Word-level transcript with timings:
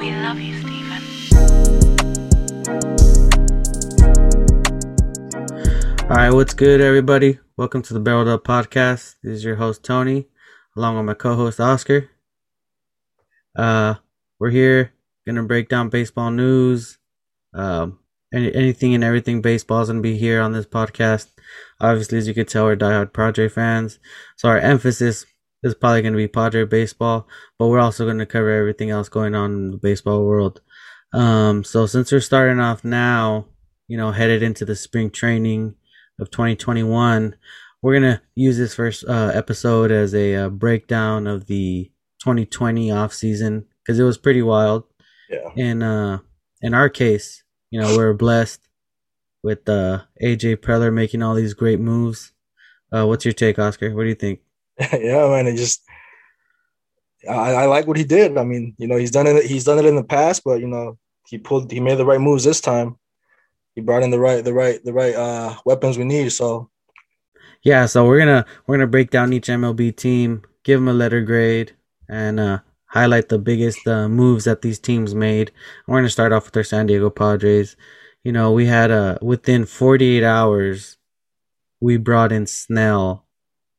We 0.00 0.12
love 0.12 0.40
you, 0.40 0.58
Stephen. 0.58 1.02
All 6.04 6.16
right, 6.16 6.30
what's 6.32 6.54
good, 6.54 6.80
everybody? 6.80 7.38
Welcome 7.58 7.82
to 7.82 7.92
the 7.92 8.00
Barreled 8.00 8.28
Up 8.28 8.42
Podcast. 8.42 9.16
This 9.22 9.34
is 9.34 9.44
your 9.44 9.56
host 9.56 9.84
Tony, 9.84 10.26
along 10.74 10.96
with 10.96 11.04
my 11.04 11.12
co-host 11.12 11.60
Oscar. 11.60 12.08
Uh, 13.54 13.96
we're 14.38 14.48
here 14.48 14.94
gonna 15.26 15.42
break 15.42 15.68
down 15.68 15.90
baseball 15.90 16.30
news. 16.30 16.96
Um, 17.52 17.98
any, 18.32 18.54
anything 18.54 18.94
and 18.94 19.04
everything 19.04 19.42
baseball 19.42 19.82
is 19.82 19.88
gonna 19.88 20.00
be 20.00 20.16
here 20.16 20.40
on 20.40 20.52
this 20.52 20.64
podcast. 20.64 21.26
Obviously, 21.78 22.16
as 22.16 22.26
you 22.26 22.32
can 22.32 22.46
tell, 22.46 22.64
we're 22.64 22.74
diehard 22.74 23.12
Padre 23.12 23.50
fans, 23.50 23.98
so 24.36 24.48
our 24.48 24.56
emphasis 24.58 25.26
is 25.62 25.74
probably 25.74 26.02
gonna 26.02 26.16
be 26.16 26.28
Padre 26.28 26.64
baseball, 26.64 27.28
but 27.58 27.68
we're 27.68 27.80
also 27.80 28.06
gonna 28.06 28.26
cover 28.26 28.50
everything 28.50 28.90
else 28.90 29.08
going 29.08 29.34
on 29.34 29.52
in 29.52 29.70
the 29.72 29.76
baseball 29.76 30.24
world. 30.24 30.60
Um, 31.12 31.64
so 31.64 31.86
since 31.86 32.12
we're 32.12 32.20
starting 32.20 32.60
off 32.60 32.84
now, 32.84 33.46
you 33.88 33.96
know, 33.96 34.12
headed 34.12 34.42
into 34.42 34.64
the 34.64 34.76
spring 34.76 35.10
training 35.10 35.74
of 36.20 36.30
2021. 36.30 37.34
We're 37.82 37.94
gonna 37.94 38.22
use 38.34 38.58
this 38.58 38.74
first 38.74 39.04
uh, 39.08 39.32
episode 39.34 39.90
as 39.90 40.14
a 40.14 40.34
uh, 40.34 40.48
breakdown 40.50 41.26
of 41.26 41.46
the 41.46 41.90
2020 42.20 42.90
off 42.90 43.12
season 43.12 43.66
because 43.82 43.98
it 43.98 44.04
was 44.04 44.18
pretty 44.18 44.42
wild. 44.42 44.84
Yeah. 45.28 45.50
And 45.56 45.82
uh, 45.82 46.18
in 46.60 46.74
our 46.74 46.88
case, 46.88 47.42
you 47.70 47.80
know, 47.80 47.96
we're 47.96 48.12
blessed 48.12 48.60
with 49.42 49.68
uh, 49.68 50.02
AJ 50.22 50.56
Preller 50.56 50.92
making 50.92 51.22
all 51.22 51.34
these 51.34 51.54
great 51.54 51.80
moves. 51.80 52.32
Uh, 52.92 53.06
what's 53.06 53.24
your 53.24 53.32
take, 53.32 53.58
Oscar? 53.58 53.94
What 53.94 54.02
do 54.02 54.08
you 54.08 54.14
think? 54.14 54.40
yeah, 54.92 55.28
man. 55.28 55.48
It 55.48 55.56
just 55.56 55.82
I, 57.28 57.52
I 57.54 57.66
like 57.66 57.86
what 57.86 57.98
he 57.98 58.04
did. 58.04 58.38
I 58.38 58.44
mean, 58.44 58.74
you 58.78 58.88
know, 58.88 58.96
he's 58.96 59.10
done 59.12 59.26
it. 59.28 59.44
He's 59.46 59.64
done 59.64 59.78
it 59.78 59.86
in 59.86 59.96
the 59.96 60.04
past, 60.04 60.42
but 60.44 60.60
you 60.60 60.68
know, 60.68 60.98
he 61.26 61.38
pulled. 61.38 61.70
He 61.70 61.80
made 61.80 61.98
the 61.98 62.06
right 62.06 62.20
moves 62.20 62.44
this 62.44 62.60
time. 62.60 62.96
He 63.74 63.82
brought 63.82 64.02
in 64.04 64.10
the 64.10 64.20
right, 64.20 64.44
the 64.44 64.54
right, 64.54 64.84
the 64.84 64.92
right 64.94 65.14
uh, 65.14 65.56
weapons 65.66 65.98
we 65.98 66.04
need. 66.04 66.32
So 66.32 66.70
Yeah, 67.62 67.86
so 67.86 68.06
we're 68.06 68.18
gonna 68.18 68.46
we're 68.66 68.76
gonna 68.76 68.86
break 68.88 69.10
down 69.10 69.32
each 69.34 69.48
MLB 69.48 69.92
team, 69.92 70.44
give 70.64 70.80
them 70.80 70.88
a 70.88 70.94
letter 70.94 71.22
grade, 71.22 71.76
and 72.08 72.40
uh, 72.40 72.60
highlight 72.86 73.28
the 73.28 73.38
biggest 73.38 73.86
uh, 73.88 74.08
moves 74.08 74.44
that 74.46 74.62
these 74.62 74.78
teams 74.80 75.14
made. 75.14 75.52
We're 75.86 75.98
gonna 75.98 76.10
start 76.10 76.32
off 76.32 76.46
with 76.46 76.56
our 76.58 76.64
San 76.64 76.86
Diego 76.86 77.10
Padres. 77.10 77.76
You 78.24 78.32
know, 78.32 78.52
we 78.52 78.66
had 78.66 78.90
uh 78.90 79.18
within 79.22 79.66
48 79.66 80.24
hours, 80.24 80.98
we 81.80 81.98
brought 81.98 82.32
in 82.32 82.46
Snell 82.46 83.26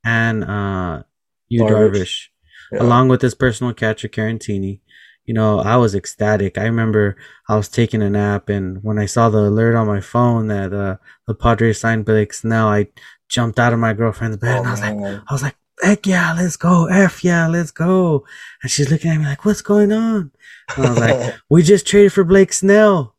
and 0.03 0.43
uh, 0.43 1.03
Yu 1.49 1.63
Darvish. 1.63 1.69
Darvish, 1.69 2.27
yeah. 2.71 2.81
along 2.83 3.09
with 3.09 3.21
his 3.21 3.35
personal 3.35 3.73
catcher 3.73 4.07
Caratini. 4.07 4.81
You 5.25 5.35
know, 5.35 5.59
I 5.59 5.77
was 5.77 5.93
ecstatic. 5.93 6.57
I 6.57 6.63
remember 6.63 7.15
I 7.47 7.55
was 7.55 7.69
taking 7.69 8.01
a 8.01 8.09
nap, 8.09 8.49
and 8.49 8.83
when 8.83 8.97
I 8.97 9.05
saw 9.05 9.29
the 9.29 9.39
alert 9.39 9.75
on 9.75 9.87
my 9.87 10.01
phone 10.01 10.47
that 10.47 10.73
uh, 10.73 10.97
the 11.27 11.35
Padres 11.35 11.79
signed 11.79 12.05
Blake 12.05 12.33
Snell, 12.33 12.67
I 12.67 12.87
jumped 13.29 13.59
out 13.59 13.73
of 13.73 13.79
my 13.79 13.93
girlfriend's 13.93 14.37
bed, 14.37 14.57
Oh, 14.57 14.59
and 14.59 14.67
I 14.67 14.71
was 14.71 14.81
like. 14.81 14.97
I 14.97 15.33
was 15.33 15.43
like, 15.43 15.55
heck 15.81 16.05
yeah, 16.05 16.33
let's 16.33 16.55
go. 16.57 16.85
F 16.87 17.23
yeah, 17.23 17.47
let's 17.47 17.71
go. 17.71 18.25
And 18.61 18.71
she's 18.71 18.89
looking 18.91 19.11
at 19.11 19.17
me 19.17 19.25
like, 19.25 19.45
what's 19.45 19.61
going 19.61 19.91
on? 19.91 20.31
And 20.75 20.85
I 20.85 20.89
was 20.89 20.99
like, 20.99 21.35
we 21.49 21.63
just 21.63 21.87
traded 21.87 22.13
for 22.13 22.23
Blake 22.23 22.53
Snell. 22.53 23.15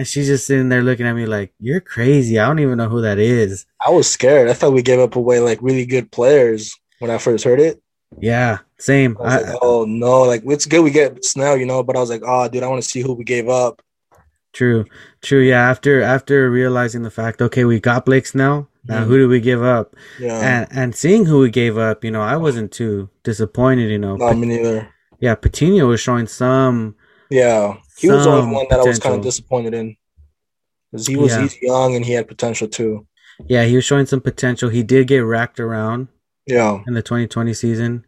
And 0.00 0.06
she's 0.08 0.28
just 0.28 0.46
sitting 0.46 0.70
there 0.70 0.82
looking 0.82 1.06
at 1.06 1.12
me 1.12 1.26
like, 1.26 1.52
you're 1.60 1.80
crazy. 1.82 2.38
I 2.38 2.46
don't 2.46 2.58
even 2.60 2.78
know 2.78 2.88
who 2.88 3.02
that 3.02 3.18
is. 3.18 3.66
I 3.86 3.90
was 3.90 4.08
scared. 4.10 4.48
I 4.48 4.54
thought 4.54 4.72
we 4.72 4.80
gave 4.82 4.98
up 4.98 5.14
away 5.16 5.40
like 5.40 5.58
really 5.60 5.84
good 5.84 6.10
players 6.10 6.74
when 7.00 7.10
I 7.10 7.18
first 7.18 7.44
heard 7.44 7.60
it. 7.60 7.82
Yeah, 8.18 8.60
same. 8.78 9.16
I 9.20 9.22
was 9.22 9.32
I, 9.34 9.40
like, 9.50 9.58
oh 9.60 9.84
no, 9.84 10.22
like 10.22 10.42
it's 10.46 10.64
good 10.64 10.80
we 10.82 10.90
get 10.90 11.22
Snell, 11.24 11.56
you 11.58 11.66
know. 11.66 11.82
But 11.82 11.96
I 11.96 12.00
was 12.00 12.08
like, 12.08 12.22
oh, 12.24 12.48
dude, 12.48 12.62
I 12.62 12.68
want 12.68 12.82
to 12.82 12.88
see 12.88 13.02
who 13.02 13.12
we 13.12 13.24
gave 13.24 13.48
up. 13.50 13.82
true, 14.52 14.84
true. 15.22 15.40
Yeah, 15.42 15.68
after 15.70 16.02
after 16.02 16.50
realizing 16.50 17.02
the 17.02 17.10
fact, 17.10 17.42
okay, 17.42 17.64
we 17.64 17.78
got 17.80 18.06
Blake 18.06 18.26
Snell. 18.26 18.68
Now, 18.88 19.04
Mhm. 19.04 19.06
who 19.08 19.18
do 19.18 19.28
we 19.28 19.40
give 19.40 19.62
up? 19.62 19.94
Yeah, 20.18 20.38
And 20.40 20.66
and 20.72 20.94
seeing 20.94 21.26
who 21.26 21.40
we 21.40 21.50
gave 21.50 21.76
up, 21.78 22.02
you 22.04 22.10
know, 22.10 22.22
I 22.22 22.36
wasn't 22.36 22.72
too 22.72 23.10
disappointed. 23.22 23.90
You 23.90 23.98
know, 23.98 24.16
not 24.16 24.38
me 24.38 24.46
neither. 24.48 24.88
yeah, 25.20 25.34
Patino 25.34 25.86
was 25.86 26.00
showing 26.00 26.26
some. 26.26 26.96
Yeah, 27.30 27.76
he 28.00 28.08
was 28.08 28.24
the 28.24 28.30
only 28.30 28.54
one 28.54 28.66
that 28.70 28.80
I 28.80 28.84
was 28.84 28.98
kind 28.98 29.14
of 29.14 29.22
disappointed 29.22 29.74
in 29.74 29.96
because 30.90 31.06
he 31.06 31.16
was 31.16 31.32
Yeah. 31.32 31.42
he's 31.42 31.60
young 31.62 31.94
and 31.96 32.04
he 32.04 32.12
had 32.12 32.26
potential 32.28 32.68
too. 32.68 33.06
Yeah, 33.48 33.64
he 33.64 33.76
was 33.76 33.84
showing 33.84 34.06
some 34.06 34.20
potential. 34.20 34.68
He 34.68 34.82
did 34.82 35.06
get 35.06 35.20
racked 35.20 35.60
around 35.60 36.08
Yeah, 36.46 36.82
in 36.86 36.94
the 36.94 37.02
2020 37.02 37.54
season. 37.54 38.04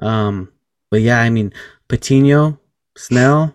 Um, 0.00 0.52
but 0.90 1.00
yeah, 1.02 1.20
I 1.20 1.30
mean, 1.30 1.52
Patino, 1.88 2.58
Snell, 2.96 3.54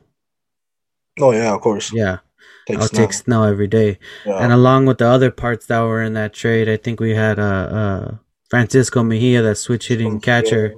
oh 1.20 1.32
yeah, 1.32 1.54
of 1.54 1.62
course. 1.62 1.92
yeah, 1.94 2.20
Take 2.68 2.78
I'll 2.80 2.88
Snell. 2.88 3.02
take 3.08 3.14
Snell 3.14 3.44
every 3.44 3.68
day. 3.68 4.00
Yeah. 4.26 4.38
And 4.44 4.52
along 4.52 4.86
with 4.86 4.98
the 5.00 5.08
other 5.08 5.32
parts 5.32 5.66
that 5.68 5.82
were 5.82 6.02
in 6.02 6.14
that 6.14 6.34
trade, 6.34 6.68
I 6.70 6.78
think 6.78 7.00
we 7.00 7.12
had 7.16 7.40
uh, 7.40 7.68
uh 7.82 8.16
Francisco 8.50 9.04
Mejia, 9.04 9.42
that 9.42 9.56
switch 9.58 9.88
hitting 9.90 10.20
catcher, 10.22 10.76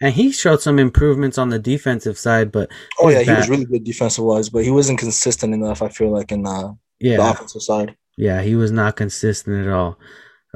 and 0.00 0.14
he 0.14 0.30
showed 0.32 0.60
some 0.62 0.78
improvements 0.78 1.38
on 1.38 1.48
the 1.50 1.58
defensive 1.58 2.18
side. 2.18 2.52
But 2.52 2.70
Oh 3.00 3.08
yeah, 3.08 3.20
he 3.22 3.32
was 3.32 3.48
really 3.48 3.64
good 3.64 3.84
defensive 3.84 4.24
wise, 4.24 4.48
but 4.48 4.64
he 4.64 4.70
wasn't 4.70 4.98
consistent 4.98 5.54
enough. 5.54 5.82
I 5.82 5.88
feel 5.88 6.10
like 6.10 6.32
in 6.32 6.46
uh, 6.46 6.68
the 6.68 6.76
yeah, 7.00 7.30
offensive 7.30 7.62
side. 7.62 7.96
yeah, 8.16 8.42
he 8.42 8.56
was 8.56 8.70
not 8.72 8.96
consistent 8.96 9.66
at 9.66 9.72
all. 9.72 9.98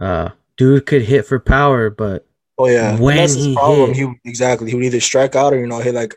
Uh, 0.01 0.31
dude 0.57 0.87
could 0.87 1.03
hit 1.03 1.27
for 1.27 1.39
power, 1.39 1.91
but 1.91 2.27
Oh 2.59 2.67
yeah, 2.69 2.99
When 2.99 3.17
that's 3.17 3.35
his 3.35 3.45
he 3.47 3.55
problem. 3.55 3.95
hit. 3.95 4.09
He 4.09 4.31
exactly. 4.31 4.71
He 4.71 4.77
would 4.77 4.85
either 4.85 5.01
strike 5.01 5.35
out 5.35 5.53
or 5.55 5.59
you 5.61 5.67
know 5.67 5.79
hit 5.81 5.95
like 5.95 6.15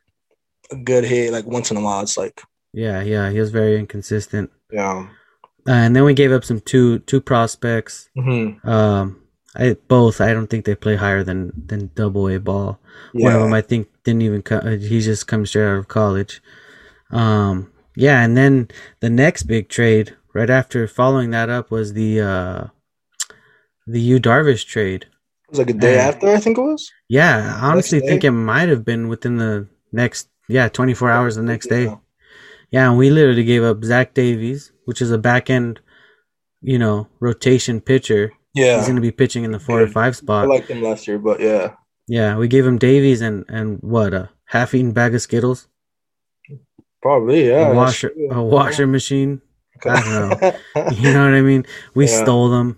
a 0.71 0.75
good 0.75 1.03
hit 1.05 1.31
like 1.31 1.45
once 1.45 1.71
in 1.71 1.77
a 1.77 1.81
while. 1.81 2.01
It's 2.01 2.17
like 2.17 2.41
yeah, 2.73 3.01
yeah, 3.01 3.29
he 3.31 3.39
was 3.39 3.51
very 3.51 3.79
inconsistent. 3.79 4.51
yeah. 4.71 5.07
Uh, 5.67 5.71
and 5.71 5.95
then 5.95 6.03
we 6.03 6.13
gave 6.13 6.31
up 6.31 6.43
some 6.45 6.59
two 6.61 6.99
two 6.99 7.19
prospects. 7.21 8.09
hmm 8.15 8.51
Um, 8.67 9.21
I 9.55 9.75
both. 9.88 10.19
I 10.21 10.33
don't 10.33 10.47
think 10.47 10.66
they 10.66 10.75
play 10.75 10.95
higher 10.95 11.23
than 11.23 11.51
than 11.67 11.91
double 11.95 12.27
A 12.27 12.39
ball. 12.39 12.79
One 13.13 13.33
of 13.33 13.41
them, 13.41 13.53
I 13.53 13.61
think, 13.61 13.88
didn't 14.03 14.21
even. 14.23 14.41
Co- 14.41 14.57
uh, 14.57 14.77
he 14.77 15.01
just 15.01 15.27
come 15.27 15.45
straight 15.45 15.66
out 15.67 15.77
of 15.77 15.88
college. 15.88 16.41
Um, 17.11 17.71
yeah, 17.95 18.23
and 18.23 18.35
then 18.35 18.69
the 18.99 19.09
next 19.09 19.43
big 19.43 19.69
trade 19.69 20.16
right 20.33 20.49
after 20.49 20.88
following 20.88 21.31
that 21.31 21.49
up 21.49 21.71
was 21.71 21.93
the 21.93 22.19
uh, 22.21 22.67
the 23.88 23.99
Yu 24.01 24.19
Darvish 24.19 24.66
trade. 24.66 25.03
It 25.03 25.51
was 25.51 25.59
like 25.59 25.69
a 25.69 25.73
day 25.73 25.95
Yeah. 25.95 26.07
after, 26.07 26.27
I 26.29 26.39
think 26.39 26.57
it 26.57 26.61
was. 26.61 26.91
Yeah, 27.07 27.57
I 27.61 27.67
honestly 27.72 27.99
think 27.99 28.23
it 28.23 28.31
might 28.31 28.67
have 28.69 28.83
been 28.83 29.07
within 29.07 29.37
the 29.37 29.67
next 29.91 30.27
yeah 30.49 30.67
twenty 30.69 30.93
four 30.93 31.09
hours 31.11 31.35
the 31.35 31.43
next 31.43 31.67
day. 31.67 31.85
Yeah. 31.85 31.95
Yeah, 32.72 32.89
and 32.89 32.97
we 32.97 33.09
literally 33.11 33.43
gave 33.43 33.63
up 33.63 33.83
Zach 33.85 34.13
Davies, 34.13 34.72
which 34.85 35.01
is 35.01 35.11
a 35.11 35.17
back 35.17 35.49
end, 35.49 35.79
you 36.61 36.79
know, 36.79 37.07
rotation 37.19 37.79
pitcher. 37.79 38.33
Yeah, 38.55 38.77
He's 38.77 38.85
going 38.85 38.95
to 38.95 39.01
be 39.01 39.11
pitching 39.11 39.43
in 39.43 39.51
the 39.51 39.59
four 39.59 39.81
or 39.81 39.88
five 39.88 40.16
spot. 40.16 40.45
I 40.45 40.47
liked 40.47 40.69
him 40.69 40.81
last 40.81 41.07
year, 41.07 41.19
but 41.19 41.39
yeah, 41.41 41.73
Yeah, 42.07 42.38
we 42.38 42.47
gave 42.47 42.66
him 42.66 42.77
Davies 42.77 43.21
and 43.21 43.43
and 43.49 43.79
what 43.81 44.13
a 44.13 44.29
half 44.45 44.73
eaten 44.73 44.91
bag 44.93 45.13
of 45.13 45.21
Skittles, 45.21 45.67
probably 47.01 47.49
yeah. 47.49 47.71
a 47.71 47.73
washer, 47.73 48.11
a 48.31 48.41
washer 48.41 48.88
machine. 48.88 49.41
I 49.85 50.01
don't 50.01 50.41
know. 50.41 50.51
You 50.93 51.13
know 51.13 51.25
what 51.25 51.33
I 51.33 51.41
mean? 51.41 51.66
We 51.93 52.05
Yeah. 52.07 52.23
stole 52.23 52.49
them. 52.49 52.77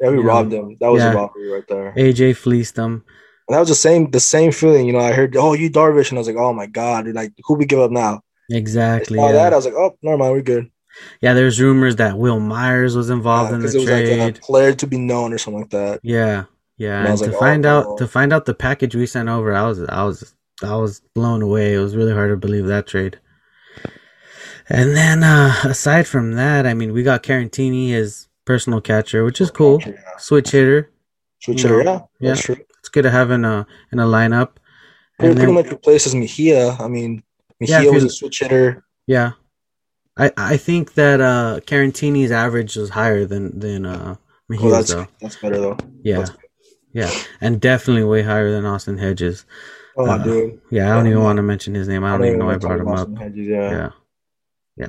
yeah, 0.00 0.10
we 0.10 0.16
know, 0.16 0.22
robbed 0.22 0.52
him. 0.52 0.76
That 0.80 0.88
was 0.88 1.02
yeah. 1.02 1.12
a 1.12 1.16
robbery 1.16 1.48
right 1.50 1.68
there. 1.68 1.94
AJ 1.96 2.36
fleeced 2.36 2.74
them. 2.74 3.04
And 3.48 3.54
that 3.54 3.60
was 3.60 3.68
the 3.68 3.74
same, 3.74 4.10
the 4.10 4.20
same 4.20 4.50
feeling. 4.52 4.86
You 4.86 4.92
know, 4.94 5.00
I 5.00 5.12
heard, 5.12 5.36
oh, 5.36 5.52
Yu 5.52 5.70
Darvish, 5.70 6.10
and 6.10 6.18
I 6.18 6.20
was 6.20 6.26
like, 6.28 6.36
oh 6.36 6.52
my 6.52 6.66
god, 6.66 7.04
dude, 7.04 7.14
like 7.14 7.32
who 7.44 7.54
we 7.54 7.64
give 7.66 7.78
up 7.80 7.90
now? 7.90 8.22
Exactly. 8.50 9.18
I 9.18 9.22
saw 9.22 9.32
that, 9.32 9.52
I 9.52 9.56
was 9.56 9.64
like, 9.66 9.74
oh, 9.74 9.96
never 10.02 10.18
mind, 10.18 10.32
we're 10.32 10.42
good. 10.42 10.70
Yeah, 11.20 11.34
there's 11.34 11.60
rumors 11.60 11.96
that 11.96 12.18
Wil 12.18 12.40
Myers 12.40 12.94
was 12.96 13.10
involved 13.10 13.52
in 13.52 13.60
the 13.60 13.68
it 13.68 13.74
was 13.74 13.88
like 13.90 14.04
trade. 14.04 14.36
a 14.36 14.40
player 14.40 14.74
to 14.74 14.86
be 14.86 14.98
known 14.98 15.32
or 15.32 15.38
something 15.38 15.60
like 15.62 15.70
that. 15.70 16.00
Yeah, 16.02 16.44
yeah. 16.76 16.98
And 17.00 17.08
And 17.08 17.18
to 17.18 17.24
like, 17.26 17.34
oh, 17.34 17.38
find 17.40 17.66
out 17.66 17.84
no. 17.88 17.96
to 17.96 18.06
find 18.08 18.32
out 18.32 18.44
the 18.44 18.54
package 18.54 18.94
we 18.94 19.06
sent 19.06 19.28
over, 19.28 19.54
I 19.54 19.66
was 19.66 19.82
I 19.88 20.04
was 20.04 20.34
I 20.62 20.76
was 20.76 21.00
blown 21.14 21.42
away. 21.42 21.74
It 21.74 21.78
was 21.78 21.96
really 21.96 22.12
hard 22.12 22.30
to 22.30 22.36
believe 22.36 22.66
that 22.66 22.86
trade. 22.86 23.18
And 24.68 24.96
then 24.96 25.22
uh 25.24 25.54
aside 25.64 26.06
from 26.06 26.32
that, 26.32 26.66
I 26.66 26.74
mean, 26.74 26.92
we 26.92 27.02
got 27.02 27.22
Caratini, 27.22 27.90
his 27.90 28.28
personal 28.44 28.80
catcher, 28.80 29.24
which 29.24 29.40
is 29.40 29.50
cool. 29.50 29.80
Yeah. 29.86 29.92
Switch 30.18 30.50
hitter. 30.50 30.90
Switch 31.40 31.62
hitter, 31.62 31.82
know, 31.82 32.08
yeah, 32.20 32.34
yeah. 32.34 32.54
It's 32.78 32.88
good 32.88 33.02
to 33.02 33.10
have 33.10 33.30
in 33.30 33.44
a 33.44 33.66
in 33.92 33.98
a 33.98 34.04
lineup. 34.06 34.56
Pretty, 35.18 35.32
And 35.32 35.36
pretty 35.36 35.46
then, 35.46 35.54
much 35.54 35.70
replaces 35.70 36.14
Mejia. 36.14 36.72
I 36.72 36.88
mean, 36.88 37.22
Yeah, 37.60 37.78
Mejia 37.78 37.88
if 37.88 37.94
was 37.94 38.04
a 38.04 38.10
switch 38.10 38.40
hitter. 38.40 38.84
yeah. 39.06 39.32
I 40.16 40.30
I 40.36 40.56
think 40.56 40.94
that 40.94 41.20
uh 41.20 41.60
Caratini's 41.66 42.30
average 42.30 42.76
was 42.76 42.90
higher 42.90 43.24
than 43.26 43.58
than 43.58 43.86
uh 43.86 44.16
Oh, 44.60 44.70
that's 44.70 44.92
though. 44.92 45.06
that's 45.20 45.36
better 45.36 45.58
though. 45.58 45.78
Yeah. 46.02 46.26
Yeah. 46.92 47.10
And 47.40 47.58
definitely 47.60 48.04
way 48.04 48.22
higher 48.22 48.50
than 48.52 48.66
Austin 48.66 48.98
Hedges. 48.98 49.46
Oh, 49.96 50.06
Uh, 50.06 50.18
dude. 50.18 50.60
Yeah, 50.70 50.92
I 50.92 50.96
don't 50.96 51.06
Yeah, 51.06 51.12
even 51.12 51.22
want 51.22 51.36
to 51.38 51.42
mention 51.42 51.74
his 51.74 51.88
name. 51.88 52.04
I 52.04 52.10
don't 52.16 52.26
even 52.26 52.38
know 52.38 52.50
I 52.50 52.56
brought 52.58 52.80
him 52.80 52.88
about 52.88 53.08
up. 53.12 53.18
Hedges, 53.18 53.46
yeah. 53.46 53.90
Yeah. 54.76 54.88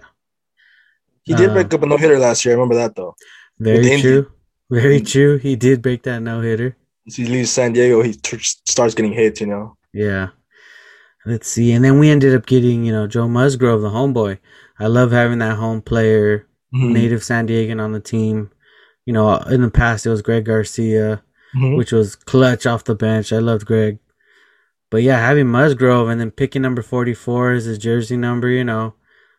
He 1.24 1.34
did 1.34 1.52
Uh, 1.52 1.54
break 1.54 1.74
up 1.74 1.84
a 1.84 1.86
no 1.86 1.96
hitter 1.96 2.20
last 2.20 2.44
year. 2.44 2.54
I 2.54 2.56
remember 2.58 2.76
that 2.76 2.96
though. 2.96 3.16
Very 3.60 4.02
true. 4.02 4.28
Very 4.70 5.00
Mm. 5.00 5.08
true. 5.08 5.38
He 5.38 5.56
did 5.56 5.82
break 5.82 6.04
that 6.04 6.20
no 6.22 6.42
hitter. 6.42 6.76
Once 7.06 7.16
he 7.16 7.26
leaves 7.26 7.52
San 7.52 7.72
Diego, 7.74 8.02
he 8.02 8.14
t- 8.14 8.38
starts 8.66 8.94
getting 8.96 9.14
hits. 9.14 9.40
You 9.40 9.48
know. 9.48 9.78
Yeah. 9.94 10.30
let's 11.26 11.48
see. 11.48 11.72
And 11.72 11.86
then 11.86 12.00
we 12.00 12.10
ended 12.10 12.36
up 12.36 12.46
getting, 12.46 12.84
you 12.84 12.92
know, 12.92 13.08
Joe 13.08 13.30
Musgrove, 13.30 13.82
the 13.82 13.90
homeboy. 13.90 14.40
I 14.80 14.88
love 14.88 15.12
having 15.12 15.40
that 15.40 15.58
home 15.58 15.82
player, 15.82 16.48
Mhm. 16.74 16.92
native 16.94 17.24
San 17.24 17.48
Diegan 17.48 17.80
on 17.82 17.92
the 17.92 18.00
team. 18.00 18.50
You 19.06 19.14
know, 19.14 19.36
in 19.38 19.62
the 19.62 19.70
past 19.72 20.06
it 20.06 20.10
was 20.10 20.22
Greg 20.22 20.46
Garcia, 20.46 21.22
Mhm. 21.56 21.78
which 21.78 21.92
was 21.92 22.16
clutch 22.16 22.66
off 22.66 22.84
the 22.86 22.96
bench. 22.96 23.32
I 23.34 23.40
loved 23.40 23.66
Greg. 23.66 24.00
But 24.90 25.04
yeah, 25.04 25.18
having 25.20 25.48
Musgrove 25.48 26.08
and 26.10 26.20
then 26.22 26.32
picking 26.32 26.62
number 26.62 26.82
44 26.82 27.52
as 27.52 27.66
his 27.66 27.78
jersey 27.78 28.16
number, 28.18 28.48
you 28.50 28.64
know, 28.64 28.94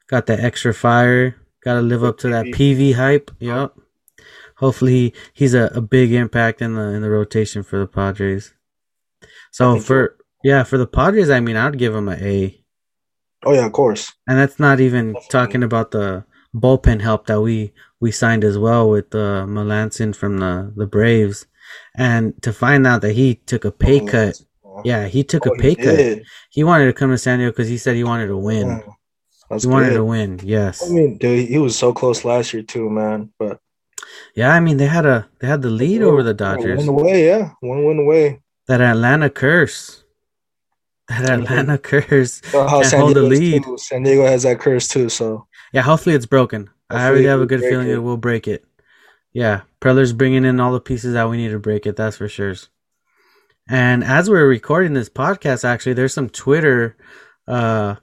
got 0.09 0.27
that 0.27 0.41
extra 0.41 0.75
fire. 0.75 1.37
Got 1.65 1.75
to 1.75 1.81
live 1.83 2.05
up 2.05 2.19
to 2.19 2.29
that 2.29 2.47
PV 2.53 2.93
hype. 2.93 3.31
Yep. 3.41 3.73
Hopefully 4.57 4.93
he, 4.93 5.15
he's 5.33 5.55
a, 5.55 5.71
a 5.75 5.81
big 5.81 6.13
impact 6.13 6.61
in 6.63 6.75
the 6.75 6.83
in 6.89 7.03
the 7.03 7.11
rotation 7.11 7.63
for 7.63 7.79
the 7.79 7.87
Padres. 7.87 8.53
So 9.51 9.77
so. 9.79 9.81
for 9.81 10.17
yeah, 10.45 10.63
for 10.63 10.77
the 10.77 10.87
Padres, 10.87 11.31
I 11.31 11.41
mean, 11.41 11.57
I'd 11.57 11.79
give 11.79 11.95
him 11.95 12.09
an 12.09 12.21
A. 12.23 12.64
Oh 13.45 13.53
yeah, 13.53 13.67
of 13.67 13.73
course. 13.73 14.13
And 14.27 14.39
that's 14.39 14.59
not 14.59 14.81
even 14.81 15.13
Definitely. 15.13 15.29
talking 15.31 15.63
about 15.63 15.91
the 15.91 16.25
bullpen 16.55 17.01
help 17.03 17.27
that 17.27 17.41
we 17.41 17.73
we 18.01 18.11
signed 18.13 18.45
as 18.45 18.59
well 18.59 18.89
with 18.91 19.15
uh, 19.15 19.45
Melancon 19.47 20.15
from 20.15 20.39
the 20.39 20.73
the 20.77 20.87
Braves, 20.87 21.47
and 21.97 22.41
to 22.43 22.53
find 22.53 22.87
out 22.87 23.03
that 23.03 23.13
he 23.15 23.37
took 23.47 23.65
a 23.65 23.73
pay 23.73 24.01
Oh, 24.01 24.07
cut. 24.07 24.41
Yeah, 24.85 25.07
he 25.07 25.23
took 25.25 25.47
Oh, 25.47 25.51
a 25.53 25.55
he 25.57 25.61
pay 25.63 25.75
cut. 25.75 25.97
did. 25.97 26.25
He 26.51 26.65
wanted 26.65 26.87
to 26.87 26.93
come 26.93 27.11
to 27.11 27.19
San 27.19 27.39
Diego 27.39 27.53
because 27.53 27.69
he 27.69 27.79
said 27.79 27.97
he 27.97 28.05
wanted 28.05 28.27
to 28.29 28.37
win. 28.37 28.69
Yeah. 28.69 28.81
That's 29.51 29.65
He 29.65 29.71
wanted 29.71 29.93
to 29.95 30.05
win. 30.05 30.41
Yes. 30.43 30.83
I 30.83 30.89
mean, 30.93 31.19
dude, 31.19 31.49
he 31.49 31.59
was 31.59 31.77
so 31.77 31.93
close 31.93 32.25
last 32.25 32.53
year 32.55 32.63
too, 32.63 32.89
man. 32.91 33.31
But 33.39 33.61
Yeah, 34.35 34.53
I 34.53 34.61
mean 34.61 34.77
they 34.79 34.87
had 34.87 35.07
a 35.07 35.29
they 35.39 35.47
had 35.47 35.63
the 35.63 35.71
lead 35.71 36.03
over 36.03 36.23
the 36.23 36.35
Dodgers. 36.35 36.79
One 36.79 36.89
away, 36.89 37.27
yeah, 37.27 37.51
one 37.61 37.85
win 37.85 37.99
away. 38.01 38.41
That 38.69 38.81
Atlanta 38.81 39.29
curse. 39.31 40.04
That 41.09 41.41
Atlanta 41.41 41.79
curse. 41.79 42.41
So 42.51 42.67
how 42.67 42.83
San 42.83 43.01
hold 43.01 43.15
the 43.17 43.23
lead. 43.23 43.65
Too. 43.65 43.77
San 43.79 44.03
Diego 44.03 44.25
has 44.25 44.45
that 44.45 44.59
curse 44.61 44.89
too. 44.89 45.09
So 45.09 45.47
Yeah, 45.73 45.83
hopefully 45.83 46.15
it's 46.17 46.27
broken. 46.27 46.71
I 46.91 46.95
Hopefully 46.95 47.09
already 47.11 47.25
have 47.27 47.41
a 47.41 47.47
good 47.47 47.61
feeling 47.61 47.89
it. 47.89 47.95
it 47.95 47.99
will 47.99 48.17
break 48.17 48.49
it. 48.49 48.65
Yeah, 49.33 49.63
Preller's 49.81 50.13
bringing 50.13 50.45
in 50.45 50.61
all 50.61 50.73
the 50.73 50.81
pieces 50.81 51.15
that 51.15 51.29
we 51.29 51.37
need 51.37 51.51
to 51.51 51.59
break 51.59 51.87
it. 51.87 51.97
That's 51.97 52.17
for 52.17 52.29
sure. 52.29 52.55
And 53.69 54.05
as 54.05 54.29
we're 54.31 54.47
recording 54.47 54.93
this 54.95 55.09
podcast, 55.09 55.65
actually, 55.65 55.95
there's 55.95 56.13
some 56.15 56.29
Twitter, 56.29 56.97
uh, 57.49 57.97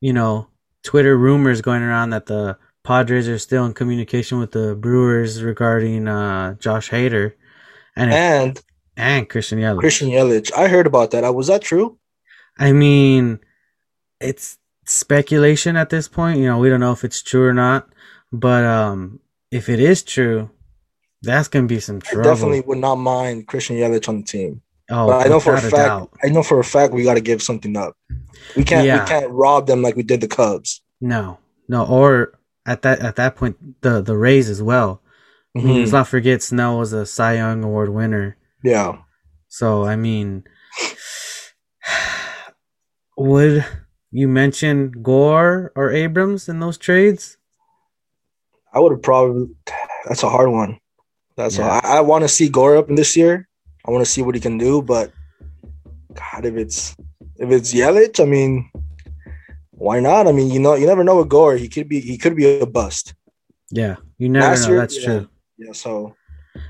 you 0.00 0.12
know, 0.12 0.48
Twitter 0.82 1.16
rumors 1.16 1.60
going 1.60 1.82
around 1.82 2.10
that 2.10 2.26
the 2.26 2.58
Padres 2.82 3.28
are 3.28 3.38
still 3.38 3.64
in 3.66 3.74
communication 3.74 4.38
with 4.40 4.50
the 4.52 4.74
Brewers 4.74 5.42
regarding 5.42 6.08
uh, 6.08 6.54
Josh 6.54 6.90
Hader 6.90 7.34
and 7.94 8.12
and 8.12 8.60
and 8.96 9.28
Christian 9.28 9.58
Yelich. 9.60 9.78
Christian 9.80 10.08
Yelich, 10.08 10.52
I 10.56 10.66
heard 10.68 10.86
about 10.86 11.12
that. 11.12 11.24
Uh, 11.24 11.32
Was 11.32 11.46
that 11.46 11.62
true? 11.62 11.98
I 12.58 12.72
mean, 12.72 13.40
it's 14.20 14.58
speculation 14.84 15.76
at 15.76 15.90
this 15.90 16.08
point. 16.08 16.38
You 16.38 16.46
know, 16.46 16.58
we 16.58 16.68
don't 16.68 16.80
know 16.80 16.92
if 16.92 17.04
it's 17.04 17.22
true 17.22 17.46
or 17.46 17.54
not. 17.54 17.88
But 18.32 18.64
um, 18.64 19.20
if 19.50 19.68
it 19.68 19.78
is 19.80 20.02
true, 20.02 20.50
that's 21.22 21.48
gonna 21.48 21.66
be 21.66 21.80
some 21.80 21.96
I 21.96 22.10
trouble. 22.10 22.22
definitely 22.30 22.60
would 22.62 22.78
not 22.78 22.96
mind 22.96 23.46
Christian 23.46 23.76
Yelich 23.76 24.08
on 24.08 24.18
the 24.18 24.24
team. 24.24 24.62
Oh, 24.90 25.06
but 25.08 25.26
I 25.26 25.28
know 25.28 25.38
for 25.40 25.54
a 25.54 25.60
fact, 25.60 25.72
doubt. 25.74 26.10
I 26.22 26.28
know 26.28 26.42
for 26.42 26.58
a 26.58 26.64
fact 26.64 26.92
we 26.92 27.04
got 27.04 27.14
to 27.14 27.20
give 27.20 27.42
something 27.42 27.76
up. 27.76 27.96
We 28.56 28.64
can't, 28.64 28.86
Yeah. 28.86 29.02
we 29.04 29.08
can't 29.08 29.30
rob 29.30 29.66
them 29.66 29.80
like 29.82 29.96
we 29.96 30.02
did 30.02 30.20
the 30.20 30.28
Cubs. 30.28 30.82
No, 31.00 31.38
no, 31.68 31.86
or 31.86 32.38
at 32.66 32.82
that 32.82 33.00
at 33.00 33.16
that 33.16 33.36
point, 33.36 33.82
the 33.82 34.00
the 34.02 34.16
Rays 34.16 34.48
as 34.48 34.62
well. 34.62 35.00
I 35.54 35.60
Mhm. 35.60 35.80
let's 35.80 35.92
not 35.92 36.08
forget 36.08 36.42
Snell 36.42 36.78
was 36.78 36.92
a 36.94 37.04
Cy 37.06 37.34
Young 37.36 37.62
Award 37.62 37.90
winner. 37.90 38.36
Yeah, 38.64 38.98
So 39.48 39.84
I 39.84 39.96
mean, 39.96 40.44
would 43.22 43.64
you 44.10 44.28
mention 44.28 44.90
Gore 45.02 45.72
or 45.74 45.90
Abrams 45.90 46.48
in 46.48 46.60
those 46.60 46.78
trades? 46.78 47.36
I 48.74 48.80
would 48.80 48.92
have 48.92 49.02
probably. 49.02 49.48
That's 50.06 50.22
a 50.22 50.30
hard 50.30 50.50
one. 50.50 50.78
That's 51.36 51.58
Yeah. 51.58 51.80
a, 51.82 51.86
I, 51.86 51.96
I 51.98 52.00
want 52.00 52.22
to 52.24 52.28
see 52.28 52.48
Gore 52.48 52.76
up 52.76 52.88
in 52.88 52.94
this 52.96 53.16
year. 53.16 53.48
I 53.86 53.90
want 53.90 54.04
to 54.04 54.10
see 54.10 54.22
what 54.22 54.34
he 54.34 54.40
can 54.40 54.58
do, 54.58 54.82
but 54.82 55.12
God, 56.14 56.44
if 56.44 56.54
it's 56.56 56.94
if 57.36 57.50
it's 57.50 57.72
Yelich, 57.74 58.20
I 58.20 58.24
mean, 58.26 58.70
why 59.70 59.98
not? 60.00 60.26
I 60.28 60.32
mean, 60.32 60.50
you 60.50 60.60
know, 60.60 60.74
you 60.74 60.86
never 60.86 61.02
know 61.04 61.18
with 61.18 61.28
Gore. 61.28 61.56
He 61.56 61.68
could 61.68 61.88
be 61.88 62.00
he 62.00 62.16
could 62.18 62.36
be 62.36 62.60
a 62.60 62.66
bust. 62.66 63.14
Yeah, 63.70 63.96
you 64.18 64.28
never 64.28 64.46
Last 64.46 64.62
know. 64.66 64.68
year, 64.72 64.80
That's 64.80 64.98
yeah. 64.98 65.04
true. 65.04 65.28
Yeah, 65.58 65.72
so 65.72 66.14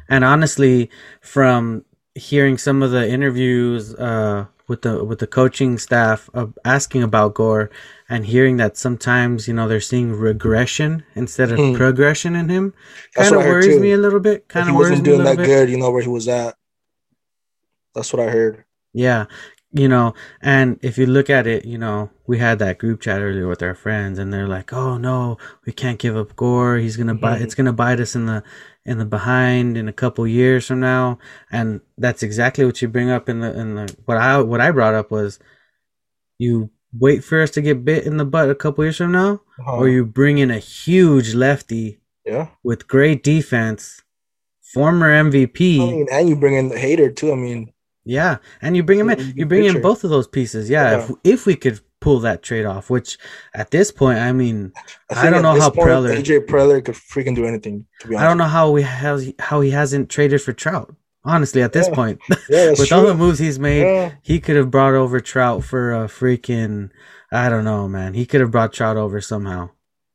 And 0.08 0.25
honestly, 0.25 0.90
from 1.20 1.84
hearing 2.14 2.56
some 2.58 2.82
of 2.82 2.90
the 2.93 3.08
interviews 3.08 3.94
uh, 3.94 4.46
with 4.72 4.82
the 4.86 4.94
with 5.04 5.19
the 5.24 5.26
coaching 5.40 5.72
staff 5.86 6.19
of 6.40 6.46
asking 6.64 7.02
about 7.08 7.34
Gore 7.40 7.66
and 8.08 8.24
hearing 8.34 8.56
that 8.62 8.76
sometimes 8.86 9.46
you 9.48 9.54
know 9.56 9.66
they're 9.69 9.88
seeing 9.92 10.08
regression 10.30 11.04
instead 11.22 11.52
of 11.52 11.58
Hmm. 11.60 11.74
progression 11.82 12.32
in 12.40 12.48
him, 12.56 12.72
kind 13.14 13.34
of 13.36 13.44
worries 13.50 13.78
me 13.86 13.92
a 13.92 14.02
little 14.04 14.20
bit. 14.28 14.38
Kind 14.48 14.69
of 14.70 14.74
worries 14.76 14.90
wasn't 14.92 15.06
me 15.06 15.12
a 15.12 15.12
doing 15.12 15.19
little 15.24 15.36
that 15.36 15.42
bit. 15.42 15.46
good, 15.54 15.66
you 15.72 15.78
know 15.78 15.90
where 15.94 16.02
he 16.08 16.08
was 16.19 16.26
at. 16.28 16.54
That's 17.94 18.12
what 18.12 18.26
I 18.26 18.30
heard. 18.30 18.64
Yeah. 18.94 19.26
You 19.74 19.88
know, 19.88 20.12
and 20.42 20.78
if 20.82 20.98
you 20.98 21.06
look 21.06 21.30
at 21.30 21.46
it, 21.46 21.64
you 21.64 21.78
know, 21.78 22.10
we 22.26 22.36
had 22.38 22.58
that 22.58 22.76
group 22.78 23.00
chat 23.00 23.22
earlier 23.22 23.48
with 23.48 23.62
our 23.62 23.74
friends 23.74 24.19
and 24.19 24.30
they're 24.32 24.48
like, 24.56 24.70
"Oh 24.72 24.98
no, 24.98 25.38
we 25.66 25.72
can't 25.72 25.98
give 25.98 26.14
up 26.16 26.36
Gore. 26.36 26.76
He's 26.76 26.96
going 26.98 27.06
to 27.08 27.14
bite 27.14 27.40
Mhm. 27.40 27.44
it's 27.44 27.54
to 27.72 27.72
bite 27.72 28.00
us 28.00 28.14
in 28.14 28.26
the 28.26 28.42
in 28.84 28.99
the 28.99 29.05
behind 29.05 29.76
in 29.76 29.88
a 29.88 29.93
couple 29.93 30.26
years 30.26 30.67
from 30.67 30.81
now." 30.81 31.19
And 31.50 31.81
that's 31.99 32.23
exactly 32.23 32.64
what 32.64 32.81
you 32.82 32.88
bring 32.88 33.11
up 33.11 33.29
in 33.29 33.40
the 33.40 33.58
in 33.58 33.75
the 33.75 33.96
what 34.05 34.19
I 34.19 34.40
what 34.43 34.61
I 34.61 34.70
brought 34.70 34.94
up 34.94 35.11
was 35.11 35.38
you 36.38 36.70
wait 36.99 37.25
for 37.25 37.40
us 37.40 37.50
to 37.52 37.62
get 37.62 37.84
bit 37.84 38.05
in 38.05 38.17
the 38.19 38.25
butt 38.25 38.50
a 38.50 38.55
couple 38.55 38.84
years 38.84 38.96
from 38.99 39.12
now 39.12 39.40
Uh-huh. 39.61 39.76
or 39.79 39.88
you 39.88 40.05
bring 40.05 40.38
in 40.38 40.50
a 40.50 40.58
huge 40.58 41.34
lefty 41.34 42.00
yeah. 42.26 42.49
with 42.62 42.87
great 42.87 43.23
defense, 43.23 44.02
former 44.75 45.08
MVP. 45.11 45.81
I 45.81 45.84
mean, 45.90 46.06
and 46.12 46.29
you 46.29 46.37
bring 46.37 46.55
in 46.55 46.69
the 46.69 46.76
Hader 46.76 47.14
too. 47.14 47.32
I 47.32 47.37
mean, 47.37 47.73
Yeah, 48.05 48.38
and 48.61 48.76
you 48.76 48.82
bring 48.82 48.99
him 48.99 49.11
in. 49.11 49.32
You 49.37 49.46
bring 49.46 49.64
in 49.64 49.81
both 49.81 50.05
of 50.05 50.11
those 50.11 50.26
pieces. 50.26 50.69
Yeah, 50.69 50.99
if 50.99 51.11
if 51.25 51.46
we 51.46 51.56
could 51.56 51.81
pull 52.02 52.19
that 52.20 52.43
trade 52.43 52.66
off, 52.66 52.90
which 52.90 53.16
at 53.54 53.70
this 53.70 53.90
point, 53.90 54.19
I 54.19 54.32
mean, 54.32 54.72
I 55.10 55.31
don't 55.31 55.43
know 55.43 55.58
how 55.58 55.70
point, 55.70 55.88
Preller- 55.88 56.16
AJ 56.16 56.46
Preller 56.46 56.84
could 56.84 56.94
freaking 56.96 57.34
do 57.34 57.46
anything. 57.46 57.87
To 58.00 58.08
be 58.08 58.14
honest, 58.16 58.25
I 58.25 58.28
don't 58.28 58.38
know 58.38 58.44
how 58.44 58.70
we 58.70 58.82
has 58.82 59.32
how 59.38 59.60
he 59.60 59.70
hasn't 59.70 60.10
traded 60.10 60.43
for 60.43 60.52
Trout. 60.52 60.94
Honestly, 61.25 61.62
at 61.62 61.72
this 61.72 61.87
Yeah. 61.88 61.94
point, 61.94 62.20
Yeah, 62.50 62.70
with 62.76 62.88
true. 62.88 62.96
all 62.99 63.06
the 63.06 63.14
moves 63.14 63.38
he's 63.38 63.58
made, 63.58 63.82
yeah. 63.82 64.12
he 64.22 64.40
could 64.40 64.56
have 64.56 64.70
brought 64.72 64.94
over 64.94 65.20
Trout 65.20 65.62
for 65.64 65.93
a 65.94 66.06
freaking. 66.08 66.90
I 67.31 67.49
don't 67.49 67.64
know, 67.64 67.88
man. 67.88 68.14
He 68.14 68.26
could 68.26 68.40
have 68.40 68.50
brought 68.50 68.72
Trout 68.72 68.96
over 68.96 69.20
somehow. 69.20 69.70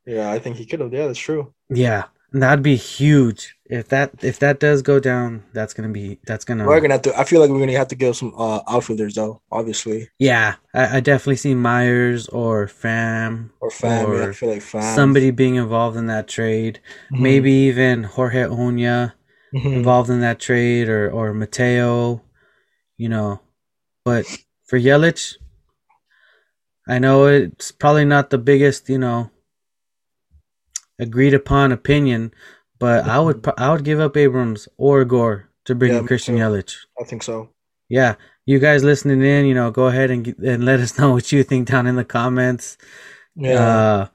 yeah, 0.06 0.30
I 0.30 0.38
think 0.38 0.56
he 0.56 0.66
could 0.66 0.80
have. 0.80 0.92
Yeah, 0.92 1.06
that's 1.06 1.18
true. 1.18 1.52
Yeah, 1.70 2.04
and 2.32 2.42
that'd 2.42 2.62
be 2.62 2.76
huge 2.76 3.56
if 3.68 3.88
that 3.88 4.10
if 4.22 4.38
that 4.38 4.60
does 4.60 4.82
go 4.82 4.98
down. 5.00 5.44
That's 5.52 5.74
gonna 5.74 5.88
be 5.90 6.18
that's 6.26 6.44
gonna. 6.44 6.66
We're 6.66 6.80
gonna 6.80 6.94
have 6.94 7.02
to. 7.02 7.18
I 7.18 7.24
feel 7.24 7.40
like 7.40 7.50
we're 7.50 7.58
gonna 7.60 7.72
have 7.76 7.88
to 7.88 7.94
give 7.96 8.16
some 8.16 8.32
uh, 8.36 8.60
outfielders 8.68 9.14
though. 9.14 9.42
Obviously, 9.52 10.08
Yeah, 10.18 10.56
I, 10.74 10.96
I 10.96 11.00
definitely 11.00 11.36
see 11.36 11.54
Myers 11.54 12.28
or 12.28 12.66
Pham 12.66 13.50
or 13.60 13.70
Pham. 13.70 14.18
yeah, 14.18 14.28
I 14.28 14.32
feel 14.32 14.48
like 14.50 14.62
Pham. 14.62 14.94
somebody 14.94 15.30
being 15.30 15.56
involved 15.56 15.96
in 15.96 16.06
that 16.06 16.28
trade. 16.28 16.80
Mhm. 17.12 17.20
Maybe 17.20 17.52
even 17.52 18.04
Jorge 18.04 18.44
Oña 18.44 19.12
Mhm. 19.54 19.72
involved 19.76 20.10
in 20.10 20.20
that 20.20 20.38
trade 20.40 20.88
or, 20.88 21.10
or 21.10 21.32
Mateo, 21.32 22.22
you 22.98 23.08
know. 23.08 23.40
But 24.04 24.26
for 24.66 24.78
Yelich, 24.78 25.36
I 26.86 26.98
know 26.98 27.26
it's 27.26 27.70
probably 27.72 28.04
not 28.04 28.30
the 28.30 28.38
biggest, 28.38 28.88
you 28.88 28.98
know, 28.98 29.30
agreed 30.98 31.34
upon 31.34 31.72
opinion, 31.72 32.32
but 32.78 33.06
I 33.06 33.18
would 33.20 33.44
I 33.58 33.70
would 33.72 33.84
give 33.84 34.00
up 34.00 34.16
Abrams 34.16 34.68
or 34.76 35.04
Gore 35.04 35.50
to 35.66 35.74
bring 35.74 35.92
Yeah, 35.92 35.98
in 35.98 36.04
Christian 36.04 36.36
too. 36.36 36.38
Yelich. 36.38 36.74
I 37.00 37.04
think 37.04 37.22
so. 37.22 37.50
Yeah, 37.88 38.16
you 38.46 38.58
guys 38.58 38.84
listening 38.84 39.22
in, 39.22 39.46
you 39.46 39.54
know, 39.54 39.70
go 39.70 39.86
ahead 39.86 40.10
and 40.10 40.26
and 40.44 40.64
let 40.64 40.80
us 40.80 40.98
know 40.98 41.12
what 41.12 41.32
you 41.32 41.42
think 41.44 41.68
down 41.68 41.86
in 41.86 41.96
the 41.96 42.04
comments. 42.04 42.76
Yeah, 43.36 43.78
Uh, 43.78 44.08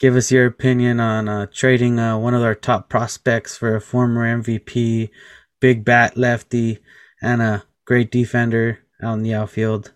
give 0.00 0.16
us 0.16 0.32
your 0.32 0.46
opinion 0.46 1.00
on 1.00 1.28
uh, 1.28 1.46
trading 1.52 1.98
uh, 1.98 2.18
one 2.18 2.34
of 2.34 2.42
our 2.42 2.54
top 2.54 2.88
prospects 2.90 3.56
for 3.56 3.76
a 3.76 3.80
former 3.80 4.24
MVP, 4.26 5.10
big 5.60 5.84
bat 5.84 6.16
lefty, 6.16 6.80
and 7.22 7.42
a 7.42 7.64
great 7.86 8.10
defender 8.12 8.80
out 9.02 9.14
in 9.14 9.22
the 9.22 9.34
outfield. 9.34 9.92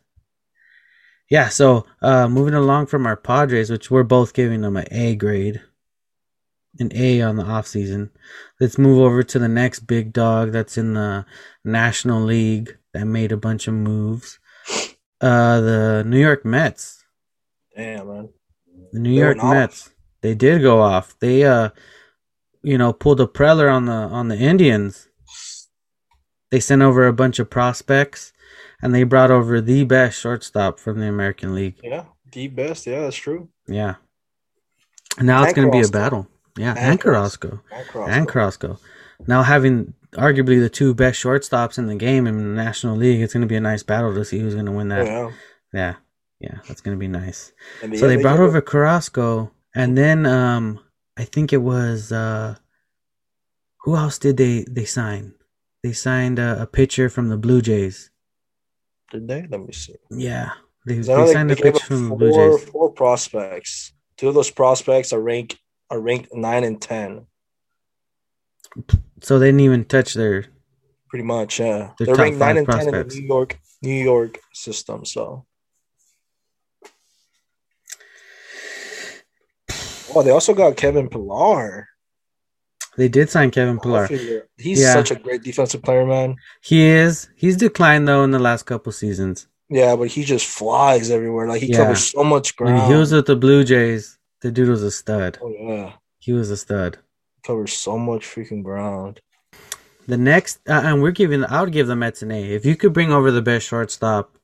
Yeah, 1.30 1.48
so 1.48 1.86
uh, 2.02 2.28
moving 2.28 2.54
along 2.54 2.86
from 2.86 3.06
our 3.06 3.16
Padres, 3.16 3.70
which 3.70 3.90
we're 3.90 4.02
both 4.02 4.34
giving 4.34 4.62
them 4.62 4.76
an 4.76 4.86
A 4.90 5.14
grade, 5.14 5.62
an 6.78 6.90
A 6.94 7.20
on 7.22 7.36
the 7.36 7.44
offseason. 7.44 8.10
Let's 8.60 8.78
move 8.78 8.98
over 9.00 9.22
to 9.22 9.38
the 9.38 9.48
next 9.48 9.80
big 9.80 10.12
dog 10.12 10.52
that's 10.52 10.78
in 10.78 10.94
the 10.94 11.26
National 11.64 12.22
League 12.22 12.76
that 12.92 13.06
made 13.06 13.32
a 13.32 13.36
bunch 13.36 13.66
of 13.68 13.74
moves. 13.74 14.38
Uh, 15.20 15.60
the 15.60 16.04
New 16.06 16.18
York 16.20 16.44
Mets. 16.44 17.04
damn 17.76 18.08
man. 18.08 18.28
The 18.92 19.00
New 19.00 19.14
They 19.14 19.20
York 19.20 19.38
went 19.38 19.40
off. 19.40 19.54
Mets. 19.54 19.90
They 20.22 20.34
did 20.34 20.62
go 20.62 20.80
off. 20.80 21.18
They 21.20 21.44
uh 21.44 21.70
you 22.62 22.76
know, 22.76 22.92
pulled 22.92 23.20
a 23.20 23.26
preller 23.26 23.72
on 23.72 23.86
the 23.86 23.92
on 23.92 24.28
the 24.28 24.36
Indians. 24.36 25.08
They 26.50 26.60
sent 26.60 26.82
over 26.82 27.06
a 27.06 27.12
bunch 27.12 27.38
of 27.38 27.48
prospects 27.48 28.32
and 28.82 28.94
they 28.94 29.04
brought 29.04 29.30
over 29.30 29.60
the 29.60 29.84
best 29.84 30.20
shortstop 30.20 30.78
from 30.78 31.00
the 31.00 31.06
American 31.06 31.54
League. 31.54 31.76
Yeah, 31.82 32.04
the 32.32 32.48
best. 32.48 32.86
Yeah, 32.86 33.00
that's 33.00 33.16
true. 33.16 33.48
Yeah. 33.66 33.96
Now 35.20 35.44
it's 35.44 35.52
going 35.52 35.70
to 35.70 35.72
be 35.72 35.84
a 35.84 35.88
battle. 35.88 36.28
Yeah, 36.60 36.70
And 36.70 36.78
and 36.92 37.00
Carrasco. 37.00 37.60
And 37.72 37.88
Carrasco. 37.88 38.12
And 38.12 38.28
Carrasco. 38.28 38.78
Now 39.26 39.42
having 39.42 39.94
arguably 40.12 40.60
the 40.60 40.68
two 40.70 40.94
best 40.94 41.22
shortstops 41.22 41.78
in 41.78 41.86
the 41.86 41.94
game 41.94 42.26
in 42.26 42.36
the 42.36 42.62
National 42.64 42.96
League, 42.96 43.20
it's 43.22 43.32
going 43.32 43.42
to 43.42 43.46
be 43.46 43.56
a 43.56 43.60
nice 43.60 43.82
battle 43.82 44.14
to 44.14 44.24
see 44.24 44.38
who's 44.38 44.54
going 44.54 44.66
to 44.66 44.72
win 44.72 44.88
that. 44.88 45.06
yeah. 45.06 45.30
Yeah. 45.72 45.94
Yeah, 46.40 46.58
that's 46.66 46.80
going 46.80 46.96
to 46.96 46.98
be 46.98 47.06
nice. 47.08 47.52
And 47.82 47.98
So 47.98 48.08
they 48.08 48.16
brought 48.16 48.40
over 48.40 48.62
Carrasco, 48.62 49.52
and 49.74 49.96
then 49.96 50.24
um, 50.24 50.80
I 51.18 51.24
think 51.24 51.52
it 51.52 51.58
was 51.58 52.12
uh, 52.12 52.56
who 53.82 53.94
else 53.94 54.18
did 54.18 54.38
they 54.38 54.64
they 54.68 54.86
sign? 54.86 55.34
They 55.82 55.92
signed 55.92 56.38
a, 56.38 56.62
a 56.62 56.66
pitcher 56.66 57.10
from 57.10 57.28
the 57.28 57.36
Blue 57.36 57.60
Jays. 57.60 58.10
Did 59.10 59.28
they? 59.28 59.46
Let 59.50 59.60
me 59.60 59.72
see. 59.74 59.96
Yeah, 60.10 60.52
they, 60.86 60.96
'Cause 60.96 61.10
I 61.10 61.14
know 61.16 61.26
they 61.26 61.32
signed 61.34 61.50
a 61.50 61.56
pitcher 61.56 61.84
from 61.84 62.08
the 62.08 62.16
Blue 62.16 62.32
Jays. 62.32 62.64
four 62.70 62.90
prospects. 62.90 63.92
Two 64.16 64.28
of 64.28 64.34
those 64.34 64.50
prospects 64.50 65.12
are 65.12 65.20
ranked 65.20 65.58
are 65.90 66.00
ranked 66.00 66.32
nine 66.34 66.64
and 66.64 66.80
ten, 66.80 67.26
So 69.22 69.38
they 69.38 69.46
didn't 69.48 69.60
even 69.60 69.84
touch 69.84 70.14
their. 70.14 70.44
pretty 71.08 71.24
much. 71.24 71.58
Yeah, 71.60 71.92
They're 71.98 72.14
ranked 72.14 72.38
nine 72.38 72.56
and 72.58 72.66
ten 72.66 72.88
in 72.88 72.94
the. 72.94 73.04
New 73.04 73.26
York 73.26 73.58
New 73.82 74.02
York 74.04 74.38
system. 74.54 75.04
So, 75.04 75.46
oh, 80.14 80.22
they 80.22 80.30
also 80.30 80.54
got 80.54 80.76
Kevin 80.76 81.08
Pillar. 81.08 81.88
They 82.96 83.08
did 83.08 83.30
sign 83.30 83.50
Kevin 83.50 83.78
oh, 83.84 83.94
I 83.94 84.06
Pillar. 84.08 84.48
He's 84.58 84.80
Yeah. 84.80 84.92
such 84.92 85.10
a 85.10 85.14
great 85.16 85.42
defensive 85.42 85.82
player, 85.82 86.04
man. 86.04 86.36
He 86.60 86.82
is. 86.86 87.28
He's 87.36 87.56
declined 87.56 88.06
though 88.06 88.24
in 88.24 88.30
the 88.30 88.38
last 88.38 88.64
couple 88.66 88.92
seasons. 88.92 89.46
Yeah, 89.70 89.94
but 89.96 90.08
he 90.08 90.24
just 90.24 90.46
flies 90.46 91.10
everywhere. 91.10 91.46
Like 91.48 91.62
he 91.62 91.68
Yeah. 91.70 91.78
covers 91.78 92.10
so 92.10 92.24
much 92.24 92.58
When 92.58 92.74
ground. 92.74 92.92
he 92.92 92.98
was 92.98 93.12
with 93.12 93.26
the 93.26 93.36
Blue 93.36 93.62
Jays, 93.64 94.18
the 94.42 94.50
dude 94.50 94.68
was 94.68 94.82
a 94.82 94.90
stud. 94.90 95.38
oh 95.42 95.50
yeah, 95.58 95.92
He 96.18 96.32
was 96.32 96.50
a 96.50 96.56
stud. 96.56 96.98
covers 97.44 97.72
so 97.72 97.98
much 97.98 98.24
freaking 98.26 98.62
ground. 98.62 99.20
The 100.06 100.16
next, 100.16 100.58
uh, 100.68 100.82
and 100.84 101.02
we're 101.02 101.10
giving. 101.12 101.44
I 101.44 101.60
would 101.62 101.72
give 101.72 101.86
the 101.86 101.94
Mets 101.96 102.22
an 102.22 102.30
A. 102.32 102.42
If 102.42 102.64
you 102.64 102.74
could 102.76 102.92
bring 102.92 103.12
over 103.12 103.30
the 103.30 103.42
best 103.42 103.66
shortstop 103.68 104.36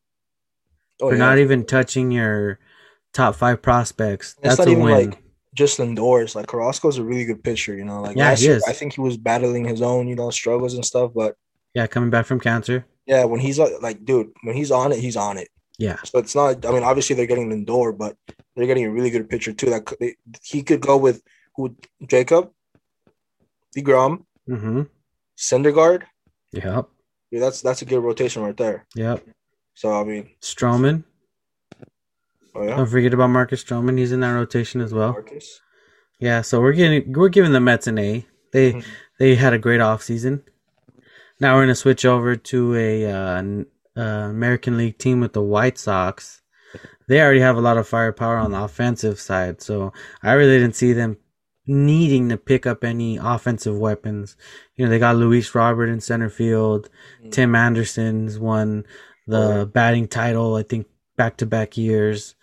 Oh, 1.00 1.08
for 1.10 1.14
yeah. 1.14 1.18
not 1.18 1.38
even 1.38 1.64
touching 1.66 2.10
your 2.10 2.58
top 3.12 3.34
five 3.34 3.60
prospects, 3.62 4.32
It's 4.38 4.42
that's 4.56 4.58
not 4.60 4.68
a 4.68 4.70
even 4.70 4.82
win. 4.84 5.10
like 5.10 5.18
just 5.54 5.80
indoors. 5.80 6.34
Like 6.36 6.46
Carrasco's 6.46 6.98
a 6.98 7.02
really 7.04 7.24
good 7.24 7.42
pitcher, 7.42 7.74
you 7.76 7.84
know. 7.84 8.00
Like 8.02 8.16
Yeah, 8.16 8.28
last 8.30 8.40
he 8.40 8.46
year, 8.46 8.56
is. 8.56 8.64
I 8.64 8.72
think 8.72 8.94
he 8.94 9.00
was 9.00 9.16
battling 9.16 9.64
his 9.64 9.82
own, 9.82 10.06
you 10.08 10.14
know, 10.14 10.30
struggles 10.30 10.74
and 10.74 10.84
stuff. 10.84 11.12
But 11.14 11.36
yeah, 11.74 11.86
coming 11.86 12.10
back 12.10 12.26
from 12.26 12.38
cancer. 12.40 12.86
yeah, 13.06 13.24
when 13.24 13.40
he's 13.40 13.58
like, 13.58 14.04
dude, 14.04 14.30
when 14.42 14.54
he's 14.56 14.70
on 14.70 14.92
it, 14.92 14.98
he's 15.00 15.16
on 15.16 15.36
it. 15.38 15.48
Yeah, 15.78 15.96
So 16.04 16.18
it's 16.18 16.34
not. 16.34 16.64
I 16.64 16.70
mean, 16.72 16.82
obviously 16.82 17.14
they're 17.16 17.26
getting 17.26 17.52
an 17.52 17.58
indoor, 17.58 17.92
but 17.92 18.16
they're 18.54 18.66
getting 18.66 18.86
a 18.86 18.90
really 18.90 19.10
good 19.10 19.28
pitcher 19.28 19.52
too. 19.52 19.68
That 19.70 19.84
could, 19.84 19.98
they, 19.98 20.16
he 20.42 20.62
could 20.62 20.80
go 20.80 20.96
with 20.96 21.22
who? 21.54 21.76
Jacob, 22.06 22.50
Degrom, 23.76 24.24
mm-hmm. 24.48 24.82
Syndergaard. 25.36 26.04
Yep. 26.52 26.88
Yeah, 27.30 27.40
that's 27.40 27.60
that's 27.60 27.82
a 27.82 27.84
good 27.84 28.00
rotation 28.00 28.42
right 28.42 28.56
there. 28.56 28.86
Yep. 28.94 29.26
So 29.74 29.92
I 29.92 30.04
mean, 30.04 30.30
Stroman. 30.40 31.04
oh 32.54 32.62
yeah, 32.62 32.76
Don't 32.76 32.86
forget 32.88 33.12
about 33.12 33.28
Marcus 33.28 33.62
Stroman. 33.62 33.98
He's 33.98 34.12
in 34.12 34.20
that 34.20 34.32
rotation 34.32 34.80
as 34.80 34.94
well. 34.94 35.12
Marcus. 35.12 35.60
Yeah, 36.18 36.40
so 36.40 36.60
we're 36.60 36.72
getting 36.72 37.12
we're 37.12 37.28
giving 37.28 37.52
the 37.52 37.60
Mets 37.60 37.86
an 37.86 37.98
A. 37.98 38.24
They 38.52 38.72
Mhm. 38.72 38.84
they 39.18 39.34
had 39.34 39.52
a 39.52 39.58
great 39.58 39.80
offseason. 39.80 40.42
Now 41.38 41.54
we're 41.56 41.62
gonna 41.62 41.74
switch 41.74 42.06
over 42.06 42.34
to 42.36 42.74
a 42.76 43.10
uh, 43.12 43.42
uh, 43.96 44.00
American 44.30 44.76
League 44.76 44.98
team 44.98 45.20
with 45.20 45.32
the 45.32 45.42
White 45.42 45.78
Sox. 45.78 46.42
They 47.08 47.20
already 47.20 47.40
have 47.40 47.56
a 47.56 47.60
lot 47.60 47.78
of 47.78 47.86
firepower 47.88 48.36
on 48.36 48.50
the 48.52 48.62
offensive 48.62 49.20
side, 49.20 49.62
so 49.62 49.92
I 50.22 50.32
really 50.32 50.58
didn't 50.58 50.74
see 50.76 50.92
them 50.92 51.16
needing 51.68 52.28
to 52.28 52.36
pick 52.36 52.66
up 52.66 52.84
any 52.84 53.16
offensive 53.16 53.76
weapons. 53.78 54.36
You 54.76 54.84
know, 54.84 54.90
they 54.90 54.98
got 54.98 55.16
Luis 55.16 55.54
Robert 55.54 55.86
in 55.88 56.00
center 56.00 56.28
field. 56.28 56.88
Mhm. 57.24 57.32
Tim 57.32 57.54
Anderson's 57.54 58.38
won 58.38 58.84
the 59.26 59.60
Oh, 59.60 59.64
batting 59.66 60.06
title, 60.08 60.54
I 60.56 60.62
think, 60.62 60.86
back 61.16 61.36
to 61.38 61.46
back 61.46 61.76
years. 61.76 62.34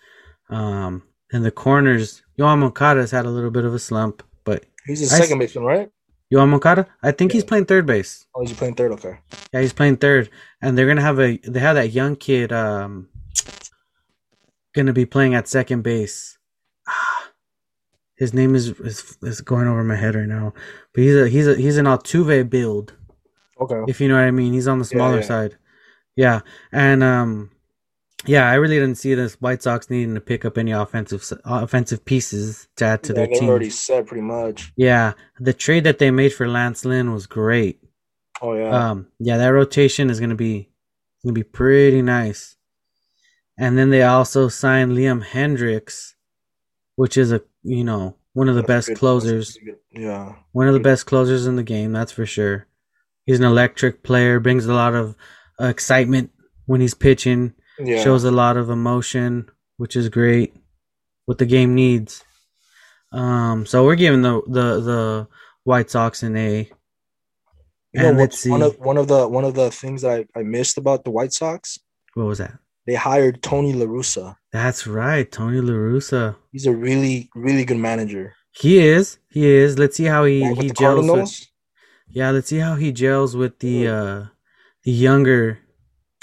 Um, 0.50 1.02
and 1.32 1.44
the 1.44 1.50
corners, 1.50 2.22
Yoán 2.38 2.58
Moncada's 2.58 3.10
had 3.10 3.24
a 3.26 3.30
little 3.30 3.50
bit 3.50 3.64
of 3.64 3.74
a 3.74 3.78
slump, 3.78 4.22
but 4.44 4.64
He's 4.86 5.00
a 5.10 5.14
I 5.14 5.18
second 5.20 5.40
s- 5.42 5.48
baseman, 5.48 5.64
right? 5.64 5.90
Yoán 6.32 6.48
Moncada, 6.48 6.86
I 7.02 7.12
think 7.12 7.32
he's 7.32 7.44
playing 7.44 7.66
third 7.66 7.86
base. 7.86 8.26
Oh, 8.34 8.40
he's 8.42 8.52
playing 8.56 8.74
third. 8.74 8.92
Okay. 8.92 9.18
Yeah, 9.52 9.60
he's 9.60 9.72
playing 9.72 9.98
third, 9.98 10.30
and 10.60 10.76
they're 10.76 10.86
gonna 10.86 11.00
have 11.02 11.20
a 11.20 11.36
they 11.38 11.60
have 11.60 11.76
that 11.76 11.92
young 11.92 12.16
kid 12.16 12.52
um 12.52 13.08
gonna 14.74 14.92
be 14.92 15.06
playing 15.06 15.34
at 15.34 15.48
second 15.48 15.82
base. 15.82 16.38
Ah, 16.88 17.30
His 18.16 18.32
name 18.32 18.54
is, 18.54 18.68
is 18.80 19.16
is 19.22 19.40
going 19.40 19.66
over 19.66 19.82
my 19.84 19.96
head 19.96 20.14
right 20.14 20.26
now, 20.28 20.54
but 20.92 21.02
he's 21.02 21.16
a 21.16 21.28
he's 21.28 21.46
a 21.48 21.54
he's 21.56 21.78
an 21.78 21.86
Altuve 21.86 22.48
build. 22.48 22.94
Okay. 23.60 23.82
if 23.86 24.00
you 24.00 24.08
know 24.08 24.14
what 24.16 24.24
I 24.24 24.30
mean. 24.32 24.52
He's 24.52 24.66
on 24.68 24.78
the 24.78 24.84
Yeah, 24.84 24.88
smaller 24.96 25.16
yeah. 25.16 25.22
side. 25.22 25.58
Yeah, 26.16 26.40
and 26.72 27.02
um, 27.02 27.50
yeah, 28.26 28.48
I 28.50 28.54
really 28.54 28.76
didn't 28.78 28.96
see 28.96 29.14
this 29.14 29.34
White 29.40 29.62
Sox 29.62 29.90
needing 29.90 30.14
to 30.14 30.20
pick 30.20 30.44
up 30.44 30.58
any 30.58 30.72
offensive 30.72 31.24
offensive 31.44 32.04
pieces 32.04 32.68
to 32.76 32.84
add 32.84 33.02
to 33.04 33.12
Yeah, 33.12 33.14
their 33.16 33.26
team. 33.28 33.48
already 33.48 33.70
set 33.70 34.06
pretty 34.06 34.22
much. 34.22 34.72
Yeah, 34.76 35.12
the 35.40 35.52
trade 35.52 35.84
that 35.84 35.98
they 35.98 36.10
made 36.10 36.32
for 36.32 36.48
Lance 36.48 36.84
Lynn 36.84 37.12
was 37.12 37.26
great. 37.26 37.80
Oh 38.42 38.54
yeah. 38.54 38.90
Um, 38.90 39.08
yeah, 39.18 39.36
that 39.36 39.48
rotation 39.48 40.10
is 40.10 40.20
gonna 40.20 40.34
be 40.34 40.68
gonna 41.24 41.32
be 41.34 41.42
pretty 41.42 42.02
nice. 42.02 42.56
And 43.56 43.78
then 43.78 43.90
they 43.90 44.02
also 44.02 44.48
signed 44.48 44.92
Liam 44.92 45.24
Hendriks, 45.24 46.14
which 46.96 47.16
is 47.16 47.32
a 47.32 47.42
you 47.62 47.84
know 47.84 48.16
one 48.32 48.48
of 48.48 48.56
the 48.56 48.62
That's 48.62 48.68
best 48.68 48.88
good- 48.88 48.98
closers, 48.98 49.56
Yeah. 49.92 50.34
one 50.52 50.66
of 50.66 50.74
the 50.74 50.80
best 50.80 51.06
closers 51.06 51.46
in 51.46 51.54
the 51.56 51.62
game. 51.62 51.92
That's 51.92 52.10
for 52.12 52.26
sure. 52.26 52.66
He's 53.26 53.38
an 53.38 53.44
electric 53.46 54.02
player, 54.02 54.40
brings 54.40 54.66
a 54.66 54.74
lot 54.74 54.94
of 54.94 55.14
uh, 55.60 55.66
excitement 55.66 56.30
when 56.66 56.80
he's 56.80 56.94
pitching, 56.94 57.54
Yeah. 57.78 58.02
shows 58.02 58.24
a 58.24 58.30
lot 58.30 58.56
of 58.56 58.70
emotion, 58.70 59.48
which 59.76 59.96
is 59.96 60.08
great. 60.08 60.54
What 61.26 61.38
the 61.38 61.46
game 61.46 61.74
needs. 61.74 62.22
Um, 63.12 63.64
so 63.66 63.84
we're 63.84 63.94
giving 63.96 64.22
the 64.22 64.42
the 64.46 64.80
the 64.80 65.28
White 65.64 65.90
Sox 65.90 66.22
an 66.22 66.36
A. 66.36 66.70
You 67.92 68.00
know 68.00 68.08
and 68.08 68.18
let's 68.18 68.44
one 68.44 68.60
see. 68.60 68.66
of 68.66 68.78
one 68.78 68.96
of 68.96 69.08
the 69.08 69.26
one 69.28 69.44
of 69.44 69.54
the 69.54 69.70
things 69.70 70.02
that 70.02 70.26
I, 70.34 70.40
I 70.40 70.42
missed 70.42 70.78
about 70.78 71.04
the 71.04 71.10
White 71.10 71.32
Sox? 71.32 71.78
What 72.14 72.26
was 72.26 72.38
that? 72.38 72.58
They 72.86 72.94
hired 72.94 73.42
Tony 73.42 73.72
La 73.72 73.86
Russa. 73.86 74.36
That's 74.52 74.86
right, 74.86 75.30
Tony 75.30 75.60
La 75.60 75.72
Russa. 75.72 76.36
He's 76.52 76.66
a 76.66 76.74
really 76.74 77.30
really 77.34 77.64
good 77.64 77.78
manager. 77.78 78.34
He 78.50 78.78
is. 78.78 79.18
He 79.30 79.46
is. 79.46 79.78
Let's 79.78 79.96
see 79.96 80.04
how 80.04 80.24
he 80.24 80.42
Back 80.42 80.62
he 80.62 80.70
gels 80.70 81.10
with. 81.10 81.46
Yeah, 82.08 82.30
let's 82.30 82.48
see 82.48 82.58
how 82.58 82.74
he 82.74 82.92
gels 82.92 83.34
with 83.34 83.58
the 83.60 83.88
uh 83.88 84.24
the 84.82 84.92
younger 84.92 85.60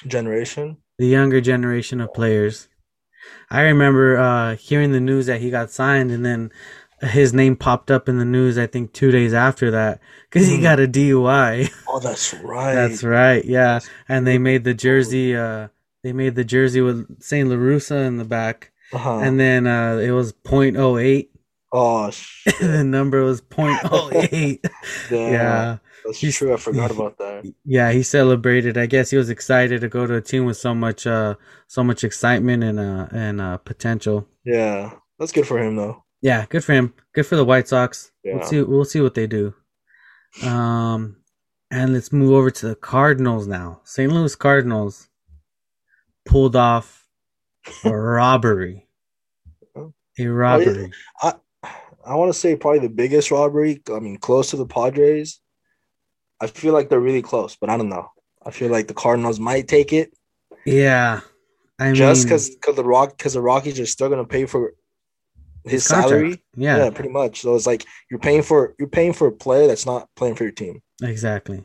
generation. 0.06 0.78
The 1.02 1.08
younger 1.08 1.42
generation 1.42 2.00
of 2.00 2.14
players. 2.14 2.68
I 3.50 3.62
remember 3.62 4.18
uh 4.20 4.56
hearing 4.56 4.92
the 4.92 5.00
news 5.00 5.26
that 5.26 5.42
he 5.42 5.50
got 5.50 5.72
signed 5.72 6.12
and 6.12 6.24
then 6.24 6.52
his 7.02 7.34
name 7.34 7.56
popped 7.56 7.90
up 7.90 8.08
in 8.08 8.20
the 8.20 8.24
news 8.38 8.56
I 8.60 8.68
think 8.68 8.94
2 8.94 9.10
days 9.10 9.34
after 9.34 9.72
that 9.72 10.00
cuz 10.30 10.46
he 10.46 10.60
Mhm. 10.60 10.62
got 10.62 10.80
a 10.80 10.88
DUI. 10.88 11.72
Oh, 11.88 12.00
that's 12.00 12.36
right. 12.36 12.76
That's 12.80 13.04
right. 13.04 13.44
Yeah. 13.44 13.80
And 14.08 14.28
they 14.28 14.38
made 14.38 14.64
the 14.64 14.76
jersey 14.76 15.36
uh 15.36 15.70
they 16.04 16.14
made 16.14 16.36
the 16.36 16.44
jersey 16.44 16.82
with 16.82 17.20
St. 17.20 17.50
La 17.50 17.56
Russa 17.56 18.06
in 18.06 18.18
the 18.18 18.24
back 18.38 18.72
Uh-huh. 18.94 19.22
and 19.26 19.40
then 19.40 19.66
uh 19.66 19.98
it 19.98 20.12
was 20.12 20.34
.08 20.34 21.30
oh, 21.72 22.12
the 22.62 22.84
number 22.84 23.24
was 23.24 23.42
.08 23.50 24.60
Damn. 25.10 25.34
yeah 25.34 25.78
That's 26.12 26.20
He's- 26.20 26.36
true. 26.38 26.54
I 26.54 26.58
forgot 26.58 26.92
about 26.92 27.18
that. 27.18 27.52
yeah 27.66 27.92
he 27.92 28.04
celebrated 28.04 28.78
i 28.78 28.86
guess 28.86 29.10
he 29.10 29.18
was 29.18 29.30
excited 29.30 29.82
to 29.82 29.88
go 29.88 30.06
to 30.06 30.16
a 30.16 30.22
team 30.22 30.46
with 30.46 30.58
so 30.58 30.76
much 30.76 31.08
uh 31.08 31.36
so 31.68 31.84
much 31.84 32.04
excitement 32.04 32.64
and 32.64 32.80
uh 32.80 33.08
and 33.12 33.40
uh 33.42 33.58
potential 33.58 34.28
Yeah, 34.46 34.92
that's 35.18 35.32
good 35.32 35.48
for 35.48 35.58
him 35.58 35.76
though. 35.76 36.04
yeah 36.22 36.46
good 36.50 36.64
for 36.64 36.74
him 36.74 36.94
good 37.14 37.26
for 37.26 37.36
the 37.38 37.46
white 37.46 37.68
sox 37.68 38.12
Yeah. 38.24 38.36
we'll 38.36 38.46
see 38.48 38.62
we'll 38.62 38.86
see 38.86 39.02
what 39.02 39.16
they 39.16 39.26
do 39.28 39.54
um 40.44 41.18
and 41.72 41.94
let's 41.94 42.12
move 42.12 42.32
over 42.34 42.52
to 42.52 42.68
the 42.70 42.76
cardinals 42.76 43.48
now 43.48 43.82
st 43.84 44.12
louis 44.12 44.36
cardinals 44.36 45.08
pulled 46.26 46.56
off 46.56 47.08
a 47.86 47.96
robbery 47.96 48.88
a 50.20 50.26
robbery 50.28 50.92
I 52.04 52.16
want 52.16 52.34
to 52.34 52.40
say 52.40 52.56
probably 52.56 52.80
the 52.80 52.90
biggest 52.90 53.30
robbery. 53.30 53.80
I 53.94 54.00
mean, 54.00 54.18
close 54.18 54.50
to 54.50 54.58
the 54.58 54.66
Padres. 54.66 55.40
I 56.42 56.48
feel 56.48 56.74
like 56.74 56.90
they're 56.90 57.00
really 57.00 57.22
close, 57.22 57.56
but 57.56 57.70
I 57.70 57.78
don't 57.78 57.90
know. 57.90 58.12
I 58.46 58.52
feel 58.52 58.70
like 58.72 58.88
the 58.88 58.94
Cardinals 58.96 59.40
might 59.40 59.68
take 59.68 59.94
it 59.94 60.14
yeah 60.66 61.22
i 61.80 61.92
just 61.92 62.24
because 62.26 62.50
because 62.52 62.76
the 62.76 62.84
Rock 62.84 63.18
because 63.18 63.34
the 63.34 63.42
Rockies 63.42 63.80
are 63.80 63.86
still 63.88 64.10
gonna 64.10 64.26
pay 64.26 64.46
for 64.46 64.74
his, 65.64 65.88
contract. 65.88 66.10
salary. 66.10 66.44
yeah, 66.56 66.78
Yeah. 66.78 66.90
pretty 66.92 67.10
much. 67.10 67.42
So 67.42 67.56
it's 67.56 67.66
like 67.68 67.86
you're 68.10 68.20
paying 68.20 68.42
for 68.44 68.76
you're 68.80 68.88
paying 68.88 69.14
for 69.14 69.28
a 69.28 69.32
player 69.32 69.68
that's 69.68 69.86
not 69.86 70.08
playing 70.16 70.36
for 70.36 70.44
your 70.44 70.52
team. 70.52 70.82
exactly 71.04 71.64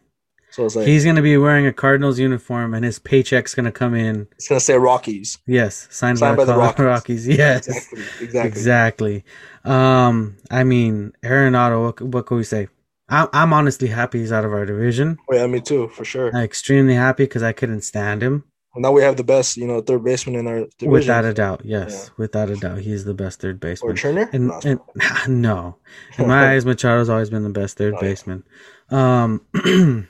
So 0.51 0.65
it's 0.67 0.77
like 0.77 0.87
He's 0.87 1.05
gonna 1.05 1.23
be 1.23 1.37
wearing 1.37 1.67
a 1.67 1.73
Cardinals 1.73 2.19
uniform, 2.19 2.73
and 2.75 2.85
his 2.85 2.99
paycheck's 2.99 3.55
gonna 3.55 3.73
come 3.73 3.95
in. 3.95 4.27
it's 4.33 4.49
gonna 4.49 4.61
say 4.61 4.79
Rockies. 4.79 5.39
Yes, 5.47 5.89
signed, 5.91 6.19
Signed 6.19 6.37
by, 6.37 6.45
by 6.45 6.53
the 6.53 6.59
Rockies. 6.59 6.85
Rockies. 6.87 7.29
Yes, 7.43 7.67
Exactly. 7.69 8.03
Exactly. 8.21 8.49
exactly. 8.49 9.25
Um, 9.65 10.37
I 10.51 10.65
mean, 10.65 11.13
Arenado. 11.23 11.85
What, 11.87 12.01
what 12.03 12.27
can 12.27 12.37
we 12.39 12.45
say? 12.45 12.69
I'm 13.09 13.29
I'm 13.33 13.53
honestly 13.53 13.89
happy 13.89 14.19
he's 14.21 14.33
out 14.33 14.45
of 14.45 14.53
our 14.53 14.67
division. 14.67 15.19
Oh, 15.31 15.35
yeah, 15.37 15.47
me 15.47 15.61
too, 15.61 15.89
for 15.89 16.05
sure. 16.05 16.29
I'm 16.35 16.43
extremely 16.43 16.95
happy 16.95 17.25
because 17.25 17.43
I 17.43 17.53
couldn't 17.53 17.83
stand 17.83 18.23
him. 18.23 18.45
Well, 18.75 18.83
now 18.83 18.93
we 18.93 19.03
have 19.03 19.17
the 19.17 19.25
best, 19.25 19.57
you 19.57 19.67
know, 19.67 19.81
third 19.81 20.05
baseman 20.05 20.37
in 20.37 20.47
our 20.47 20.59
division. 20.79 20.91
Without 20.91 21.25
a 21.25 21.33
doubt, 21.33 21.63
yes, 21.65 22.07
Yeah. 22.09 22.15
without 22.19 22.51
a 22.51 22.57
doubt, 22.57 22.79
he's 22.79 23.05
the 23.05 23.15
best 23.15 23.41
third 23.41 23.57
or 23.57 23.59
baseman. 23.59 23.97
Turner. 23.97 24.29
And, 24.33 24.49
No, 24.49 24.61
and 24.65 24.81
no, 25.43 25.77
in 26.19 26.27
my 26.29 26.51
eyes, 26.53 26.65
Machado's 26.65 27.09
always 27.09 27.31
been 27.31 27.43
the 27.45 27.49
best 27.51 27.79
third 27.79 27.95
Oh, 27.95 27.99
yeah. 28.03 28.09
baseman. 28.09 28.45
Um, 28.91 29.41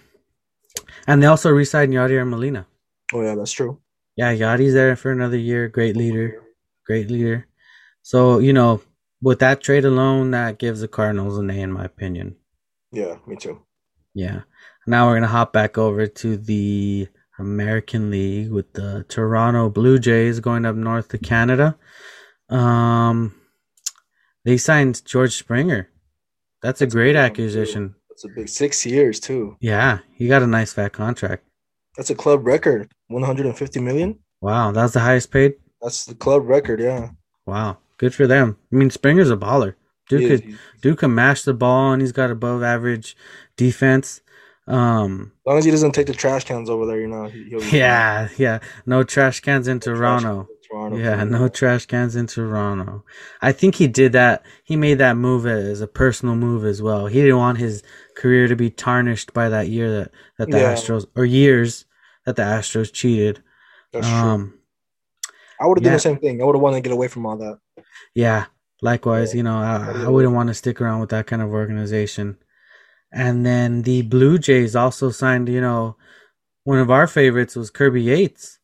and 1.06 1.22
they 1.22 1.26
also 1.26 1.50
re-signed 1.50 1.92
Yadier 1.92 2.26
Molina. 2.28 2.66
oh 3.14 3.22
yeah, 3.22 3.34
that's 3.34 3.52
true. 3.52 3.78
Yeah, 4.16 4.32
Yadi's 4.34 4.72
there 4.74 4.96
for 4.96 5.10
another 5.12 5.36
year. 5.38 5.68
Great 5.68 5.96
leader, 5.96 6.42
great 6.86 7.10
leader. 7.10 7.46
So 8.02 8.38
you 8.38 8.52
know, 8.52 8.80
with 9.22 9.38
that 9.40 9.60
trade 9.62 9.84
alone, 9.84 10.30
that 10.32 10.58
gives 10.58 10.80
the 10.80 10.88
Cardinals 10.88 11.38
an 11.38 11.50
A, 11.50 11.54
in 11.60 11.72
my 11.72 11.84
opinion. 11.84 12.36
Yeah, 12.96 13.16
me 13.26 13.36
too. 13.36 13.60
Yeah. 14.14 14.40
Now 14.86 15.06
we're 15.06 15.16
gonna 15.16 15.26
hop 15.26 15.52
back 15.52 15.76
over 15.76 16.06
to 16.06 16.36
the 16.38 17.08
American 17.38 18.10
League 18.10 18.50
with 18.50 18.72
the 18.72 19.04
Toronto 19.08 19.68
Blue 19.68 19.98
Jays 19.98 20.40
going 20.40 20.64
up 20.64 20.74
north 20.76 21.08
to 21.08 21.18
Canada. 21.18 21.76
Um, 22.48 23.34
they 24.44 24.56
signed 24.56 25.04
George 25.04 25.34
Springer. 25.36 25.90
That's 26.62 26.80
a 26.80 26.86
That's 26.86 26.94
a 26.94 26.96
great 26.96 27.16
one, 27.16 27.22
too. 27.24 27.26
acquisition. 27.32 27.94
That's 28.08 28.24
a 28.24 28.28
big 28.28 28.48
six 28.48 28.86
years 28.86 29.20
too. 29.20 29.56
Yeah, 29.60 29.98
he 30.14 30.26
got 30.26 30.42
a 30.42 30.46
nice 30.46 30.72
fat 30.72 30.94
contract. 30.94 31.44
That's 31.98 32.08
a 32.10 32.14
club 32.14 32.46
record. 32.46 32.90
150 33.08 33.80
million. 33.80 34.18
Wow, 34.40 34.72
that's 34.72 34.94
the 34.94 35.00
highest 35.00 35.30
paid. 35.30 35.54
That's 35.82 36.06
the 36.06 36.14
club 36.14 36.48
record. 36.48 36.80
Yeah. 36.80 37.10
Wow, 37.44 37.78
good 37.98 38.14
for 38.14 38.26
them. 38.26 38.56
I 38.72 38.76
mean, 38.76 38.88
Springer's 38.90 39.30
a 39.30 39.36
baller. 39.36 39.74
Dude 40.08 40.20
He 40.20 40.26
is. 40.26 40.40
could 40.40 40.58
Dude 40.82 40.98
can 40.98 41.14
mash 41.14 41.42
the 41.42 41.54
ball, 41.54 41.92
and 41.92 42.00
he's 42.02 42.12
got 42.12 42.30
above 42.30 42.62
average 42.62 43.16
defense. 43.56 44.20
Um, 44.68 45.32
As 45.44 45.46
long 45.50 45.58
as 45.58 45.64
he 45.64 45.70
doesn't 45.70 45.92
take 45.92 46.06
the 46.08 46.12
trash 46.12 46.44
cans 46.44 46.68
over 46.68 46.86
there, 46.86 46.98
you 47.00 47.06
know. 47.06 47.24
he- 47.26 47.44
he'll 47.50 47.60
be 47.60 47.66
fine. 47.66 47.74
yeah, 47.78 48.28
yeah. 48.36 48.58
No 48.84 49.04
trash 49.04 49.40
cans 49.40 49.68
in 49.68 49.76
No 49.76 49.80
trash 49.80 49.96
Toronto. 49.96 50.36
cans 50.48 50.66
Toronto. 50.68 50.96
Yeah, 50.98 51.22
no 51.24 51.46
trash 51.48 51.86
cans 51.86 52.16
in 52.16 52.26
Toronto. 52.26 53.04
I 53.40 53.52
think 53.52 53.76
he 53.76 53.86
did 53.86 54.10
that. 54.12 54.42
He 54.64 54.74
made 54.74 54.98
that 54.98 55.16
move 55.16 55.46
as 55.46 55.80
a 55.80 55.86
personal 55.86 56.34
move 56.34 56.64
as 56.64 56.82
well. 56.82 57.06
He 57.06 57.20
didn't 57.22 57.36
want 57.38 57.58
his 57.58 57.84
career 58.16 58.48
to 58.48 58.56
be 58.56 58.70
tarnished 58.70 59.32
by 59.32 59.48
that 59.48 59.68
year 59.68 59.88
that, 60.00 60.10
that 60.38 60.50
the 60.50 60.58
Yeah. 60.58 60.74
Astros 60.74 61.06
or 61.14 61.24
years 61.24 61.84
that 62.24 62.34
the 62.34 62.42
Astros 62.42 62.92
cheated. 62.92 63.40
That's 63.92 64.08
true. 64.08 64.16
Um, 64.16 64.54
I 65.60 65.66
would 65.68 65.78
have 65.78 65.84
done 65.84 65.92
the 65.92 65.98
same 66.00 66.18
thing. 66.18 66.42
I 66.42 66.44
would 66.44 66.56
have 66.56 66.60
wanted 66.62 66.78
to 66.78 66.82
get 66.82 66.92
away 66.92 67.06
from 67.06 67.24
all 67.26 67.36
that. 67.38 67.58
yeah. 68.14 68.46
Likewise, 68.82 69.34
you 69.34 69.42
know, 69.42 69.56
I, 69.58 70.04
I 70.04 70.08
wouldn't 70.08 70.34
want 70.34 70.48
to 70.48 70.54
stick 70.54 70.80
around 70.80 71.00
with 71.00 71.10
that 71.10 71.26
kind 71.26 71.42
of 71.42 71.48
organization. 71.50 72.36
And 73.12 73.46
then 73.46 73.82
the 73.82 74.02
Blue 74.02 74.38
Jays 74.38 74.76
also 74.76 75.10
signed, 75.10 75.48
you 75.48 75.60
know, 75.60 75.96
one 76.64 76.78
of 76.78 76.90
our 76.90 77.06
favorites 77.06 77.56
was 77.56 77.70
Kirby 77.70 78.02
Yates. 78.02 78.58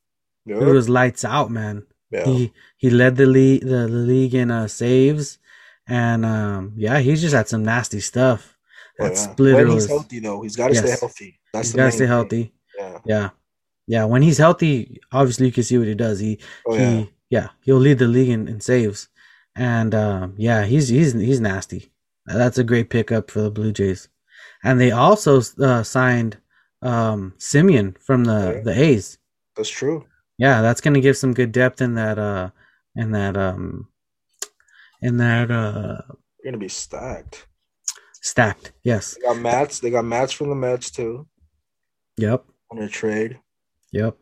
Yeah. 0.44 0.56
Who 0.56 0.72
was 0.74 0.88
lights 0.88 1.24
out, 1.24 1.50
man. 1.50 1.86
yeah. 2.10 2.24
He 2.24 2.52
he 2.76 2.90
led 2.90 3.16
the 3.16 3.26
league 3.26 3.62
the, 3.62 3.86
the 3.86 4.02
league 4.12 4.34
in 4.34 4.50
uh, 4.50 4.66
saves, 4.66 5.38
and 5.86 6.26
um, 6.26 6.72
yeah, 6.76 6.98
he's 6.98 7.20
just 7.20 7.34
had 7.34 7.48
some 7.48 7.62
nasty 7.64 8.00
stuff. 8.00 8.58
Oh, 9.00 9.04
That 9.04 9.12
yeah. 9.14 9.18
splitter 9.18 9.56
when 9.64 9.74
was 9.74 9.84
he's 9.84 9.90
healthy 9.90 10.18
though, 10.18 10.42
he's 10.42 10.56
got 10.56 10.68
to 10.68 10.74
stay 10.74 10.96
healthy. 10.98 11.38
That's 11.52 11.68
he's 11.68 11.76
got 11.76 11.84
to 11.86 11.90
stay 11.92 11.98
thing. 12.00 12.08
healthy. 12.08 12.52
Yeah. 12.76 12.98
Yeah, 13.04 13.30
yeah. 13.86 14.04
When 14.04 14.20
he's 14.22 14.38
healthy, 14.38 15.00
obviously 15.12 15.46
you 15.46 15.52
can 15.52 15.62
see 15.62 15.78
what 15.78 15.86
he 15.86 15.94
does. 15.94 16.18
He 16.18 16.40
Oh 16.66 16.74
he 16.74 16.82
yeah. 16.82 17.04
yeah 17.30 17.48
he'll 17.62 17.76
lead 17.78 17.98
the 18.00 18.08
league 18.08 18.30
in, 18.30 18.48
in 18.48 18.60
saves, 18.60 19.08
and 19.56 19.94
um, 19.94 20.34
yeah, 20.36 20.64
he's 20.64 20.88
he's 20.88 21.12
he's 21.12 21.40
nasty. 21.40 21.92
That's 22.26 22.58
a 22.58 22.64
great 22.64 22.88
pickup 22.90 23.30
for 23.30 23.40
the 23.42 23.50
Blue 23.50 23.72
Jays, 23.72 24.08
and 24.64 24.80
they 24.80 24.90
also 24.92 25.40
uh, 25.60 25.82
signed 25.82 26.38
um, 26.82 27.34
Semien 27.38 27.96
from 28.00 28.24
the 28.24 28.48
Okay. 28.48 28.62
the 28.62 28.82
A's. 28.82 29.18
That's 29.56 29.68
true. 29.70 30.06
Yeah, 30.38 30.62
that's 30.62 30.80
gonna 30.80 31.00
give 31.00 31.16
some 31.16 31.34
good 31.34 31.52
depth 31.52 31.80
in 31.82 31.94
that 31.94 32.18
uh 32.18 32.50
in 32.96 33.12
that 33.12 33.36
um 33.36 33.88
in 35.00 35.16
that 35.18 35.50
uh 35.50 36.00
They're 36.42 36.52
gonna 36.52 36.58
be 36.58 36.68
stacked. 36.68 37.46
stacked. 38.22 38.72
Yes. 38.82 39.14
They 39.14 39.22
got 39.22 39.36
Matz. 39.38 39.78
They 39.80 39.90
got 39.90 40.04
Matz 40.04 40.32
from 40.32 40.48
the 40.48 40.54
Mets 40.54 40.90
too 40.90 41.26
Yep. 42.16 42.44
on 42.70 42.78
a 42.78 42.88
trade. 42.88 43.38
Yep. 43.92 44.16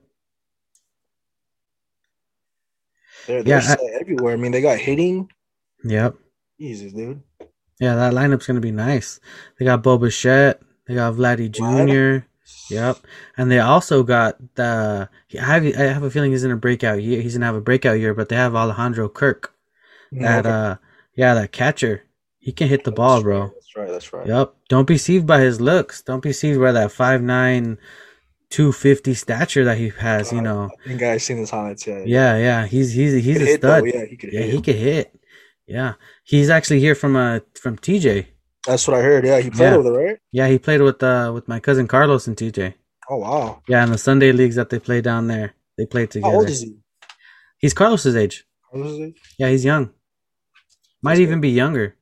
They're 3.27 3.43
they're 3.43 3.61
Yeah, 3.63 3.77
I- 3.79 3.99
everywhere. 4.01 4.35
I 4.35 4.37
mean, 4.37 4.53
they 4.53 4.61
got 4.63 4.79
hitting. 4.79 5.31
Yep. 5.85 6.15
Jesus, 6.59 6.93
dude. 6.93 7.23
Yeah, 7.81 7.95
that 7.97 8.13
lineup's 8.13 8.47
gonna 8.47 8.61
be 8.61 8.73
nice. 8.73 9.21
They 9.59 9.65
got 9.65 9.83
Bo 9.83 9.97
Bichette, 9.99 10.61
they 10.87 10.95
got 10.95 11.15
Vladdy 11.15 11.51
Jr. 11.51 12.27
Yep. 12.69 12.99
And 13.37 13.51
they 13.51 13.59
also 13.61 14.03
got 14.03 14.37
the 14.57 15.09
I 15.41 15.45
have 15.45 15.65
I 15.65 15.83
have 15.85 16.03
a 16.03 16.11
feeling 16.11 16.33
he's 16.33 16.45
in 16.45 16.51
a 16.51 16.57
breakout 16.57 17.03
year. 17.03 17.23
He's 17.23 17.35
gonna 17.35 17.47
have 17.47 17.55
a 17.55 17.61
breakout 17.61 17.99
year, 18.01 18.13
but 18.13 18.29
they 18.29 18.37
have 18.37 18.55
Alejandro 18.55 19.09
Kirk. 19.09 19.55
That 20.13 20.45
uh 20.47 20.77
yeah, 21.15 21.35
that 21.35 21.53
catcher. 21.53 22.03
He 22.39 22.53
can 22.53 22.69
hit 22.69 22.85
the 22.85 22.93
ball, 22.93 23.17
That's 23.17 23.23
bro. 23.25 23.51
That's 23.55 23.77
right. 23.77 23.89
That's 23.89 24.13
right. 24.13 24.27
Yep. 24.27 24.55
Don't 24.69 24.87
be 24.87 24.95
deceived 24.95 25.27
by 25.27 25.41
his 25.41 25.61
looks. 25.61 26.03
Don't 26.03 26.23
be 26.23 26.31
deceived 26.31 26.59
by 26.61 26.73
that 26.73 26.91
5'9", 26.91 27.77
250 28.51 29.15
stature 29.15 29.65
that 29.65 29.79
he 29.79 29.91
has. 29.91 30.33
You 30.33 30.43
know. 30.43 30.71
I 30.85 30.89
think 30.89 31.03
I've 31.03 31.23
seen 31.23 31.39
his 31.39 31.51
highlights. 31.51 31.87
Yeah. 31.87 32.03
Yeah, 32.05 32.37
yeah. 32.37 32.67
He's 32.67 32.93
he's 32.93 33.13
he's 33.25 33.39
could 33.39 33.43
a 33.43 33.47
hit, 33.47 33.61
stud. 33.61 33.83
though. 33.83 33.87
Yeah, 33.87 34.05
he 34.07 34.17
could 34.17 34.33
Yeah, 34.33 34.41
hit. 34.41 34.55
he 34.55 34.63
could 34.63 34.77
hit. 34.77 35.21
Yeah, 35.67 35.95
he's 36.25 36.51
actually 36.51 36.81
here 36.81 36.95
from 36.95 37.15
uh 37.17 37.41
from 37.55 37.77
TJ. 37.79 38.27
That's 38.67 38.87
what 38.87 38.99
I 38.99 39.03
heard. 39.03 39.25
Yeah, 39.25 39.41
he 39.41 39.51
played 39.51 39.71
Yeah. 39.71 39.77
over 39.77 39.91
there, 39.91 40.07
right? 40.07 40.19
Yeah, 40.33 40.49
he 40.49 40.59
played 40.59 40.81
with 40.83 41.03
uh 41.03 41.31
with 41.33 41.47
my 41.49 41.61
cousin 41.61 41.87
Carlos 41.87 42.27
and 42.27 42.37
TJ. 42.37 42.75
Oh 43.09 43.19
wow. 43.19 43.63
Yeah, 43.69 43.85
in 43.85 43.91
the 43.93 43.99
Sunday 43.99 44.33
leagues 44.33 44.57
that 44.57 44.69
they 44.71 44.79
play 44.79 45.01
down 45.01 45.29
there, 45.29 45.55
they 45.79 45.87
played 45.87 46.13
How 46.15 46.31
old 46.31 46.49
together. 46.49 46.53
is 46.53 46.63
he? 46.63 46.77
He's 47.59 47.75
Carlos's 47.75 48.17
age. 48.17 48.45
Old? 48.73 49.15
Yeah, 49.39 49.49
he's 49.49 49.65
young. 49.65 49.91
Might 51.03 51.13
That's 51.13 51.21
even 51.21 51.41
be 51.41 51.51
younger. 51.51 51.97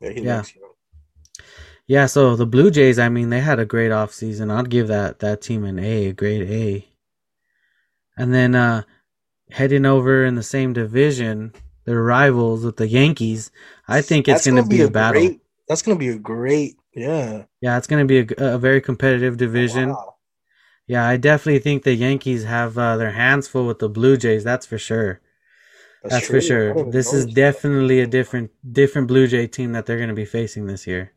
Yeah, 0.00 0.10
he 0.12 0.20
Yeah. 0.20 0.36
looks. 0.38 0.52
Yeah, 1.90 2.06
so 2.06 2.36
the 2.36 2.46
Blue 2.46 2.70
Jays, 2.70 3.00
I 3.00 3.08
mean, 3.08 3.30
they 3.30 3.40
had 3.40 3.58
a 3.58 3.64
great 3.64 3.90
offseason. 3.90 4.56
I'd 4.56 4.70
give 4.70 4.86
that 4.86 5.18
that 5.18 5.42
team 5.42 5.64
an 5.64 5.80
A, 5.80 6.06
a 6.06 6.12
grade 6.12 6.48
A. 6.48 6.88
And 8.16 8.32
then 8.32 8.54
uh 8.54 8.82
heading 9.50 9.84
over 9.84 10.24
in 10.24 10.36
the 10.36 10.44
same 10.44 10.72
division, 10.72 11.52
their 11.86 12.00
rivals 12.00 12.64
with 12.64 12.76
the 12.76 12.86
Yankees, 12.86 13.50
I 13.88 14.02
think 14.02 14.28
it's 14.28 14.46
going 14.46 14.62
to 14.62 14.68
be, 14.68 14.82
a 14.82 14.88
battle. 14.88 15.20
Great, 15.20 15.40
that's 15.66 15.82
gonna 15.82 15.98
be 15.98 16.10
a 16.10 16.16
great. 16.16 16.76
Yeah. 16.94 17.46
Yeah, 17.60 17.76
it's 17.76 17.88
going 17.88 18.06
to 18.06 18.24
be 18.24 18.34
a, 18.34 18.54
a 18.54 18.58
very 18.58 18.80
competitive 18.80 19.36
division. 19.36 19.88
Wow. 19.88 20.14
Yeah, 20.86 21.04
I 21.08 21.16
definitely 21.16 21.58
think 21.58 21.82
the 21.82 21.94
Yankees 21.94 22.44
have 22.44 22.78
uh, 22.78 22.98
their 22.98 23.10
hands 23.10 23.48
full 23.48 23.66
with 23.66 23.80
the 23.80 23.88
Blue 23.88 24.16
Jays. 24.16 24.44
That's 24.44 24.64
for 24.64 24.78
sure. 24.78 25.20
That's, 26.04 26.28
for 26.28 26.40
sure. 26.40 26.88
This 26.88 27.12
is 27.12 27.26
that. 27.26 27.34
definitely 27.34 27.98
a 27.98 28.06
different 28.06 28.52
different 28.72 29.08
Blue 29.08 29.26
Jay 29.26 29.48
team 29.48 29.72
that 29.72 29.86
they're 29.86 29.96
going 29.96 30.08
to 30.08 30.14
be 30.14 30.24
facing 30.24 30.68
this 30.68 30.86
year. 30.86 31.14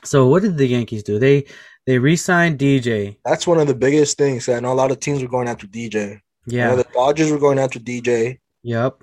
so 0.04 0.28
what 0.28 0.42
did 0.42 0.58
the 0.58 0.68
Yankees 0.68 1.04
do? 1.04 1.20
They 1.20 1.46
they 1.86 1.98
re-signed 1.98 2.60
DJ. 2.60 3.18
That's 3.26 3.48
one 3.48 3.60
of 3.60 3.68
the 3.68 3.76
biggest 3.76 4.18
things. 4.18 4.48
I 4.48 4.60
know 4.60 4.72
a 4.72 4.74
lot 4.74 4.92
of 4.92 5.00
teams 5.00 5.22
were 5.22 5.28
going 5.28 5.48
after 5.48 5.68
DJ. 5.68 5.98
I 5.98 6.08
know 6.14 6.20
Yeah. 6.46 6.76
the 6.76 6.86
Dodgers 6.94 7.32
were 7.32 7.40
going 7.40 7.60
after 7.60 7.80
DJ. 7.80 8.40
Yep. 8.64 9.02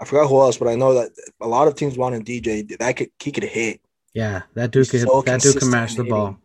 I 0.00 0.04
forgot 0.04 0.28
who 0.28 0.40
else, 0.40 0.56
but 0.58 0.68
I 0.68 0.74
know 0.74 0.94
that 0.94 1.10
a 1.40 1.46
lot 1.46 1.68
of 1.68 1.74
teams 1.74 1.96
wanted 1.96 2.24
DJ. 2.24 2.76
That 2.78 2.96
could 2.96 3.10
he 3.22 3.30
could 3.32 3.44
hit. 3.44 3.80
Yeah. 4.14 4.42
That 4.54 4.70
dude 4.70 4.88
could 4.88 5.00
so 5.02 5.22
that 5.22 5.40
dude 5.40 5.58
can 5.58 5.70
mash 5.70 5.94
the 5.94 6.04
ball. 6.04 6.38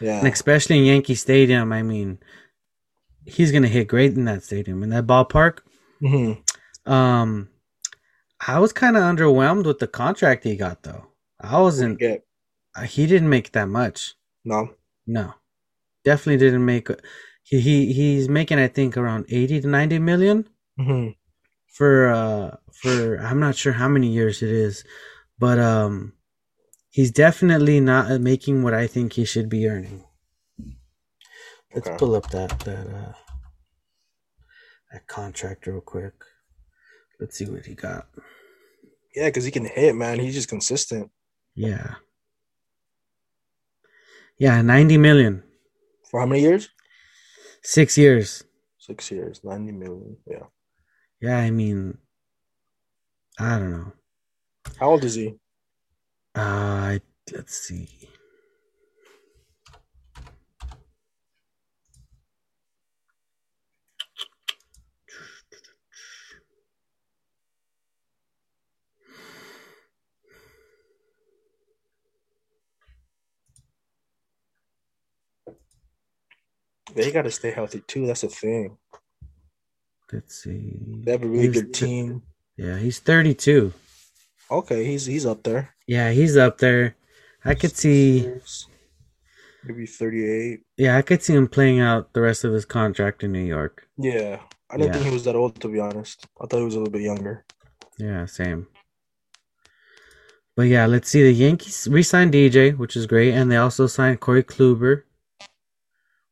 Yeah. 0.00 0.18
And 0.18 0.28
especially 0.28 0.78
in 0.78 0.84
Yankee 0.84 1.14
Stadium, 1.14 1.72
I 1.72 1.82
mean, 1.82 2.18
he's 3.26 3.50
going 3.50 3.62
to 3.64 3.68
hit 3.68 3.88
great 3.88 4.14
in 4.14 4.24
that 4.24 4.42
stadium. 4.42 4.82
In 4.82 4.90
that 4.90 5.06
ballpark, 5.06 5.58
hmm 6.00 6.32
um 6.86 7.48
I 8.46 8.58
was 8.58 8.72
kind 8.72 8.96
of 8.96 9.02
underwhelmed 9.02 9.66
with 9.66 9.80
the 9.80 9.86
contract 9.86 10.44
he 10.44 10.56
got 10.56 10.82
though. 10.82 11.08
I 11.40 11.60
wasn't 11.60 12.00
Yeah. 12.00 12.16
uh, 12.76 12.82
he 12.82 13.06
didn't 13.06 13.28
make 13.28 13.52
that 13.52 13.68
much. 13.68 14.14
No. 14.44 14.74
No, 15.06 15.34
definitely 16.04 16.38
didn't 16.38 16.64
make. 16.64 16.88
He, 17.42 17.60
he 17.60 17.92
he's 17.92 18.28
making 18.28 18.58
I 18.58 18.68
think 18.68 18.96
around 18.96 19.26
eighty 19.28 19.60
to 19.60 19.66
ninety 19.68 19.98
million 19.98 20.48
hmm 20.78 21.08
for 21.66 22.08
uh 22.08 22.56
for 22.72 23.16
I'm 23.18 23.40
not 23.40 23.56
sure 23.56 23.72
how 23.72 23.88
many 23.88 24.08
years 24.08 24.42
it 24.42 24.50
is, 24.50 24.84
but 25.38 25.58
um 25.58 26.12
he's 26.90 27.10
definitely 27.10 27.80
not 27.80 28.10
uh, 28.10 28.18
making 28.18 28.62
what 28.62 28.74
I 28.74 28.86
think 28.86 29.14
he 29.14 29.24
should 29.24 29.48
be 29.48 29.66
earning. 29.68 30.04
Let's 31.74 31.88
Okay. 31.88 31.96
pull 31.98 32.14
up 32.14 32.30
that 32.30 32.58
that 32.60 32.86
uh 32.86 33.12
that 34.92 35.06
contract 35.06 35.66
real 35.66 35.80
quick. 35.80 36.14
Let's 37.18 37.36
see 37.38 37.46
what 37.46 37.66
he 37.66 37.74
got. 37.74 38.08
Yeah, 39.14 39.28
because 39.28 39.44
he 39.44 39.50
can 39.50 39.64
hit, 39.66 39.94
man. 39.94 40.18
He's 40.20 40.34
just 40.34 40.48
consistent. 40.48 41.10
Yeah. 41.54 41.96
Yeah, 44.38 44.62
ninety 44.62 44.96
million, 44.96 45.42
For 46.10 46.20
how 46.20 46.26
many 46.26 46.40
years? 46.42 46.70
six 47.62 47.98
years. 47.98 48.42
Six 48.78 49.10
years, 49.10 49.40
ninety 49.44 49.72
million. 49.72 50.16
Yeah. 50.26 50.46
Yeah, 51.20 51.36
I 51.38 51.50
mean, 51.50 51.98
I 53.38 53.58
don't 53.58 53.72
know. 53.72 53.92
How 54.78 54.90
old 54.90 55.04
is 55.04 55.14
he? 55.14 55.34
Uh, 56.34 56.98
let's 57.32 57.56
see. 57.56 58.08
They 76.94 77.10
got 77.12 77.22
to 77.22 77.30
stay 77.30 77.50
healthy 77.50 77.82
too. 77.86 78.06
That's 78.06 78.22
the 78.22 78.28
thing. 78.28 78.76
Let's 80.12 80.42
see. 80.42 80.72
They 81.04 81.12
have 81.12 81.22
a 81.22 81.26
really 81.26 81.46
He's 81.46 81.54
good 81.62 81.72
th- 81.74 81.88
team. 81.90 82.22
Yeah, 82.56 82.76
he's 82.78 82.98
thirty-two. 82.98 83.72
Okay, 84.50 84.84
he's 84.84 85.06
he's 85.06 85.24
up 85.24 85.42
there. 85.44 85.74
Yeah, 85.86 86.10
he's 86.10 86.36
up 86.36 86.58
there. 86.58 86.96
I 87.44 87.54
could 87.54 87.76
see. 87.76 88.28
maybe 89.64 89.86
thirty-eight. 89.86 90.60
Yeah, 90.76 90.96
I 90.96 91.02
could 91.02 91.22
see 91.22 91.34
him 91.34 91.46
playing 91.48 91.80
out 91.80 92.12
the 92.12 92.20
rest 92.20 92.44
of 92.44 92.52
his 92.52 92.64
contract 92.64 93.22
in 93.22 93.32
New 93.32 93.44
York. 93.44 93.86
Yeah, 93.96 94.40
I 94.68 94.76
didn't 94.76 94.88
Yeah. 94.88 94.92
think 94.94 95.06
he 95.06 95.12
was 95.14 95.24
that 95.24 95.36
old 95.36 95.60
to 95.60 95.68
be 95.68 95.78
honest. 95.78 96.26
I 96.40 96.46
thought 96.46 96.58
he 96.58 96.64
was 96.64 96.74
a 96.74 96.78
little 96.78 96.92
bit 96.92 97.02
younger. 97.02 97.44
Yeah, 97.98 98.26
same. 98.26 98.66
But 100.56 100.62
yeah, 100.62 100.86
let's 100.86 101.08
see. 101.08 101.22
The 101.22 101.32
Yankees 101.32 101.86
re-signed 101.90 102.32
DJ, 102.34 102.76
which 102.76 102.96
is 102.96 103.06
great, 103.06 103.32
and 103.32 103.50
they 103.50 103.56
also 103.56 103.86
signed 103.86 104.20
Corey 104.20 104.42
Kluber. 104.42 105.04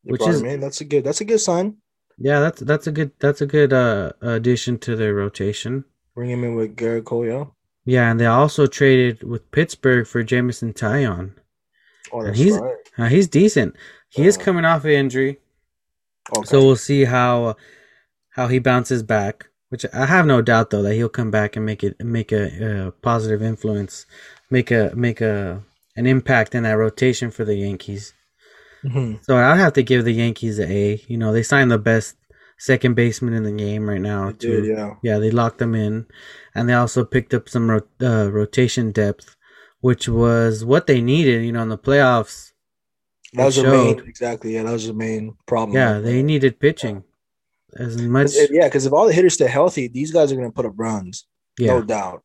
They 0.04 0.12
Which 0.12 0.26
is- 0.26 0.42
him. 0.42 0.60
That's 0.60 0.80
a 0.80 0.84
good. 0.84 1.04
That's 1.04 1.20
a 1.20 1.24
good 1.24 1.40
sign. 1.40 1.76
Yeah, 2.18 2.40
that's 2.40 2.60
that's 2.62 2.86
a 2.86 2.92
good 2.92 3.12
that's 3.20 3.40
a 3.40 3.46
good 3.46 3.72
uh 3.72 4.12
addition 4.22 4.78
to 4.80 4.96
their 4.96 5.14
rotation. 5.14 5.84
Bring 6.14 6.30
him 6.30 6.42
in 6.44 6.56
with 6.56 6.76
Gerrit 6.76 7.04
Cole. 7.04 7.24
Yeah. 7.26 7.44
Yeah, 7.84 8.10
and 8.10 8.18
they 8.20 8.26
also 8.26 8.66
traded 8.66 9.22
with 9.22 9.50
Pittsburgh 9.50 10.06
for 10.06 10.22
Jameson 10.22 10.72
Taillon. 10.74 11.32
Oh, 12.12 12.20
And 12.20 12.28
that's 12.28 12.38
he's- 12.38 12.58
right. 12.60 12.74
Uh, 12.98 13.06
he's 13.08 13.28
decent. 13.28 13.76
He 14.08 14.26
is 14.26 14.36
Uh, 14.36 14.40
coming 14.40 14.64
off 14.64 14.84
an 14.84 14.90
injury, 14.90 15.38
Okay. 16.36 16.44
so 16.46 16.64
we'll 16.64 16.74
see 16.76 17.04
how 17.04 17.56
how 18.30 18.48
he 18.48 18.58
bounces 18.58 19.02
back. 19.02 19.48
Which 19.68 19.84
I 19.92 20.06
have 20.06 20.26
no 20.26 20.40
doubt 20.42 20.70
though 20.70 20.82
that 20.82 20.94
he'll 20.94 21.08
come 21.10 21.30
back 21.30 21.54
and 21.54 21.64
make 21.64 21.84
it 21.84 22.02
make 22.04 22.32
a, 22.32 22.44
uh 22.88 22.90
positive 23.02 23.42
influence, 23.42 24.06
make 24.50 24.70
a 24.72 24.90
make 24.96 25.20
a 25.20 25.62
an 25.94 26.06
impact 26.06 26.54
in 26.54 26.62
that 26.64 26.72
rotation 26.78 27.30
for 27.30 27.44
the 27.44 27.54
Yankees. 27.56 28.12
Mhm. 28.84 29.24
So 29.24 29.36
I'd 29.36 29.56
have 29.58 29.72
to 29.74 29.82
give 29.82 30.04
the 30.04 30.12
Yankees 30.12 30.58
an 30.58 30.70
A. 30.70 31.02
You 31.08 31.16
know, 31.16 31.32
they 31.32 31.42
signed 31.42 31.70
the 31.70 31.78
best 31.78 32.16
second 32.58 32.94
baseman 32.94 33.34
in 33.34 33.42
the 33.44 33.52
game 33.52 33.88
right 33.88 34.00
now. 34.00 34.30
They 34.30 34.36
did, 34.38 34.66
yeah. 34.66 34.94
Yeah, 35.02 35.18
they 35.18 35.30
locked 35.30 35.58
them 35.58 35.74
in, 35.74 36.06
and 36.54 36.68
they 36.68 36.74
also 36.74 37.04
picked 37.04 37.34
up 37.34 37.48
some 37.48 37.70
ro- 37.70 37.80
uh, 38.00 38.30
rotation 38.30 38.92
depth, 38.92 39.36
which 39.80 40.08
was 40.08 40.64
what 40.64 40.86
they 40.86 41.00
needed. 41.00 41.44
You 41.44 41.52
know, 41.52 41.62
in 41.62 41.68
the 41.68 41.78
playoffs. 41.78 42.52
That 43.34 43.44
was 43.46 43.56
the 43.56 43.64
main. 43.70 43.98
Exactly. 44.06 44.54
Yeah, 44.54 44.62
that 44.62 44.72
was 44.72 44.86
the 44.86 44.94
main 44.94 45.34
problem. 45.46 45.76
Yeah, 45.76 45.98
they 45.98 46.22
needed 46.22 46.58
pitching 46.60 47.04
as 47.76 48.00
much. 48.00 48.26
'Cause 48.28 48.36
if- 48.36 48.50
yeah, 48.50 48.64
because 48.68 48.86
if 48.86 48.92
all 48.92 49.06
the 49.06 49.12
hitters 49.12 49.34
stay 49.34 49.46
healthy, 49.48 49.86
these 49.88 50.10
guys 50.12 50.32
are 50.32 50.36
going 50.36 50.48
to 50.48 50.54
put 50.54 50.64
up 50.66 50.72
runs, 50.76 51.26
Yeah, 51.58 51.74
no 51.74 51.82
doubt. 51.82 52.22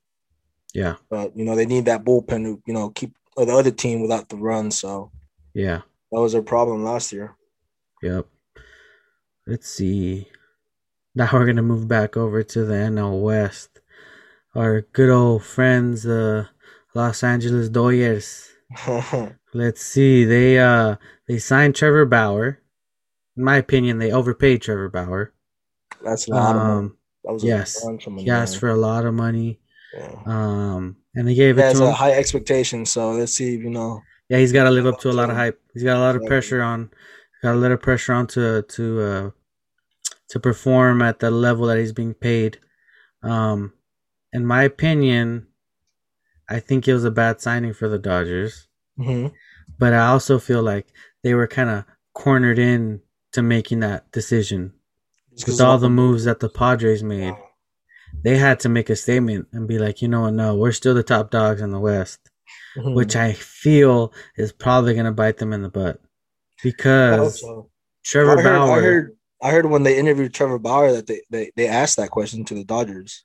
yeah, 0.74 0.96
But 1.10 1.36
you 1.38 1.44
know 1.46 1.56
they 1.56 1.66
need 1.66 1.86
that 1.86 2.04
bullpen 2.06 2.44
to 2.46 2.62
you 2.66 2.74
know 2.74 2.90
keep 2.90 3.14
the 3.36 3.44
other 3.54 3.72
team 3.72 4.02
without 4.02 4.30
the 4.30 4.38
run. 4.38 4.72
So 4.72 5.12
yeah, 5.54 5.82
that 6.14 6.22
was 6.22 6.34
their 6.34 6.42
problem 6.44 6.84
last 6.84 7.12
year. 7.12 7.36
yep. 8.02 8.28
Let's 9.48 9.70
see. 9.70 10.28
Now 11.16 11.30
we're 11.34 11.46
gonna 11.46 11.62
move 11.64 11.88
back 11.88 12.18
over 12.18 12.44
to 12.44 12.66
the 12.66 12.76
NL 12.76 13.22
West. 13.22 13.82
Our 14.56 14.82
good 14.82 15.10
old 15.10 15.44
friends, 15.44 16.04
the 16.04 16.50
Los 16.96 17.24
Angeles 17.24 17.70
Dodgers. 17.70 18.50
Let's 19.54 19.82
see. 19.82 20.26
They 20.26 20.60
uh 20.60 20.98
they 21.28 21.40
signed 21.40 21.76
Trevor 21.76 22.06
Bauer. 22.06 22.60
In 23.38 23.44
my 23.44 23.58
opinion, 23.58 23.98
they 24.00 24.12
overpaid 24.12 24.62
Trevor 24.62 24.90
Bauer. 24.90 25.34
That's 26.04 26.28
a 26.28 26.32
money. 26.32 26.60
Um, 26.60 26.98
That 27.24 27.34
was 27.34 27.44
a 27.44 27.48
yes, 27.48 27.84
bunch 27.84 28.08
of 28.08 28.14
money, 28.14 28.24
he 28.26 28.30
asked 28.32 28.58
for 28.58 28.70
a 28.70 28.76
lot 28.76 29.06
of 29.06 29.14
money. 29.14 29.60
Yeah. 29.94 30.22
Um, 30.26 30.98
and 31.16 31.28
they 31.28 31.36
gave 31.36 31.58
it 31.58 31.70
to 31.72 31.84
a 31.84 31.90
him. 31.90 31.94
high 31.94 32.14
expectation, 32.14 32.86
so 32.86 33.12
let's 33.12 33.34
see. 33.34 33.52
You 33.56 33.70
know, 33.70 34.02
Yeah, 34.34 34.40
he's 34.40 34.52
got 34.52 34.64
to 34.64 34.72
live 34.72 34.88
up 34.88 35.00
to 35.02 35.12
a 35.12 35.14
lot 35.14 35.30
of 35.30 35.36
hype. 35.36 35.62
He's 35.74 35.84
got 35.84 35.98
a 35.98 36.00
lot 36.00 36.16
of 36.16 36.26
pressure 36.26 36.62
on. 36.64 36.90
Got 37.44 37.56
a 37.56 37.58
lot 37.60 37.72
of 37.72 37.82
pressure 37.82 38.14
on 38.14 38.28
to 38.28 38.64
to 38.64 39.02
uh, 39.02 39.32
to 40.30 40.40
perform 40.40 41.02
at 41.04 41.20
the 41.20 41.30
level 41.32 41.68
that 41.68 41.78
he's 41.78 41.94
being 41.94 42.16
paid. 42.16 42.60
Um, 43.22 43.74
in 44.34 44.46
my 44.46 44.64
opinion, 44.64 45.48
I 46.50 46.60
think 46.60 46.88
it 46.88 46.94
was 46.94 47.06
a 47.06 47.12
bad 47.12 47.42
signing 47.42 47.74
for 47.74 47.88
the 47.90 48.00
Dodgers. 48.00 48.68
hmm 48.98 49.28
But 49.78 49.94
I 49.94 50.08
also 50.08 50.40
feel 50.40 50.64
like 50.64 50.88
they 51.24 51.36
were 51.36 51.48
kind 51.48 51.70
of 51.70 51.86
cornered 52.14 52.60
in 52.60 53.02
to 53.34 53.44
making 53.44 53.82
that 53.82 54.12
decision 54.12 54.74
because 55.38 55.62
all 55.62 55.78
the 55.78 55.90
moves 55.90 56.26
that 56.26 56.40
the 56.40 56.50
Padres 56.50 57.04
made. 57.04 57.36
They 58.24 58.38
had 58.38 58.60
to 58.62 58.70
make 58.70 58.90
a 58.90 58.96
statement 58.96 59.48
and 59.54 59.68
be 59.68 59.80
like, 59.80 60.02
you 60.02 60.08
know 60.08 60.22
what? 60.22 60.34
No, 60.34 60.56
we're 60.56 60.72
still 60.72 60.96
the 60.96 61.04
top 61.04 61.32
dogs 61.32 61.62
in 61.62 61.72
the 61.72 61.80
West, 61.80 62.30
Mhm. 62.78 62.96
which 62.96 63.16
I 63.16 63.34
feel 63.34 64.14
is 64.36 64.52
probably 64.52 64.94
going 64.94 65.06
to 65.06 65.12
bite 65.12 65.38
them 65.38 65.54
in 65.54 65.62
the 65.62 65.70
butt 65.70 66.02
because 66.64 67.42
so. 67.42 67.70
Trevor 68.04 68.40
I 68.40 68.42
heard, 68.42 68.58
Bauer. 68.58 68.72
I 68.78 68.82
heard, 68.82 69.18
I 69.44 69.52
heard 69.52 69.66
when 69.68 69.84
they 69.84 69.98
interviewed 69.98 70.34
Trevor 70.34 70.58
Bauer 70.60 70.92
that 70.94 71.08
they, 71.08 71.22
they, 71.30 71.52
they 71.56 71.68
asked 71.68 71.98
that 71.98 72.10
question 72.10 72.44
to 72.46 72.56
the 72.56 72.64
Dodgers. 72.64 73.24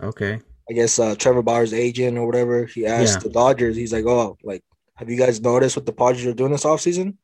Okay, 0.00 0.40
I 0.70 0.72
guess 0.72 0.98
uh, 0.98 1.14
Trevor 1.16 1.42
Bauer's 1.42 1.74
agent 1.74 2.16
or 2.16 2.26
whatever, 2.26 2.64
he 2.66 2.86
asked 2.86 3.14
Yeah. 3.14 3.18
the 3.24 3.30
Dodgers, 3.30 3.76
he's 3.76 3.92
like, 3.92 4.06
oh, 4.06 4.36
like, 4.44 4.62
have 4.96 5.10
you 5.10 5.16
guys 5.16 5.40
noticed 5.40 5.76
what 5.76 5.86
the 5.86 5.92
Padres 5.92 6.26
are 6.26 6.32
doing 6.34 6.52
this 6.52 6.64
offseason? 6.64 7.16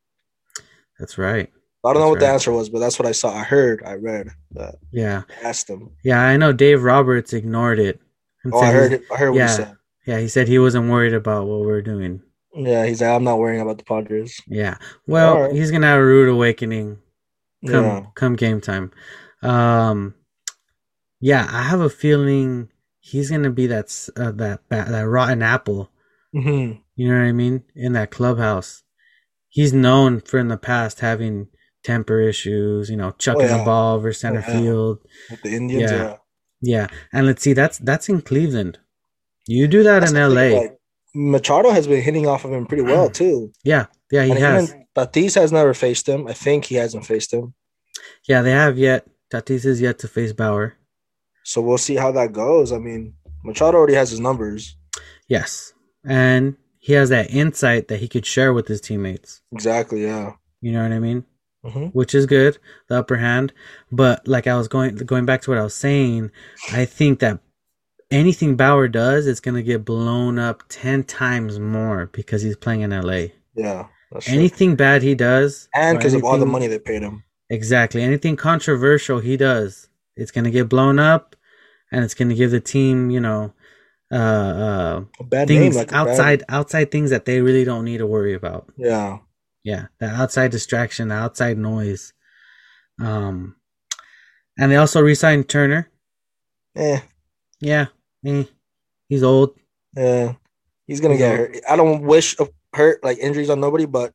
that's 0.99 1.17
right. 1.17 1.49
I 1.85 1.93
don't 1.93 2.01
know 2.01 2.09
That's 2.09 2.09
what 2.09 2.19
the 2.19 2.27
answer 2.27 2.51
was, 2.51 2.69
but 2.69 2.79
that's 2.79 2.99
what 2.99 3.07
I 3.07 3.11
saw. 3.13 3.33
I 3.33 3.43
heard, 3.43 3.83
I 3.85 3.93
read 3.93 4.29
that 4.51 4.75
Yeah, 4.91 5.21
they 5.29 5.47
asked 5.47 5.69
him. 5.69 5.91
yeah. 6.03 6.19
I 6.19 6.35
know 6.35 6.51
Dave 6.51 6.83
Roberts 6.83 7.31
ignored 7.33 7.79
it. 7.79 8.01
and 8.43 8.53
Oh, 8.53 8.59
I 8.59 8.71
heard 8.71 8.93
it. 8.93 9.03
I 9.13 9.15
heard 9.17 9.29
what 9.31 9.37
yeah. 9.37 9.73
Yeah, 10.07 10.19
he 10.19 10.27
said 10.27 10.47
he 10.47 10.57
wasn't 10.57 10.89
worried 10.89 11.13
about 11.13 11.45
what 11.47 11.59
we're 11.59 11.81
doing. 11.83 12.21
Yeah, 12.55 12.85
he's 12.87 13.01
like, 13.01 13.11
I'm 13.11 13.23
not 13.23 13.37
worrying 13.37 13.61
about 13.61 13.77
the 13.77 13.83
Padres. 13.83 14.41
Yeah. 14.47 14.77
Well, 15.05 15.33
Alright. 15.35 15.51
he's 15.55 15.69
gonna 15.69 15.87
have 15.87 15.99
a 15.99 16.05
rude 16.05 16.29
awakening 16.29 16.97
come 17.67 17.85
Yeah. 17.85 18.05
come 18.15 18.35
game 18.35 18.61
time. 18.61 18.91
Um, 19.43 20.15
yeah, 21.19 21.47
I 21.51 21.63
have 21.63 21.81
a 21.81 21.89
feeling 21.89 22.69
he's 22.99 23.29
gonna 23.29 23.51
be 23.51 23.67
that 23.67 23.87
uh, 24.15 24.31
that 24.31 24.61
that 24.69 24.87
that 24.89 25.07
rotten 25.07 25.41
apple. 25.43 25.91
hmm 26.33 26.71
You 26.95 27.09
know 27.09 27.19
what 27.19 27.27
I 27.27 27.31
mean? 27.31 27.63
In 27.75 27.93
that 27.93 28.09
clubhouse, 28.11 28.83
he's 29.49 29.73
known 29.73 30.21
for 30.21 30.39
in 30.39 30.47
the 30.47 30.57
past 30.57 30.99
having 31.01 31.47
temper 31.83 32.19
issues. 32.21 32.89
You 32.89 32.97
know, 32.97 33.11
chucking 33.19 33.41
yeah. 33.41 33.57
the 33.59 33.63
ball 33.65 33.95
over 33.97 34.13
center 34.13 34.43
Oh, 34.47 34.51
yeah. 34.51 34.59
field. 34.59 34.99
With 35.29 35.41
the 35.43 35.55
Indians, 35.55 35.91
Yeah. 35.91 35.97
yeah. 36.03 36.15
Yeah, 36.59 36.87
and 37.13 37.27
let's 37.27 37.43
see, 37.43 37.53
that's 37.53 37.77
that's 37.77 38.09
in 38.09 38.21
Cleveland. 38.21 38.79
You 39.47 39.67
do 39.67 39.83
that 39.83 39.99
That's 40.01 40.11
in 40.11 40.17
L.A. 40.17 40.49
thing, 40.49 40.61
like, 40.61 40.77
Machado 41.15 41.71
has 41.71 41.87
been 41.87 42.01
hitting 42.01 42.27
off 42.27 42.45
of 42.45 42.51
him 42.53 42.65
pretty 42.65 42.83
well 42.83 43.09
too. 43.09 43.51
yeah, 43.63 43.85
yeah, 44.11 44.23
he 44.25 44.31
and 44.31 44.39
has. 44.39 44.75
Tatis 44.95 45.35
has 45.35 45.51
never 45.51 45.73
faced 45.73 46.07
him. 46.09 46.27
I 46.27 46.33
think 46.33 46.65
he 46.65 46.75
hasn't 46.75 47.05
faced 47.05 47.33
him. 47.33 47.53
Yeah, 48.27 48.41
they 48.41 48.51
have 48.51 48.77
yet. 48.77 49.07
Tatis 49.31 49.65
is 49.65 49.81
yet 49.81 49.99
to 49.99 50.07
face 50.07 50.33
Bauer. 50.33 50.75
So 51.43 51.61
we'll 51.61 51.77
see 51.77 51.95
how 51.95 52.11
that 52.13 52.33
goes. 52.33 52.71
I 52.71 52.77
mean, 52.77 53.13
Machado 53.43 53.77
already 53.77 53.93
has 53.95 54.09
his 54.11 54.19
numbers. 54.19 54.75
Yes, 55.27 55.73
and 56.05 56.55
he 56.79 56.93
has 56.93 57.09
that 57.09 57.31
insight 57.31 57.87
that 57.89 57.99
he 57.99 58.07
could 58.07 58.25
share 58.25 58.53
with 58.53 58.67
his 58.67 58.81
teammates. 58.81 59.41
Exactly. 59.51 60.03
Yeah. 60.03 60.33
You 60.61 60.71
know 60.71 60.83
what 60.83 60.91
I 60.91 60.99
mean? 60.99 61.25
hmm 61.63 61.85
Which 61.87 62.13
is 62.15 62.25
good, 62.25 62.57
the 62.89 62.99
upper 62.99 63.17
hand. 63.17 63.53
But 63.91 64.27
like 64.27 64.47
I 64.47 64.55
was 64.57 64.67
going 64.67 64.95
going 64.95 65.25
back 65.25 65.41
to 65.43 65.51
what 65.51 65.59
I 65.59 65.63
was 65.63 65.73
saying, 65.73 66.31
I 66.71 66.85
think 66.85 67.19
that 67.19 67.39
anything 68.11 68.55
Bauer 68.55 68.87
does, 68.87 69.27
it's 69.27 69.39
gonna 69.39 69.61
get 69.63 69.85
blown 69.85 70.39
up 70.39 70.63
ten 70.69 71.03
times 71.03 71.59
more 71.59 72.07
because 72.13 72.41
he's 72.41 72.55
playing 72.57 72.81
in 72.81 72.91
LA. 72.91 73.27
Yeah. 73.55 73.87
That's 74.11 74.25
true. 74.25 74.35
Anything 74.35 74.75
bad 74.75 75.01
he 75.01 75.15
does, 75.15 75.67
and 75.75 75.97
because 75.97 76.13
of 76.13 76.23
all 76.23 76.37
the 76.37 76.45
money 76.45 76.67
they 76.67 76.79
paid 76.79 77.01
him. 77.01 77.23
Exactly. 77.49 78.01
Anything 78.01 78.35
controversial 78.37 79.19
he 79.19 79.35
does, 79.37 79.89
it's 80.15 80.31
gonna 80.31 80.51
get 80.51 80.69
blown 80.69 80.97
up, 80.99 81.35
and 81.91 82.03
it's 82.05 82.13
gonna 82.13 82.35
give 82.35 82.51
the 82.51 82.61
team, 82.61 83.09
you 83.09 83.19
know, 83.19 83.53
uh, 84.11 84.15
uh, 84.15 84.99
bad 85.25 85.47
things 85.49 85.59
name, 85.59 85.73
like 85.73 85.89
a 85.89 85.91
bad- 85.91 86.07
outside 86.07 86.43
outside 86.47 86.91
things 86.91 87.09
that 87.09 87.25
they 87.25 87.41
really 87.41 87.65
don't 87.65 87.83
need 87.83 87.97
to 87.97 88.07
worry 88.07 88.33
about. 88.33 88.71
yeah. 88.77 89.17
Yeah, 89.63 89.87
the 89.99 90.05
outside 90.05 90.51
distraction, 90.51 91.09
the 91.09 91.15
outside 91.15 91.57
noise. 91.57 92.13
Um, 93.01 93.57
and 94.57 94.71
they 94.71 94.77
also 94.77 95.01
re-signed 95.01 95.49
Turner. 95.49 95.89
Eh. 96.77 97.01
Yeah, 97.59 97.87
eh, 98.25 98.43
he's 99.09 99.23
old. 99.23 99.57
Yeah. 99.95 100.33
He's 100.87 101.01
gonna 101.01 101.15
He's 101.15 101.19
get 101.21 101.31
old. 101.39 101.49
hurt. 101.55 101.57
I 101.69 101.75
don't 101.75 102.03
wish 102.03 102.39
of 102.39 102.49
hurt 102.73 103.03
like 103.03 103.17
injuries 103.19 103.49
on 103.49 103.59
nobody, 103.59 103.85
but 103.85 104.13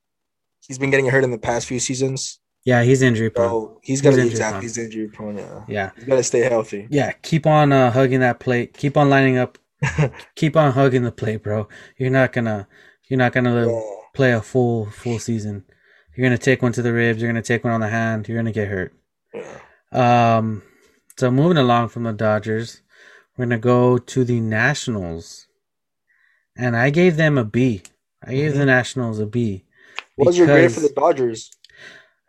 he's 0.67 0.79
been 0.79 0.91
getting 0.91 1.07
hurt 1.09 1.25
in 1.25 1.31
the 1.31 1.39
past 1.39 1.67
few 1.67 1.81
seasons. 1.81 2.39
Yeah, 2.65 2.83
he's 2.85 3.03
injury 3.03 3.29
prone. 3.31 3.49
So 3.51 3.81
he's 3.83 4.01
to 4.03 4.11
He's 4.11 4.17
be 4.23 4.29
exactly 4.29 4.53
prone. 4.53 4.63
he's 4.63 4.79
injury 4.79 5.09
prone. 5.09 5.37
Yeah, 5.39 5.65
Yeah, 5.69 5.91
he's 5.97 6.05
got 6.05 6.17
to 6.17 6.23
stay 6.23 6.41
healthy. 6.41 6.87
yeah. 6.91 7.11
Keep 7.23 7.47
on 7.47 7.73
uh, 7.73 7.91
hugging 7.91 8.21
that 8.21 8.39
plate. 8.39 8.75
Keep 8.77 8.97
on 8.97 9.11
lining 9.11 9.37
up. 9.37 9.59
keep 10.37 10.57
on 10.57 10.71
hugging 10.73 11.03
the 11.03 11.11
plate, 11.11 11.43
bro. 11.43 11.69
You're 11.99 12.11
not 12.11 12.33
gonna. 12.33 12.69
You're 13.09 13.19
not 13.19 13.33
gonna 13.33 13.67
Yeah. 13.67 13.81
play 14.15 14.33
a 14.33 14.41
full 14.41 14.87
full 14.91 15.19
season. 15.19 15.65
You're 16.17 16.25
gonna 16.25 16.39
take 16.39 16.63
one 16.63 16.73
to 16.73 16.83
the 16.83 16.93
ribs. 16.93 17.21
You're 17.21 17.29
gonna 17.31 17.43
take 17.43 17.65
one 17.65 17.73
on 17.73 17.81
the 17.81 17.89
hand. 17.89 18.29
You're 18.29 18.39
gonna 18.39 18.53
get 18.53 18.69
hurt. 18.69 18.95
Yeah. 19.35 20.37
Um, 20.39 20.63
so 21.17 21.31
moving 21.33 21.57
along 21.59 21.89
from 21.89 22.05
the 22.05 22.13
Dodgers, 22.13 22.82
we're 23.37 23.47
gonna 23.47 23.59
go 23.59 23.99
to 23.99 24.25
the 24.25 24.41
Nationals, 24.41 25.47
and 26.57 26.77
I 26.77 26.91
gave 26.91 27.17
them 27.17 27.39
a 27.39 27.45
B. 27.45 27.83
I 28.25 28.35
gave 28.35 28.55
the 28.55 28.67
Nationals 28.67 29.19
a 29.19 29.27
B. 29.27 29.65
What 30.17 30.27
was 30.27 30.39
your 30.39 30.47
grade 30.47 30.73
for 30.73 30.81
the 30.81 30.91
Dodgers? 30.91 31.51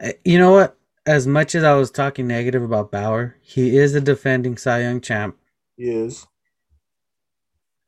Uh, 0.02 0.14
You 0.24 0.38
know 0.40 0.52
what? 0.52 0.78
As 1.06 1.28
much 1.28 1.54
as 1.54 1.64
I 1.64 1.74
was 1.76 1.92
talking 1.92 2.28
negative 2.28 2.64
about 2.64 2.92
Bauer, 2.92 3.36
he 3.42 3.76
is 3.78 3.94
a 3.94 4.00
defending 4.02 4.58
Cy 4.58 4.82
Young 4.84 5.02
champ. 5.02 5.38
He 5.76 5.90
is. 5.90 6.26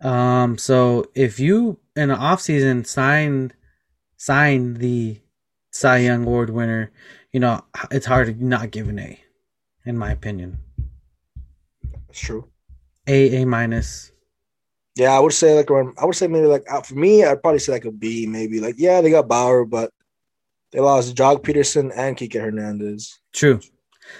Um, 0.01 0.57
so 0.57 1.05
if 1.15 1.39
you 1.39 1.79
in 1.95 2.09
the 2.09 2.15
offseason 2.15 2.85
signed 2.85 3.53
signed 4.17 4.77
the 4.77 5.21
Cy 5.71 5.97
Young 5.99 6.23
Award 6.25 6.49
winner, 6.49 6.91
you 7.31 7.39
know 7.39 7.63
it's 7.89 8.05
hard 8.05 8.27
to 8.27 8.45
not 8.45 8.71
give 8.71 8.89
an 8.89 8.99
A, 8.99 9.19
in 9.85 9.97
my 9.97 10.11
opinion. 10.11 10.57
That's 12.07 12.19
true. 12.19 12.49
A 13.07 13.41
A 13.41 13.45
minus. 13.45 14.11
Yeah, 14.95 15.11
I 15.11 15.19
would 15.19 15.33
say 15.33 15.53
like 15.55 15.69
around, 15.69 15.93
I 16.01 16.05
would 16.05 16.15
say 16.15 16.27
maybe 16.27 16.47
like 16.47 16.65
for 16.85 16.95
me, 16.95 17.23
I'd 17.23 17.41
probably 17.41 17.59
say 17.59 17.73
like 17.73 17.85
a 17.85 17.91
B, 17.91 18.25
maybe. 18.27 18.59
Like 18.59 18.75
yeah, 18.77 19.01
they 19.01 19.09
got 19.11 19.27
Bauer, 19.27 19.65
but 19.65 19.91
they 20.71 20.79
lost 20.79 21.15
Joc 21.15 21.43
Pederson 21.43 21.91
and 21.95 22.15
Kike 22.17 22.39
Hernandez. 22.39 23.19
True. 23.33 23.59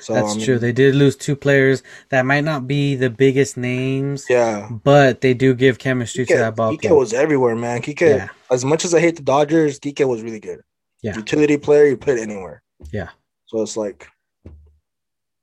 So 0.02 0.14
That's 0.14 0.34
I 0.34 0.36
mean, 0.36 0.46
true. 0.46 0.60
They 0.60 0.72
did 0.72 0.96
lose 0.96 1.16
two 1.16 1.36
players 1.36 1.84
that 2.10 2.26
might 2.26 2.44
not 2.44 2.68
be 2.68 2.96
the 2.96 3.10
biggest 3.10 3.56
names, 3.56 4.26
Yeah, 4.30 4.68
but 4.84 5.22
they 5.22 5.34
do 5.36 5.54
give 5.54 5.78
chemistry 5.78 6.26
to 6.26 6.34
Kike, 6.34 6.38
that 6.38 6.56
ball 6.56 6.74
Kike 6.74 6.82
club. 6.82 6.98
was 6.98 7.14
everywhere, 7.14 7.56
man. 7.56 7.82
Kike, 7.82 8.02
yeah, 8.02 8.30
as 8.50 8.66
much 8.66 8.84
as 8.84 8.94
I 8.96 9.00
hate 9.00 9.16
the 9.16 9.22
Dodgers, 9.22 9.80
Kike 9.80 10.08
was 10.08 10.24
really 10.24 10.40
good. 10.40 10.62
Yeah. 11.04 11.16
utility 11.16 11.58
player, 11.58 11.86
you 11.86 11.98
played 11.98 12.18
anywhere. 12.20 12.64
Yeah. 12.92 13.10
So 13.46 13.62
it's 13.62 13.78
like, 13.78 14.08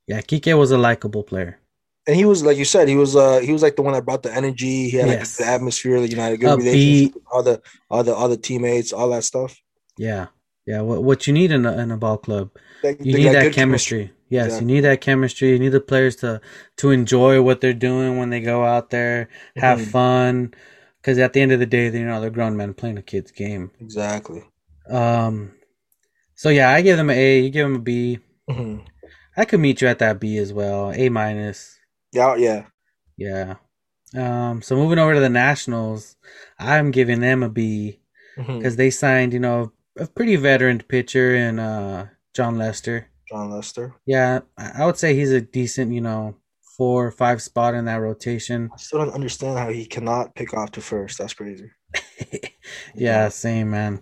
yeah. 0.07 0.19
Kike 0.21 0.57
was 0.57 0.71
a 0.71 0.77
likable 0.77 1.23
player. 1.23 1.57
And 2.07 2.15
he 2.15 2.25
was 2.25 2.43
like 2.43 2.57
you 2.57 2.65
said, 2.65 2.87
he 2.87 2.95
was 2.95 3.15
uh 3.15 3.39
he 3.39 3.51
was 3.51 3.61
like 3.61 3.75
the 3.75 3.81
one 3.81 3.93
that 3.93 4.05
brought 4.05 4.23
the 4.23 4.33
energy. 4.33 4.89
He 4.89 4.97
had 4.97 5.07
like 5.07 5.19
Yes. 5.19 5.37
the 5.37 5.45
atmosphere, 5.45 5.99
know, 6.17 6.23
had 6.23 6.33
good 6.37 6.57
relationship 6.57 7.15
with 7.15 7.23
all 7.31 7.43
the 7.43 7.61
all 7.89 8.03
the 8.03 8.15
other 8.15 8.35
teammates, 8.37 8.91
all 8.93 9.09
that 9.09 9.23
stuff. 9.23 9.59
Yeah, 9.97 10.27
yeah. 10.65 10.81
What 10.81 11.03
what 11.03 11.27
you 11.27 11.33
need 11.33 11.51
in 11.51 11.65
a 11.65 11.77
in 11.77 11.91
a 11.91 11.97
ball 11.97 12.17
club? 12.17 12.49
Like, 12.83 12.99
You 13.03 13.17
need 13.17 13.33
that 13.33 13.53
chemistry. 13.53 14.11
Yes, 14.29 14.45
Exactly. 14.45 14.67
you 14.67 14.73
need 14.75 14.81
that 14.81 15.01
chemistry. 15.01 15.49
You 15.51 15.59
need 15.59 15.69
the 15.69 15.79
players 15.81 16.15
to 16.17 16.41
to 16.77 16.91
enjoy 16.91 17.41
what 17.41 17.61
they're 17.61 17.73
doing 17.73 18.17
when 18.17 18.29
they 18.31 18.41
go 18.41 18.63
out 18.65 18.89
there, 18.89 19.29
have 19.57 19.79
Mhm. 19.79 19.85
fun. 19.91 20.53
Because 20.99 21.19
at 21.19 21.33
the 21.33 21.41
end 21.41 21.51
of 21.51 21.59
the 21.59 21.65
day, 21.65 21.85
you 21.85 22.05
know 22.05 22.19
they're 22.19 22.29
grown 22.29 22.57
men 22.57 22.73
playing 22.73 22.97
a 22.97 23.01
kid's 23.01 23.31
game. 23.31 23.71
Exactly. 23.79 24.43
Um, 24.89 25.51
so 26.35 26.49
yeah, 26.49 26.69
I 26.71 26.81
give 26.81 26.97
them 26.97 27.09
an 27.09 27.17
A. 27.17 27.39
You 27.41 27.49
give 27.49 27.65
them 27.65 27.75
a 27.75 27.79
B. 27.79 28.19
Mhm. 28.49 28.81
I 29.37 29.45
could 29.45 29.59
meet 29.59 29.81
you 29.81 29.87
at 29.87 29.99
that 29.99 30.19
B 30.19 30.37
as 30.37 30.53
well. 30.53 30.91
A 30.93 31.09
minus. 31.09 31.77
Yeah, 32.13 32.35
yeah. 32.35 32.65
Yeah. 33.17 33.55
Um. 34.15 34.61
So 34.61 34.75
moving 34.75 34.99
over 34.99 35.15
to 35.15 35.19
the 35.19 35.29
Nationals, 35.29 36.15
I'm 36.59 36.91
giving 36.91 37.19
them 37.19 37.43
a 37.43 37.49
B 37.49 37.99
because 38.35 38.75
they 38.75 38.89
signed, 38.89 39.33
you 39.33 39.39
know, 39.39 39.71
a 39.97 40.07
pretty 40.07 40.35
veteran 40.35 40.79
pitcher 40.79 41.35
in 41.35 41.59
uh 41.59 42.07
Jon 42.33 42.57
Lester. 42.57 43.09
Jon 43.29 43.49
Lester. 43.49 43.95
Yeah, 44.05 44.41
I 44.57 44.83
I 44.83 44.85
would 44.85 44.97
say 44.97 45.15
he's 45.15 45.31
a 45.31 45.41
decent, 45.41 45.91
you 45.91 46.01
know, 46.01 46.35
four 46.77 47.07
or 47.07 47.11
five 47.11 47.41
spot 47.41 47.73
in 47.73 47.85
that 47.85 47.95
rotation. 47.95 48.69
I 48.73 48.77
still 48.77 48.99
don't 48.99 49.13
understand 49.13 49.57
how 49.57 49.69
he 49.69 49.85
cannot 49.85 50.35
pick 50.35 50.53
off 50.53 50.71
to 50.71 50.81
first. 50.81 51.17
That's 51.17 51.33
crazy. 51.33 51.71
yeah, 52.95 53.29
same 53.29 53.71
man. 53.71 54.01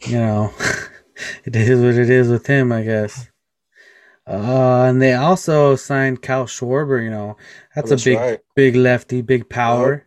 You 0.00 0.18
know, 0.18 0.52
it 1.44 1.56
is 1.56 1.80
what 1.80 1.94
it 1.94 2.10
is 2.10 2.28
with 2.28 2.46
him, 2.46 2.72
I 2.72 2.82
guess. 2.82 3.28
Uh, 4.28 4.84
and 4.88 5.00
they 5.00 5.14
also 5.14 5.74
signed 5.76 6.20
Kyle 6.22 6.46
Schwarber. 6.46 7.02
You 7.02 7.10
know, 7.10 7.36
that's, 7.74 7.90
That's 7.90 8.02
a 8.02 8.04
big, 8.04 8.18
right. 8.18 8.40
big 8.54 8.76
lefty, 8.76 9.22
big 9.22 9.48
power. 9.48 10.06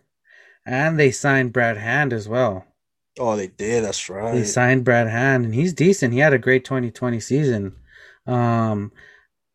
And 0.66 1.00
they 1.00 1.12
signed 1.12 1.54
Brad 1.54 1.78
Hand 1.78 2.14
as 2.14 2.30
well. 2.30 2.66
Oh, 3.20 3.36
they 3.36 3.48
did. 3.48 3.84
That's 3.84 4.10
right. 4.10 4.34
They 4.34 4.44
signed 4.44 4.86
Brad 4.86 5.08
Hand, 5.08 5.46
and 5.46 5.56
he's 5.56 5.74
decent. 5.74 6.14
He 6.14 6.20
had 6.20 6.34
a 6.34 6.38
great 6.38 6.64
2020 6.64 7.20
season. 7.20 7.76
Um, 8.28 8.92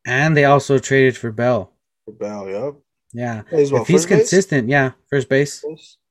and 0.04 0.36
they 0.36 0.44
also 0.44 0.78
traded 0.78 1.16
for 1.16 1.30
Bell. 1.30 1.72
For 2.04 2.12
Bell, 2.12 2.48
yep. 2.48 2.74
Yeah, 3.12 3.42
Hey, 3.48 3.60
he's 3.60 3.72
what, 3.72 3.82
if 3.82 3.88
he's 3.88 4.02
first 4.02 4.08
base? 4.08 4.18
consistent, 4.18 4.68
yeah, 4.68 4.90
first 5.08 5.28
base, 5.28 5.64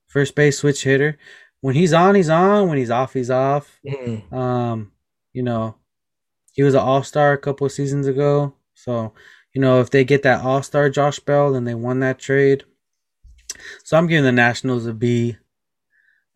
first 0.08 0.34
base 0.34 0.58
switch 0.60 0.84
hitter. 0.84 1.18
When 1.62 1.76
he's 1.76 1.94
on, 1.94 2.16
he's 2.16 2.30
on. 2.30 2.68
When 2.70 2.78
he's 2.78 2.90
off, 2.90 3.14
he's 3.14 3.30
off. 3.30 3.80
Mhm. 3.86 4.32
Um, 4.34 4.92
you 5.34 5.44
know, 5.44 5.76
he 6.56 6.64
was 6.64 6.74
an 6.74 6.80
All 6.80 7.04
Star 7.04 7.34
a 7.34 7.38
couple 7.38 7.66
of 7.66 7.74
seasons 7.74 8.08
ago. 8.08 8.54
So, 8.74 9.14
you 9.54 9.60
know, 9.60 9.82
if 9.82 9.90
they 9.90 10.06
get 10.06 10.24
that 10.24 10.44
All 10.44 10.64
Star 10.64 10.90
Josh 10.90 11.20
Bell, 11.20 11.52
then 11.52 11.66
they 11.66 11.76
won 11.76 12.00
that 12.00 12.18
trade. 12.18 12.64
So 13.84 13.98
I'm 13.98 14.08
giving 14.08 14.24
the 14.24 14.32
Nationals 14.32 14.86
a 14.86 14.94
B. 14.94 15.36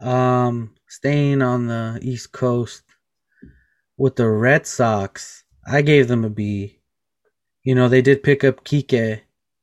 Um, 0.02 0.76
staying 0.88 1.42
on 1.42 1.68
the 1.68 2.00
East 2.02 2.34
Coast 2.34 2.84
with 3.98 4.18
the 4.18 4.30
Red 4.30 4.68
Sox, 4.68 5.46
I 5.66 5.82
gave 5.82 6.10
them 6.10 6.26
a 6.26 6.30
B. 6.30 6.80
You 7.64 7.76
know, 7.76 7.88
they 7.88 8.02
did 8.02 8.22
pick 8.24 8.44
up 8.44 8.66
Kike, 8.66 9.22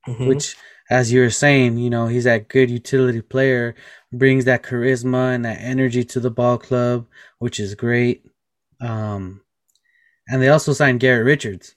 Mhm. 0.08 0.26
which, 0.26 0.56
as 0.88 1.12
you 1.12 1.20
were 1.20 1.30
saying, 1.30 1.76
you 1.78 1.90
know, 1.90 2.06
he's 2.06 2.24
that 2.24 2.48
good 2.48 2.70
utility 2.70 3.20
player, 3.20 3.74
brings 4.12 4.46
that 4.46 4.62
charisma 4.62 5.34
and 5.34 5.44
that 5.44 5.60
energy 5.60 6.04
to 6.04 6.20
the 6.20 6.30
ball 6.30 6.56
club, 6.56 7.06
which 7.38 7.60
is 7.60 7.74
great. 7.74 8.24
Um, 8.80 9.42
and 10.28 10.42
they 10.42 10.48
also 10.48 10.72
signed 10.72 11.00
Garrett 11.00 11.26
Richards. 11.26 11.74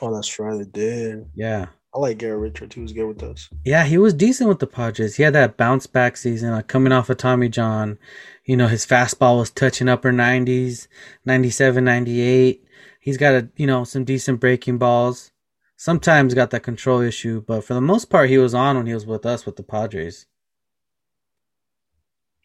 Oh, 0.00 0.14
that's 0.14 0.38
right. 0.38 0.58
They 0.58 0.64
did. 0.64 1.26
Yeah. 1.34 1.66
I 1.94 1.98
like 1.98 2.18
Garrett 2.18 2.40
Richards. 2.40 2.74
He 2.74 2.80
was 2.80 2.92
good 2.92 3.06
with 3.06 3.22
us. 3.22 3.50
Yeah, 3.64 3.84
he 3.84 3.98
was 3.98 4.14
decent 4.14 4.48
with 4.48 4.60
the 4.60 4.66
Padres. 4.66 5.16
He 5.16 5.22
had 5.22 5.34
that 5.34 5.58
bounce 5.58 5.86
back 5.86 6.16
season, 6.16 6.50
like 6.52 6.66
coming 6.66 6.92
off 6.92 7.10
of 7.10 7.18
Tommy 7.18 7.48
John. 7.48 7.98
You 8.44 8.56
know, 8.56 8.66
his 8.66 8.86
fastball 8.86 9.38
was 9.40 9.50
touching 9.50 9.88
upper 9.88 10.10
90s, 10.10 10.88
97, 11.26 11.84
98. 11.84 12.64
He's 12.98 13.18
got 13.18 13.34
a, 13.34 13.48
you 13.56 13.66
know, 13.66 13.84
some 13.84 14.04
decent 14.04 14.40
breaking 14.40 14.78
balls. 14.78 15.32
Sometimes 15.76 16.34
got 16.34 16.50
that 16.50 16.62
control 16.62 17.00
issue, 17.00 17.42
but 17.46 17.64
for 17.64 17.74
the 17.74 17.80
most 17.80 18.08
part, 18.08 18.30
he 18.30 18.38
was 18.38 18.54
on 18.54 18.76
when 18.76 18.86
he 18.86 18.94
was 18.94 19.04
with 19.04 19.26
us 19.26 19.44
with 19.44 19.56
the 19.56 19.62
Padres. 19.62 20.26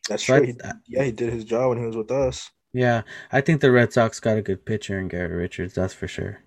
That's 0.10 0.26
So 0.26 0.36
I-. 0.36 0.56
Yeah, 0.88 1.04
he 1.04 1.12
did 1.12 1.32
his 1.32 1.46
job 1.46 1.70
when 1.70 1.80
he 1.80 1.86
was 1.86 1.96
with 1.96 2.12
us. 2.12 2.50
Yeah, 2.78 3.02
I 3.32 3.42
think 3.42 3.62
the 3.62 3.72
Red 3.72 3.92
Sox 3.92 4.20
got 4.20 4.38
a 4.38 4.42
good 4.44 4.64
pitcher 4.64 5.00
in 5.00 5.08
Garrett 5.08 5.32
Richards, 5.32 5.74
that's 5.74 5.96
for 5.96 6.08
sure. 6.08 6.42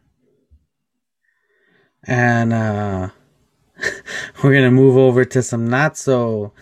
And 2.07 2.53
uh 2.53 3.09
we're 4.45 4.55
gonna 4.55 4.71
move 4.71 4.97
over 4.97 5.25
to 5.25 5.43
some 5.43 5.69
not 5.69 5.97
so 5.97 6.53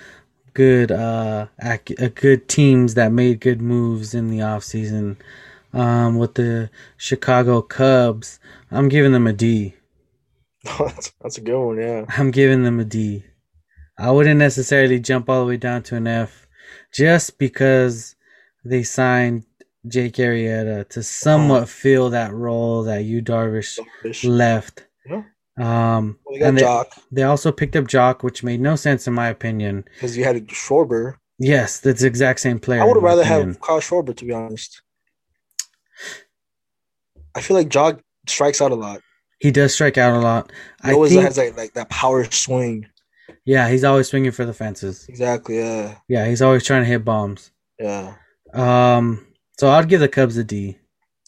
good 0.55 0.91
uh, 0.91 1.49
ac- 1.63 1.97
uh 2.01 2.09
good 2.15 2.49
teams 2.49 2.95
that 2.95 3.13
made 3.13 3.41
good 3.41 3.61
moves 3.61 4.15
in 4.15 4.31
the 4.31 4.39
offseason. 4.39 5.19
Um 5.75 6.17
with 6.17 6.37
the 6.37 6.71
Chicago 6.97 7.61
Cubs. 7.61 8.41
I'm 8.71 8.89
giving 8.89 9.13
them 9.13 9.27
a 9.27 9.35
D. 9.35 9.75
that's, 10.79 11.13
that's 11.21 11.37
a 11.37 11.43
good 11.43 11.63
one. 11.63 11.77
Yeah. 11.77 12.07
I'm 12.17 12.31
giving 12.31 12.63
them 12.63 12.81
a 12.81 12.87
D. 12.87 13.23
I 13.99 14.13
wouldn't 14.13 14.39
necessarily 14.39 14.99
jump 14.99 15.29
all 15.29 15.43
the 15.43 15.47
way 15.49 15.59
down 15.59 15.83
to 15.85 15.97
an 15.97 16.07
F 16.07 16.47
just 16.91 17.37
because 17.37 18.17
they 18.65 18.83
signed 18.83 19.45
Jake 19.87 20.15
Arrieta 20.15 20.89
to 20.91 21.03
somewhat 21.03 21.69
fill 21.69 22.11
that 22.11 22.33
role 22.33 22.83
that 22.85 23.05
Yu 23.05 23.23
Darvish 23.23 23.79
Fish. 24.03 24.25
left. 24.25 24.87
Yeah. 25.07 25.23
Um, 25.61 26.19
Well, 26.25 26.35
they 26.35 26.39
got 26.41 26.49
and 26.49 26.59
they, 26.59 26.63
Joc 26.63 26.87
they 27.13 27.23
also 27.25 27.51
picked 27.53 27.77
up 27.77 27.85
Joc, 27.85 28.23
which 28.23 28.43
made 28.43 28.61
no 28.61 28.77
sense 28.77 29.07
in 29.07 29.15
my 29.15 29.29
opinion. 29.29 29.85
because 29.95 30.17
you 30.17 30.25
had 30.25 30.47
Schwarber. 30.49 31.15
Yes, 31.39 31.79
that's 31.81 32.01
the 32.01 32.07
exact 32.09 32.41
same 32.41 32.59
player. 32.59 32.83
I 32.83 32.85
would 32.85 33.01
rather 33.03 33.23
opinion. 33.23 33.49
have 33.49 33.61
Kyle 33.61 33.81
Schwarber, 33.81 34.17
to 34.17 34.25
be 34.25 34.33
honest. 34.33 34.83
I 37.35 37.41
feel 37.41 37.57
like 37.57 37.69
Joc 37.69 38.01
strikes 38.27 38.61
out 38.61 38.73
a 38.73 38.75
lot. 38.77 39.01
He 39.39 39.51
does 39.53 39.73
strike 39.73 39.97
out 39.99 40.15
a 40.17 40.19
lot. 40.19 40.51
He 40.85 40.91
I 40.91 40.95
always 40.95 41.13
think, 41.13 41.23
has 41.25 41.39
like, 41.39 41.57
like 41.57 41.73
that 41.75 41.89
power 41.91 42.25
swing. 42.25 42.87
yeah, 43.45 43.69
he's 43.69 43.85
always 43.85 44.09
swinging 44.09 44.33
for 44.33 44.45
the 44.45 44.53
fences. 44.55 45.07
Exactly. 45.09 45.59
Yeah. 45.59 45.95
Yeah, 46.09 46.27
he's 46.27 46.43
always 46.43 46.65
trying 46.65 46.83
to 46.83 46.89
hit 46.89 47.05
bombs. 47.05 47.53
Yeah. 47.79 48.15
Um, 48.53 49.28
so 49.59 49.69
I'd 49.71 49.89
give 49.89 50.01
the 50.01 50.09
Cubs 50.09 50.37
a 50.37 50.45
D. 50.45 50.79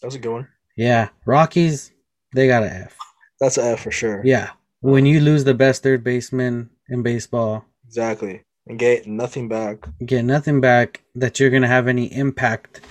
That 0.01 0.07
was 0.07 0.15
a 0.15 0.19
good 0.19 0.31
one. 0.31 0.47
Yeah, 0.75 1.09
Rockies, 1.25 1.91
they 2.33 2.47
got 2.47 2.63
an 2.63 2.69
F. 2.83 2.97
That's 3.39 3.57
an 3.57 3.65
F 3.65 3.81
for 3.81 3.91
sure. 3.91 4.21
Yeah, 4.23 4.51
when 4.79 5.05
you 5.05 5.19
lose 5.19 5.43
the 5.43 5.53
best 5.53 5.83
third 5.83 6.03
baseman 6.03 6.69
in 6.89 7.03
baseball, 7.03 7.65
Exactly. 7.85 8.43
And 8.67 8.79
get 8.79 9.05
nothing 9.07 9.49
back. 9.49 9.87
get 10.05 10.23
nothing 10.23 10.61
back 10.61 11.01
that 11.15 11.39
you're 11.39 11.49
gonna 11.49 11.67
have 11.67 11.87
any 11.87 12.05
impact 12.13 12.81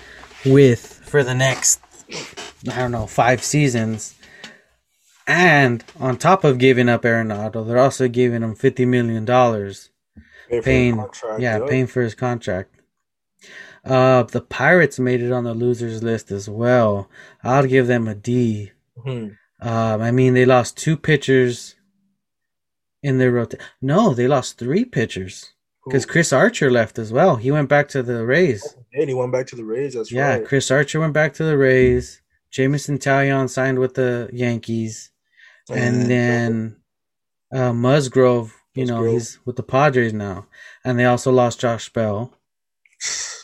with 0.44 1.00
for 1.05 1.22
the 1.22 1.35
next 1.35 1.81
I 2.70 2.76
don't 2.76 2.90
know, 2.92 3.07
five 3.07 3.42
seasons. 3.42 4.14
And 5.26 5.85
on 6.00 6.16
top 6.18 6.42
of 6.44 6.59
giving 6.59 6.88
up 6.88 7.03
Arenado, 7.03 7.66
they're 7.66 7.79
also 7.79 8.09
giving 8.09 8.42
him 8.42 8.55
fifty 8.57 8.85
million 8.85 9.24
dollars, 9.24 9.90
paying, 10.50 10.96
contract, 10.96 11.40
yeah, 11.40 11.59
yep. 11.59 11.68
paying 11.68 11.87
for 11.87 12.03
his 12.03 12.14
contract. 12.16 12.74
Uh, 13.90 14.22
the 14.22 14.40
Pirates 14.40 15.00
made 15.00 15.20
it 15.20 15.33
on 15.33 15.42
the 15.42 15.53
losers 15.53 16.00
list 16.00 16.31
as 16.31 16.48
well. 16.48 17.11
I'll 17.42 17.66
give 17.66 17.88
them 17.88 18.07
a 18.07 18.14
D. 18.14 18.70
Mm-hmm. 18.96 19.68
Um, 19.68 20.00
I 20.00 20.12
mean, 20.12 20.35
they 20.35 20.44
lost 20.44 20.76
two 20.76 20.96
pitchers 20.96 21.74
in 23.03 23.18
their 23.18 23.33
rotation. 23.33 23.66
No, 23.83 24.14
they 24.14 24.29
lost 24.29 24.59
three 24.59 24.85
pitchers 24.85 25.55
because 25.85 26.07
Chris 26.07 26.33
Archer 26.33 26.70
left 26.70 27.00
as 27.00 27.12
well. 27.12 27.35
He 27.35 27.50
went 27.50 27.68
back 27.68 27.88
to 27.88 28.05
the 28.05 28.24
Rays. 28.24 28.62
Oh, 28.64 28.85
and 28.92 29.09
he 29.09 29.14
went 29.14 29.33
back 29.33 29.48
to 29.48 29.57
the 29.57 29.64
Rays. 29.64 29.94
That's 29.94 30.12
yeah, 30.12 30.37
right. 30.37 30.46
Chris 30.46 30.70
Archer 30.70 31.00
went 31.00 31.12
back 31.12 31.35
to 31.35 31.44
the 31.44 31.59
Rays. 31.59 32.22
Jameson 32.53 32.96
Taillon 32.98 33.50
signed 33.50 33.81
with 33.81 33.94
the 33.94 34.31
Yankees, 34.33 35.11
and, 35.68 35.79
and 35.81 36.11
then 36.11 36.76
uh, 37.53 37.72
Musgrove. 37.72 38.55
You 38.74 38.83
Musgrove. 38.83 39.05
know, 39.05 39.11
he's 39.11 39.40
with 39.44 39.57
the 39.57 39.64
Padres 39.64 40.12
now, 40.12 40.46
and 40.85 40.96
they 40.96 41.07
also 41.07 41.33
lost 41.33 41.59
Josh 41.59 41.92
Bell. 41.92 42.38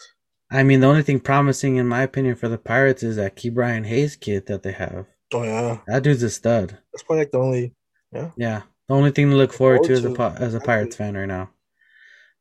I 0.50 0.62
mean, 0.62 0.80
the 0.80 0.86
only 0.86 1.02
thing 1.02 1.20
promising, 1.20 1.76
in 1.76 1.86
my 1.86 2.02
opinion, 2.02 2.36
for 2.36 2.48
the 2.48 2.58
Pirates 2.58 3.02
is 3.02 3.16
that 3.16 3.36
Ke'Bryan 3.36 3.86
Hayes 3.86 4.16
kid 4.16 4.46
that 4.46 4.62
they 4.62 4.72
have. 4.72 5.06
Oh 5.34 5.42
yeah, 5.42 5.78
that 5.88 6.04
dude's 6.04 6.22
a 6.22 6.30
stud. 6.30 6.78
That's 6.92 7.02
probably 7.02 7.22
like 7.22 7.32
the 7.32 7.38
only, 7.38 7.74
yeah, 8.12 8.30
yeah, 8.36 8.62
the 8.88 8.94
only 8.94 9.10
thing 9.10 9.30
to 9.30 9.36
look 9.36 9.52
forward, 9.52 9.82
to, 9.84 9.88
to 9.88 9.92
as 9.94 10.04
a 10.04 10.36
as 10.40 10.54
a 10.54 10.60
Pirates 10.60 10.94
fan 10.94 11.16
right 11.16 11.26
now. 11.26 11.50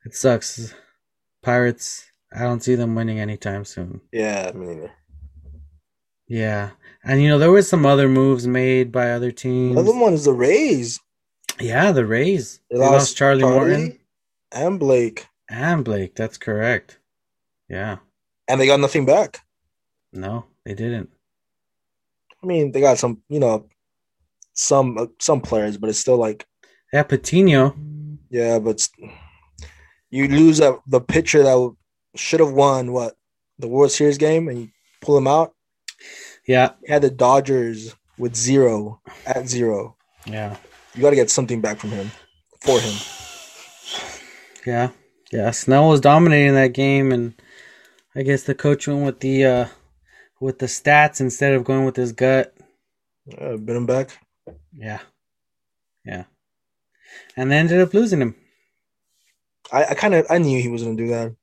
It 0.05 0.13
sucks. 0.13 0.73
Pirates. 1.41 2.05
I 2.31 2.41
don't 2.41 2.61
see 2.61 2.75
them 2.75 2.95
winning 2.95 3.19
anytime 3.19 3.65
soon. 3.65 4.01
Yeah, 4.11 4.51
me 4.53 4.67
neither. 4.67 4.91
Yeah, 6.27 6.71
and 7.03 7.21
you 7.21 7.29
know 7.29 7.39
there 7.39 7.51
was 7.51 7.67
some 7.67 7.85
other 7.85 8.07
moves 8.07 8.45
made 8.45 8.91
by 8.91 9.11
other 9.11 9.31
teams. 9.31 9.71
Another 9.71 9.97
one 9.97 10.13
is 10.13 10.25
the 10.25 10.33
Rays. 10.33 10.99
Yeah, 11.59 11.91
the 11.91 12.05
Rays. 12.05 12.59
They, 12.69 12.77
they 12.77 12.83
lost, 12.83 12.93
lost, 12.93 13.17
Charlie, 13.17 13.41
Charlie 13.41 13.55
Morton 13.55 13.99
and 14.51 14.79
Blake. 14.79 15.27
And 15.49 15.83
Blake. 15.83 16.15
That's 16.15 16.37
correct. 16.37 16.99
Yeah. 17.69 17.97
And 18.47 18.59
they 18.59 18.67
got 18.67 18.79
nothing 18.79 19.05
back. 19.05 19.41
No, 20.13 20.45
they 20.63 20.73
didn't. 20.73 21.09
I 22.41 22.47
mean, 22.47 22.71
they 22.71 22.79
got 22.79 22.97
some, 22.97 23.21
you 23.27 23.39
know, 23.39 23.67
some 24.53 24.97
uh, 24.97 25.07
some 25.19 25.41
players, 25.41 25.77
but 25.77 25.89
it's 25.89 25.99
still 25.99 26.17
like. 26.17 26.45
Yeah, 26.93 27.03
Patino. 27.03 27.75
Yeah, 28.29 28.59
but 28.59 28.87
you 30.09 30.27
lose 30.27 30.59
a, 30.59 30.77
the 30.87 31.01
pitcher 31.01 31.43
that 31.43 31.75
should 32.15 32.39
have 32.39 32.53
won 32.53 32.91
what 32.93 33.17
the 33.59 33.67
World 33.67 33.91
Series 33.91 34.17
game, 34.17 34.47
and 34.47 34.59
you 34.59 34.69
pull 35.01 35.17
him 35.17 35.27
out. 35.27 35.53
Yeah, 36.47 36.71
you 36.83 36.93
had 36.93 37.01
the 37.01 37.09
Dodgers 37.09 37.95
with 38.17 38.35
zero 38.35 39.01
at 39.25 39.47
zero. 39.49 39.97
Yeah, 40.25 40.55
you 40.93 41.01
got 41.01 41.09
to 41.09 41.15
get 41.15 41.29
something 41.29 41.61
back 41.61 41.79
from 41.79 41.91
him 41.91 42.11
for 42.61 42.79
him. 42.79 42.95
Yeah, 44.65 44.89
yeah. 45.31 45.51
Snell 45.51 45.89
was 45.89 46.01
dominating 46.01 46.53
that 46.55 46.73
game, 46.73 47.11
and 47.11 47.33
I 48.15 48.23
guess 48.23 48.43
the 48.43 48.55
coach 48.55 48.87
went 48.87 49.05
with 49.05 49.19
the 49.19 49.45
uh 49.45 49.67
with 50.39 50.59
the 50.59 50.67
stats 50.67 51.19
instead 51.21 51.53
of 51.53 51.63
going 51.63 51.85
with 51.85 51.95
his 51.95 52.11
gut. 52.11 52.55
Yeah, 53.25 53.57
bit 53.57 53.75
him 53.75 53.85
back. 53.85 54.17
Yeah, 54.73 54.99
yeah, 56.05 56.25
and 57.35 57.51
they 57.51 57.57
ended 57.57 57.81
up 57.81 57.93
losing 57.93 58.21
him. 58.21 58.35
I, 59.71 59.85
I 59.85 59.93
kind 59.95 60.13
of 60.13 60.25
I 60.29 60.37
knew 60.37 60.61
he 60.61 60.69
was 60.69 60.83
gonna 60.83 60.95
do 60.95 61.07
that. 61.07 61.35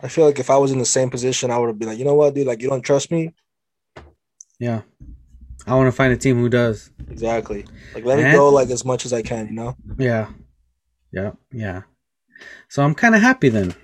I 0.00 0.08
feel 0.08 0.26
like 0.26 0.38
if 0.38 0.50
I 0.50 0.56
was 0.56 0.72
in 0.72 0.78
the 0.78 0.84
same 0.84 1.10
position, 1.10 1.50
I 1.50 1.58
would 1.58 1.68
have 1.68 1.78
been 1.78 1.88
like, 1.88 1.98
you 1.98 2.04
know 2.04 2.14
what, 2.14 2.34
dude, 2.34 2.46
like 2.46 2.60
you 2.60 2.68
don't 2.68 2.82
trust 2.82 3.10
me. 3.10 3.34
Yeah, 4.58 4.82
I 5.66 5.74
want 5.74 5.88
to 5.88 5.92
find 5.92 6.12
a 6.12 6.16
team 6.16 6.36
who 6.36 6.48
does. 6.48 6.90
Exactly. 7.08 7.64
Like 7.94 8.04
let 8.04 8.18
and, 8.18 8.28
me 8.28 8.34
go 8.34 8.48
like 8.50 8.70
as 8.70 8.84
much 8.84 9.06
as 9.06 9.12
I 9.12 9.22
can, 9.22 9.46
you 9.48 9.54
know. 9.54 9.76
Yeah, 9.98 10.28
yeah, 11.12 11.32
yeah. 11.52 11.82
So 12.68 12.82
I'm 12.82 12.94
kind 12.94 13.14
of 13.14 13.22
happy 13.22 13.48
then. 13.48 13.74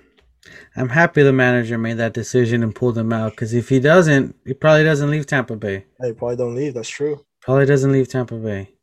I'm 0.75 0.89
happy 0.89 1.23
the 1.23 1.33
manager 1.33 1.77
made 1.77 1.97
that 1.97 2.13
decision 2.13 2.63
and 2.63 2.75
pulled 2.75 2.97
him 2.97 3.11
out 3.13 3.31
because 3.31 3.53
if 3.53 3.69
he 3.69 3.79
doesn't, 3.79 4.35
he 4.45 4.53
probably 4.53 4.83
doesn't 4.83 5.09
leave 5.09 5.25
Tampa 5.25 5.55
Bay. 5.55 5.85
He 6.03 6.13
probably 6.13 6.37
don't 6.37 6.55
leave. 6.55 6.73
That's 6.73 6.89
true. 6.89 7.25
Probably 7.41 7.65
doesn't 7.65 7.91
leave 7.91 8.07
Tampa 8.07 8.35
Bay. 8.35 8.73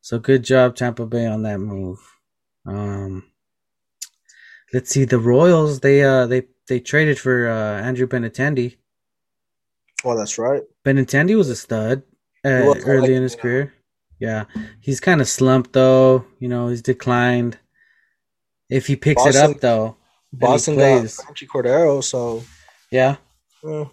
So 0.00 0.18
good 0.18 0.42
job, 0.44 0.76
Tampa 0.76 1.06
Bay, 1.06 1.26
on 1.26 1.42
that 1.42 1.58
move. 1.58 1.98
Um, 2.66 3.24
let's 4.72 4.90
see 4.90 5.04
the 5.04 5.18
Royals. 5.18 5.80
They 5.80 6.02
uh 6.02 6.26
they 6.26 6.42
they 6.68 6.80
traded 6.80 7.18
for 7.18 7.48
uh, 7.48 7.80
Andrew 7.82 8.06
Benintendi. 8.06 8.76
Oh, 10.04 10.16
that's 10.16 10.38
right. 10.38 10.62
Benintendi 10.84 11.36
was 11.36 11.48
a 11.48 11.56
stud 11.56 12.02
uh, 12.44 12.74
early 12.84 13.00
like, 13.00 13.10
in 13.10 13.22
his 13.22 13.34
yeah. 13.34 13.40
career. 13.40 13.74
Yeah, 14.18 14.44
he's 14.80 15.00
kind 15.00 15.20
of 15.20 15.28
slumped 15.28 15.72
though. 15.72 16.24
You 16.38 16.48
know, 16.48 16.68
he's 16.68 16.82
declined. 16.82 17.58
If 18.70 18.86
he 18.86 18.96
picks 18.96 19.22
Boston, 19.22 19.50
it 19.50 19.54
up 19.56 19.60
though, 19.60 19.96
Boston 20.38 20.76
got 20.76 21.04
Franchy 21.04 21.46
Cordero, 21.46 22.02
so 22.02 22.42
yeah. 22.90 23.16
yeah. 23.62 23.84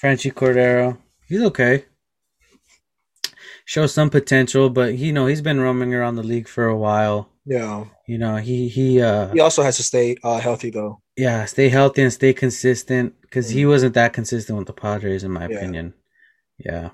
Franchy 0.00 0.32
Cordero, 0.32 0.98
he's 1.28 1.42
okay. 1.42 1.84
Shows 3.64 3.94
some 3.94 4.10
potential, 4.10 4.70
but 4.70 4.98
you 4.98 5.12
know 5.12 5.26
he's 5.26 5.42
been 5.42 5.60
roaming 5.60 5.94
around 5.94 6.16
the 6.16 6.22
league 6.22 6.48
for 6.48 6.66
a 6.66 6.76
while. 6.76 7.28
Yeah. 7.44 7.84
You 8.06 8.18
know 8.18 8.36
he 8.36 8.68
he 8.68 9.00
uh 9.00 9.32
he 9.32 9.40
also 9.40 9.62
has 9.62 9.76
to 9.76 9.82
stay 9.82 10.16
uh 10.22 10.38
healthy 10.38 10.70
though. 10.70 11.00
Yeah, 11.16 11.44
stay 11.44 11.68
healthy 11.68 12.02
and 12.02 12.12
stay 12.12 12.32
consistent 12.32 13.14
because 13.20 13.48
mm-hmm. 13.48 13.58
he 13.58 13.66
wasn't 13.66 13.94
that 13.94 14.12
consistent 14.12 14.58
with 14.58 14.66
the 14.66 14.72
Padres 14.72 15.24
in 15.24 15.30
my 15.30 15.46
yeah. 15.46 15.56
opinion. 15.56 15.94
Yeah. 16.58 16.90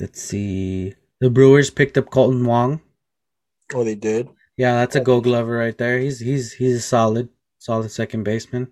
Let's 0.00 0.20
see. 0.20 0.94
The 1.20 1.30
Brewers 1.30 1.70
picked 1.70 1.96
up 1.96 2.10
Kolten 2.10 2.44
Wong. 2.44 2.80
Oh, 3.74 3.84
they 3.84 3.94
did. 3.94 4.28
Yeah, 4.56 4.74
that's 4.74 4.96
a 4.96 5.00
Gold 5.00 5.24
Glover 5.24 5.56
right 5.56 5.76
there. 5.76 5.98
He's 5.98 6.20
he's 6.20 6.52
he's 6.52 6.76
a 6.76 6.80
solid 6.80 7.28
solid 7.66 7.90
second 7.90 8.22
baseman. 8.22 8.68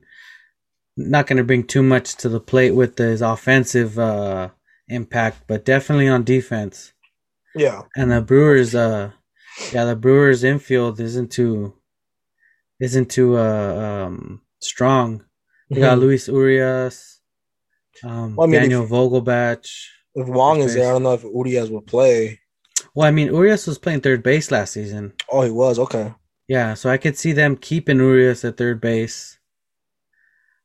Not 0.96 1.26
going 1.26 1.38
to 1.38 1.44
bring 1.44 1.66
too 1.66 1.82
much 1.82 2.14
to 2.16 2.28
the 2.28 2.40
plate 2.40 2.70
with 2.70 2.96
his 2.96 3.20
offensive 3.20 3.98
uh, 3.98 4.50
impact, 4.88 5.42
but 5.48 5.64
definitely 5.64 6.08
on 6.08 6.22
defense. 6.22 6.92
Yeah. 7.54 7.82
And 7.96 8.12
the 8.12 8.20
Brewers, 8.20 8.74
uh, 8.74 9.10
yeah, 9.72 9.84
the 9.84 9.96
Brewers 9.96 10.44
infield 10.44 11.00
isn't 11.00 11.32
too 11.32 11.74
isn't 12.80 13.10
too 13.10 13.36
uh, 13.36 14.06
um, 14.06 14.42
strong. 14.60 15.24
They 15.70 15.80
got 15.80 15.92
mm-hmm. 15.92 16.02
Luis 16.02 16.28
Urias, 16.28 17.20
um, 18.02 18.36
well, 18.36 18.46
I 18.46 18.50
mean, 18.50 18.60
Daniel 18.60 18.84
if, 18.84 18.90
Vogelbach. 18.90 19.66
If 20.14 20.28
Wong 20.28 20.60
is 20.60 20.74
there, 20.74 20.88
I 20.88 20.92
don't 20.92 21.02
know 21.02 21.14
if 21.14 21.24
Urias 21.24 21.70
will 21.70 21.82
play. 21.82 22.40
Well, 22.94 23.06
I 23.06 23.10
mean, 23.10 23.28
Urias 23.28 23.66
was 23.66 23.78
playing 23.78 24.00
third 24.00 24.22
base 24.22 24.50
last 24.50 24.72
season. 24.72 25.14
Oh, 25.30 25.42
he 25.42 25.50
was 25.50 25.78
okay. 25.78 26.14
Yeah, 26.46 26.74
so 26.74 26.90
I 26.90 26.98
could 26.98 27.16
see 27.16 27.32
them 27.32 27.56
keeping 27.56 27.98
Urias 27.98 28.44
at 28.44 28.56
third 28.56 28.80
base. 28.80 29.38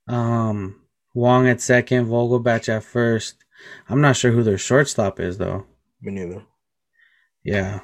Um, 0.07 0.81
Wong 1.13 1.47
at 1.47 1.61
second, 1.61 2.07
Vogelbach 2.07 2.67
at 2.67 2.83
first. 2.83 3.35
I'm 3.87 4.01
not 4.01 4.17
sure 4.17 4.31
who 4.31 4.43
their 4.43 4.57
shortstop 4.57 5.19
is 5.19 5.37
though. 5.37 5.65
Me 6.01 6.11
neither. 6.11 6.43
Yeah. 7.43 7.79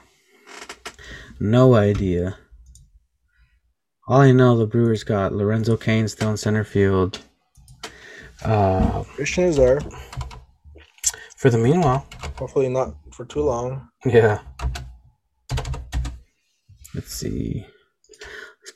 No 1.39 1.75
idea. 1.75 2.38
All 4.08 4.21
I 4.21 4.31
know, 4.31 4.58
the 4.58 4.67
Brewers 4.67 5.03
got 5.03 5.34
Lorenzo 5.34 5.77
Cain 5.77 6.08
still 6.08 6.31
in 6.31 6.38
center 6.38 6.63
field. 6.63 7.19
Uh, 8.43 9.03
Christian 9.15 9.45
is 9.45 9.58
there. 9.58 9.79
For 11.38 11.49
the 11.49 11.58
meanwhile. 11.58 12.08
Hopefully 12.38 12.69
not 12.69 12.95
for 13.12 13.25
too 13.25 13.41
long. 13.41 13.89
Yeah. 14.05 14.39
Let's 16.93 17.13
see. 17.13 17.65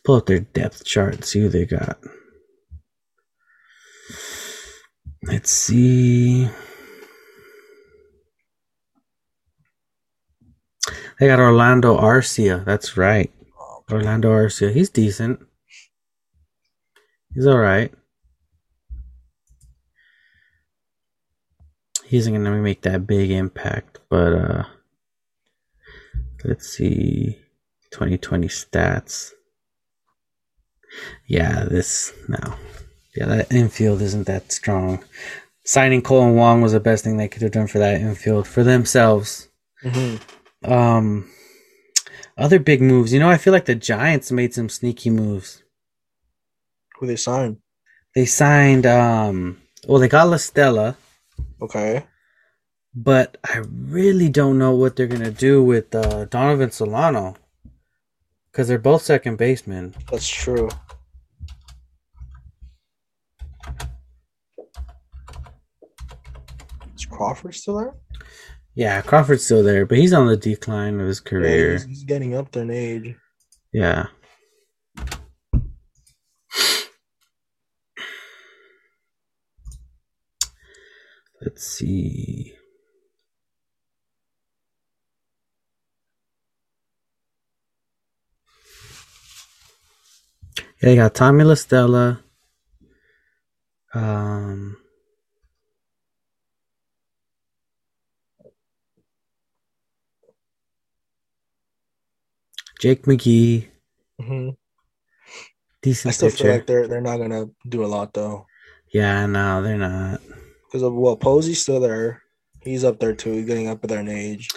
Pull 0.10 0.16
up 0.16 0.26
their 0.26 0.40
depth 0.40 0.86
chart 0.86 1.14
and 1.14 1.24
see 1.24 1.42
who 1.42 1.50
they 1.50 1.68
got. 1.68 2.00
Let's 5.22 5.52
see. 5.52 6.50
They 11.20 11.28
got 11.28 11.40
Orlando 11.40 11.96
Arcia. 11.96 12.66
That's 12.66 12.98
right. 12.98 13.32
Orlando 13.92 14.32
Arcia. 14.32 14.74
He's 14.74 14.90
decent. 14.90 15.46
He's 17.36 17.46
all 17.46 17.60
right. 17.60 17.94
He 22.06 22.18
isn't 22.18 22.34
going 22.34 22.46
to 22.46 22.52
make 22.64 22.82
that 22.82 23.06
big 23.06 23.30
impact, 23.30 24.00
but 24.10 24.34
uh 24.34 24.64
let's 26.44 26.68
see 26.68 27.38
2020 27.92 28.48
stats. 28.48 29.34
Yeah, 31.28 31.66
this 31.66 32.14
no. 32.28 32.56
Yeah, 33.16 33.26
that 33.26 33.52
infield 33.52 34.02
isn't 34.02 34.28
that 34.28 34.52
strong. 34.52 35.04
Signing 35.64 36.02
Kolten 36.02 36.36
Wong 36.36 36.62
was 36.62 36.72
the 36.72 36.80
best 36.80 37.04
thing 37.04 37.18
they 37.18 37.28
could 37.28 37.42
have 37.42 37.52
done 37.52 37.68
for 37.68 37.80
that 37.80 38.02
infield 38.02 38.48
for 38.48 38.64
themselves. 38.64 39.50
Mm-hmm. 39.84 40.72
Um, 40.72 41.30
other 42.38 42.60
big 42.60 42.82
moves. 42.82 43.14
You 43.14 43.20
know, 43.20 43.30
I 43.30 43.38
feel 43.38 43.54
like 43.54 43.66
the 43.66 43.76
Giants 43.76 44.32
made 44.32 44.54
some 44.54 44.70
sneaky 44.70 45.10
moves. 45.10 45.64
Who 47.00 47.08
they 47.08 47.16
signed? 47.16 47.58
They 48.16 48.26
signed. 48.26 48.86
Um, 48.86 49.62
well, 49.88 50.00
they 50.00 50.08
got 50.08 50.28
La 50.28 50.38
Stella. 50.38 50.98
Okay. 51.62 52.06
But 52.96 53.38
I 53.44 53.62
really 53.68 54.30
don't 54.30 54.58
know 54.58 54.74
what 54.76 54.96
they're 54.96 55.08
gonna 55.08 55.32
do 55.32 55.64
with 55.64 55.94
uh, 55.94 56.26
Donovan 56.26 56.72
Solano 56.72 57.36
because 58.60 58.68
they're 58.68 58.78
both 58.78 59.02
second 59.04 59.38
basemen. 59.38 59.96
That's 60.12 60.28
true. 60.28 60.68
Is 66.94 67.06
Crawford 67.06 67.56
still 67.56 67.78
there? 67.78 67.94
Yeah, 68.76 69.02
Crawford's 69.02 69.46
still 69.46 69.64
there, 69.64 69.86
but 69.86 69.98
he's 69.98 70.12
on 70.12 70.28
the 70.28 70.36
decline 70.36 71.00
of 71.00 71.08
his 71.08 71.22
Yeah, 71.24 71.30
career. 71.30 71.72
he's, 71.72 71.86
he's 71.86 72.04
getting 72.04 72.36
up 72.36 72.52
there 72.52 72.64
in 72.64 72.72
age. 72.72 73.16
Yeah. 73.72 74.08
Let's 81.42 81.66
see. 81.66 82.56
Yeah, 90.82 90.90
you 90.90 90.96
got 90.98 91.16
Tommy 91.16 91.44
La 91.44 91.56
Stella. 91.56 92.24
Um, 93.94 94.78
Jake 102.80 103.04
McGee, 103.04 103.68
Mm-hmm. 104.22 104.50
I 105.86 106.12
still 106.12 106.30
pitcher. 106.30 106.44
feel 106.44 106.52
like 106.54 106.68
they're 106.68 106.88
they're 106.90 107.00
not 107.02 107.18
gonna 107.18 107.46
do 107.70 107.86
a 107.86 107.88
lot 107.88 108.14
though, 108.14 108.46
yeah, 108.94 109.26
no, 109.26 109.62
they're 109.64 109.78
not. 109.78 110.20
because 110.68 110.82
of 110.84 110.94
well, 110.94 111.16
Posey's 111.16 111.62
still 111.62 111.80
there. 111.80 112.22
He's 112.62 112.84
up 112.84 113.00
there 113.00 113.16
too. 113.16 113.32
He's 113.32 113.46
getting 113.46 113.70
up 113.70 113.82
there 113.82 114.00
in 114.02 114.10
age. 114.10 114.50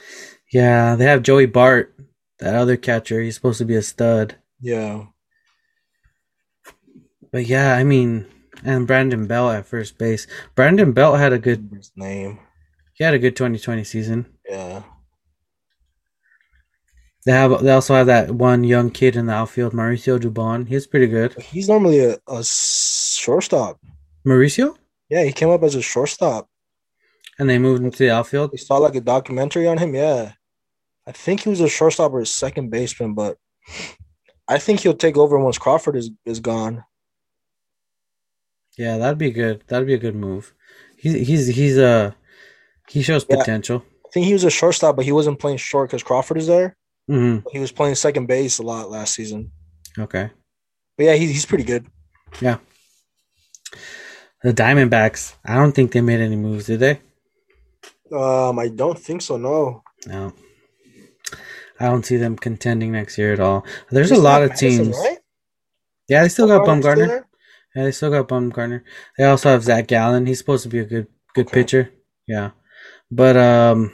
Yeah, 0.52 0.96
they 0.96 1.04
have 1.04 1.22
Joey 1.22 1.46
Bart, 1.46 1.94
that 2.40 2.56
other 2.56 2.76
catcher. 2.76 3.20
He's 3.22 3.36
supposed 3.36 3.58
to 3.58 3.64
be 3.64 3.76
a 3.76 3.82
stud. 3.82 4.34
Yeah, 4.60 5.04
But 7.32 7.46
yeah, 7.46 7.74
I 7.74 7.82
mean, 7.84 8.26
and 8.64 8.86
Brandon 8.86 9.26
Belt 9.26 9.54
at 9.54 9.66
first 9.66 9.98
base. 9.98 10.26
Brandon 10.54 10.92
Belt 10.92 11.18
had 11.18 11.32
a 11.32 11.38
good, 11.38 11.70
his 11.74 11.90
name. 11.96 12.38
he 12.94 13.04
had 13.04 13.14
a 13.14 13.18
good 13.18 13.34
2020 13.36 13.82
season. 13.84 14.26
Yeah, 14.48 14.82
They 17.24 17.32
have, 17.32 17.62
they 17.62 17.70
also 17.72 17.94
have 17.94 18.06
that 18.08 18.32
one 18.32 18.64
young 18.64 18.90
kid 18.90 19.16
in 19.16 19.26
the 19.26 19.32
outfield, 19.32 19.72
Mauricio 19.72 20.18
Dubon. 20.20 20.68
He's 20.68 20.86
pretty 20.86 21.06
good. 21.06 21.40
he's 21.40 21.68
normally 21.68 22.00
a, 22.00 22.18
a 22.28 22.44
shortstop. 22.44 23.80
Mauricio, 24.26 24.76
Yeah, 25.08 25.24
he 25.24 25.32
came 25.32 25.48
up 25.48 25.62
as 25.62 25.74
a 25.74 25.82
shortstop. 25.82 26.48
and 27.38 27.48
they 27.48 27.58
moved 27.58 27.82
him 27.82 27.90
to 27.90 27.98
the 27.98 28.10
outfield. 28.10 28.50
We 28.52 28.58
saw 28.58 28.76
like 28.76 28.94
a 28.94 29.00
documentary 29.00 29.66
on 29.66 29.78
him. 29.78 29.94
Yeah, 29.94 30.32
I 31.06 31.12
think 31.12 31.40
he 31.40 31.48
was 31.48 31.60
a 31.60 31.68
shortstop 31.68 32.12
or 32.12 32.20
a 32.20 32.26
second 32.26 32.70
baseman, 32.70 33.14
but 33.14 33.38
I 34.46 34.58
think 34.58 34.80
he'll 34.80 34.94
take 34.94 35.16
over 35.16 35.38
once 35.38 35.56
Crawford 35.58 35.96
is 35.96 36.10
is 36.26 36.38
gone. 36.40 36.84
Yeah, 38.78 38.98
that'd 38.98 39.18
be 39.18 39.30
good. 39.30 39.62
That'd 39.68 39.86
be 39.86 39.94
a 39.94 39.98
good 39.98 40.14
move. 40.16 40.52
He's 40.96 41.26
he's 41.26 41.46
he's 41.48 41.78
uh 41.78 42.12
he 42.88 43.02
shows 43.02 43.26
Yeah. 43.28 43.36
potential. 43.36 43.84
I 44.06 44.08
think 44.12 44.26
he 44.26 44.32
was 44.32 44.44
a 44.44 44.50
shortstop, 44.50 44.96
but 44.96 45.04
he 45.04 45.12
wasn't 45.12 45.38
playing 45.38 45.58
short 45.58 45.88
because 45.90 46.02
Crawford 46.02 46.38
is 46.38 46.46
there. 46.46 46.76
hmm 47.08 47.38
He 47.50 47.58
was 47.58 47.72
playing 47.72 47.94
second 47.96 48.26
base 48.26 48.58
a 48.58 48.62
lot 48.62 48.90
last 48.90 49.14
season. 49.14 49.52
Okay. 49.98 50.30
But 50.96 51.04
yeah, 51.04 51.14
he, 51.14 51.26
he's 51.26 51.46
pretty 51.46 51.64
good. 51.64 51.86
Yeah. 52.40 52.58
The 54.42 54.52
Diamondbacks. 54.52 55.34
I 55.44 55.54
don't 55.56 55.72
think 55.72 55.92
they 55.92 56.00
made 56.00 56.20
any 56.20 56.36
moves, 56.36 56.66
did 56.66 56.80
they? 56.80 57.00
Um, 58.14 58.58
I 58.58 58.68
don't 58.68 58.98
think 58.98 59.22
so. 59.22 59.36
No, 59.36 59.82
No. 60.06 60.32
I 61.80 61.86
don't 61.86 62.04
see 62.04 62.16
them 62.16 62.36
contending 62.36 62.92
next 62.92 63.16
year 63.18 63.32
at 63.32 63.40
all. 63.40 63.64
There's 63.90 64.10
a 64.12 64.16
lot 64.16 64.42
of 64.42 64.50
Madison, 64.50 64.84
teams. 64.86 64.96
right? 64.98 65.18
Yeah, 66.08 66.22
they 66.22 66.28
still 66.28 66.46
got 66.46 66.66
Bumgarner. 66.66 67.24
Yeah, 67.74 67.84
they 67.84 67.92
still 67.92 68.10
got 68.10 68.28
Bumgarner. 68.28 68.82
They 69.16 69.24
also 69.24 69.48
have 69.48 69.62
Zach 69.64 69.86
Gallen. 69.86 70.26
He's 70.26 70.38
supposed 70.38 70.62
to 70.64 70.68
be 70.68 70.78
a 70.80 70.84
good 70.84 71.06
good 71.34 71.46
Okay. 71.46 71.54
pitcher. 71.54 71.90
Yeah. 72.26 72.50
But 73.10 73.36
um 73.36 73.92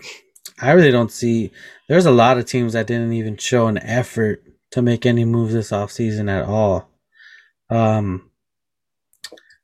I 0.60 0.72
really 0.72 0.90
don't 0.90 1.12
see 1.12 1.52
there's 1.88 2.06
a 2.06 2.10
lot 2.10 2.38
of 2.38 2.44
teams 2.46 2.72
that 2.72 2.86
didn't 2.88 3.12
even 3.12 3.36
show 3.36 3.66
an 3.68 3.78
effort 3.78 4.42
to 4.72 4.82
make 4.82 5.06
any 5.06 5.24
moves 5.24 5.54
this 5.54 5.70
offseason 5.70 6.28
at 6.30 6.44
all. 6.44 6.88
Um 7.70 8.30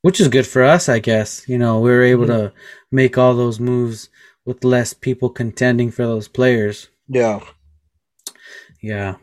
which 0.02 0.20
is 0.20 0.28
good 0.28 0.46
for 0.46 0.62
us, 0.62 0.88
I 0.88 0.98
guess. 0.98 1.48
You 1.48 1.58
know, 1.58 1.80
we 1.80 1.90
were 1.90 2.02
able 2.02 2.26
to 2.26 2.52
make 2.92 3.16
all 3.16 3.34
those 3.34 3.58
moves 3.58 4.10
with 4.44 4.62
less 4.62 4.92
people 4.92 5.30
contending 5.30 5.90
for 5.90 6.04
those 6.06 6.28
players. 6.28 6.88
Yeah, 7.08 7.40
Yeah. 8.82 9.16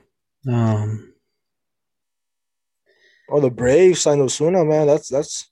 Um 0.51 1.10
Oh, 3.31 3.39
the 3.39 3.49
Braves 3.49 4.01
signed 4.01 4.21
Osuna, 4.21 4.65
man. 4.65 4.87
That's 4.87 5.07
that's 5.09 5.49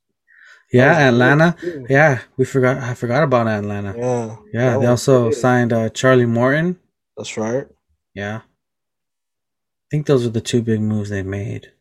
yeah, 0.71 0.93
that 0.93 1.07
Atlanta. 1.13 1.55
too. 1.59 1.85
Yeah, 1.89 2.19
we 2.37 2.45
forgot 2.45 2.77
I 2.77 2.93
forgot 2.93 3.23
about 3.23 3.47
Atlanta. 3.47 3.95
Yeah, 3.97 4.35
Yeah, 4.53 4.77
they 4.77 4.85
also 4.85 5.31
signed 5.31 5.73
uh, 5.73 5.89
Charlie 5.89 6.25
Morton. 6.25 6.77
That's 7.17 7.37
right. 7.37 7.65
Yeah. 8.13 8.41
I 8.41 9.85
think 9.91 10.05
those 10.05 10.25
are 10.25 10.29
the 10.29 10.41
two 10.41 10.61
big 10.61 10.81
moves 10.81 11.09
they 11.09 11.23
made. 11.23 11.71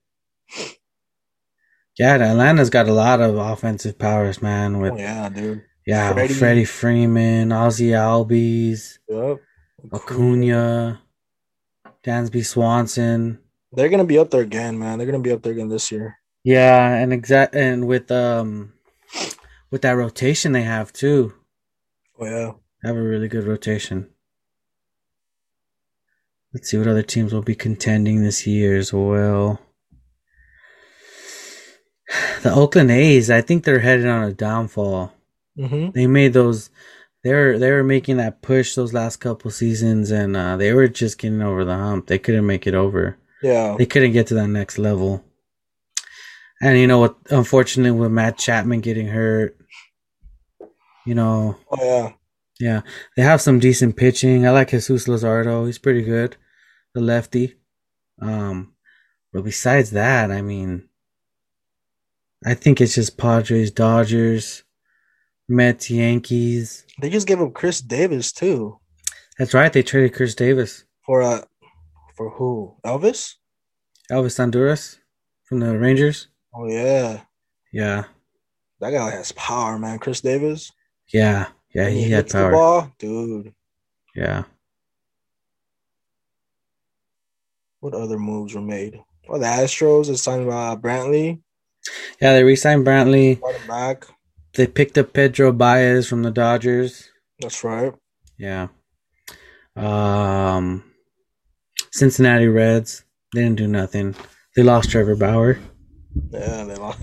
Yeah, 1.98 2.14
Atlanta's 2.14 2.70
got 2.70 2.88
a 2.88 2.92
lot 2.92 3.20
of 3.20 3.36
offensive 3.36 3.98
powers, 3.98 4.40
man. 4.40 4.78
With 4.80 4.92
Oh, 4.92 4.96
yeah, 4.98 5.28
dude. 5.28 5.62
yeah, 5.84 6.12
Freddie. 6.12 6.34
Freddie 6.34 6.64
Freeman, 6.64 7.48
Ozzy 7.50 7.88
Albies, 7.90 8.98
Yep. 9.08 9.38
Acuna, 9.92 11.00
Dansby 12.04 12.46
Swanson. 12.46 13.40
They're 13.72 13.88
gonna 13.88 14.04
be 14.04 14.18
up 14.18 14.30
there 14.30 14.42
again, 14.42 14.78
man. 14.78 14.98
They're 14.98 15.06
gonna 15.06 15.18
be 15.18 15.32
up 15.32 15.42
there 15.42 15.52
again 15.52 15.68
this 15.68 15.92
year. 15.92 16.18
Yeah, 16.44 16.94
and 16.94 17.12
exact 17.12 17.54
and 17.54 17.86
with 17.86 18.10
um 18.10 18.72
with 19.70 19.82
that 19.82 19.92
rotation 19.92 20.52
they 20.52 20.62
have 20.62 20.92
too. 20.92 21.34
Oh 22.18 22.24
yeah. 22.24 22.52
They 22.82 22.88
have 22.88 22.96
a 22.96 23.02
really 23.02 23.28
good 23.28 23.44
rotation. 23.44 24.08
Let's 26.54 26.70
see 26.70 26.78
what 26.78 26.88
other 26.88 27.02
teams 27.02 27.32
will 27.32 27.42
be 27.42 27.54
contending 27.54 28.22
this 28.22 28.46
year 28.46 28.76
as 28.76 28.92
well. 28.92 29.60
The 32.42 32.54
Oakland 32.54 32.90
A's, 32.90 33.30
I 33.30 33.40
think 33.42 33.64
they're 33.64 33.80
headed 33.80 34.06
on 34.06 34.22
a 34.22 34.32
downfall. 34.32 35.12
Mm-hmm. 35.58 35.90
They 35.90 36.06
made 36.06 36.32
those 36.32 36.70
they're 37.24 37.58
they 37.58 37.70
were 37.70 37.84
making 37.84 38.16
that 38.18 38.42
push 38.42 38.74
those 38.74 38.94
last 38.94 39.16
couple 39.16 39.50
seasons 39.50 40.10
and 40.10 40.36
uh, 40.36 40.56
they 40.56 40.72
were 40.72 40.88
just 40.88 41.18
getting 41.18 41.42
over 41.42 41.64
the 41.64 41.76
hump. 41.76 42.06
They 42.06 42.18
couldn't 42.18 42.46
make 42.46 42.66
it 42.66 42.74
over. 42.74 43.18
Yeah. 43.42 43.76
They 43.78 43.86
couldn't 43.86 44.12
get 44.12 44.26
to 44.28 44.34
that 44.34 44.48
next 44.48 44.78
level. 44.78 45.24
And 46.60 46.76
you 46.78 46.86
know 46.88 46.98
what 46.98 47.16
unfortunately 47.30 47.92
with 47.98 48.10
Matt 48.10 48.36
Chapman 48.36 48.80
getting 48.80 49.06
hurt, 49.06 49.56
you 51.06 51.14
know, 51.14 51.56
Oh 51.70 51.84
yeah. 51.84 52.12
yeah, 52.58 52.80
they 53.16 53.22
have 53.22 53.40
some 53.40 53.60
decent 53.60 53.96
pitching. 53.96 54.46
I 54.46 54.50
like 54.50 54.70
Jesus 54.70 55.06
Luzardo. 55.06 55.66
He's 55.66 55.78
pretty 55.78 56.02
good, 56.02 56.36
the 56.94 57.00
lefty. 57.00 57.54
Um, 58.20 58.72
but 59.32 59.44
besides 59.44 59.90
that, 59.92 60.32
I 60.32 60.42
mean, 60.42 60.88
I 62.44 62.54
think 62.54 62.80
it's 62.80 62.96
just 62.96 63.16
Padres, 63.16 63.70
Dodgers, 63.70 64.64
Mets, 65.48 65.88
Yankees. 65.90 66.84
They 67.00 67.10
just 67.10 67.28
gave 67.28 67.40
up 67.40 67.54
Khris 67.54 67.80
Davis 67.80 68.32
too. 68.32 68.78
That's 69.38 69.54
right. 69.54 69.72
They 69.72 69.84
traded 69.84 70.14
Khris 70.14 70.34
Davis, 70.34 70.82
For 71.06 71.22
uh 71.22 71.42
for 72.18 72.30
who? 72.30 72.74
Elvis? 72.84 73.36
Elvis 74.10 74.38
Andrus 74.40 74.98
from 75.44 75.60
the 75.60 75.78
Rangers. 75.78 76.26
Oh 76.54 76.66
yeah. 76.68 77.20
Yeah, 77.72 78.04
That 78.80 78.90
guy 78.92 79.10
has 79.10 79.30
power, 79.32 79.78
man. 79.78 79.98
Khris 79.98 80.20
Davis. 80.22 80.72
yeah, 81.12 81.48
yeah. 81.74 81.84
When 81.84 81.92
He, 81.92 82.10
had 82.10 82.28
power. 82.30 82.50
ball, 82.50 82.92
dude. 82.98 83.54
Yeah. 84.16 84.44
What 87.80 87.94
other 87.94 88.18
moves 88.18 88.54
were 88.54 88.60
made? 88.62 89.00
Well, 89.28 89.38
the 89.40 89.46
Astros 89.46 90.08
is 90.08 90.22
signed 90.22 90.48
uh, 90.48 90.76
Brantley. 90.80 91.40
Yeah, 92.20 92.32
they 92.32 92.42
re-signed 92.42 92.84
Brantley. 92.86 93.38
Brought 93.38 93.54
him 93.54 93.68
back. 93.68 94.06
They 94.54 94.66
picked 94.66 94.98
up 94.98 95.12
Pedro 95.12 95.52
Baez 95.52 96.08
from 96.08 96.22
the 96.22 96.30
Dodgers. 96.30 97.10
That's 97.38 97.62
right. 97.62 97.92
Yeah. 98.38 98.68
Um, 99.76 100.82
Cincinnati 101.98 102.46
Reds. 102.46 103.04
They 103.34 103.42
didn't 103.42 103.58
do 103.58 103.66
nothing. 103.66 104.14
They 104.54 104.62
lost 104.62 104.90
Trevor 104.90 105.16
Bauer. 105.16 105.58
Yeah, 106.30 106.64
they 106.64 106.76
lost. 106.76 107.00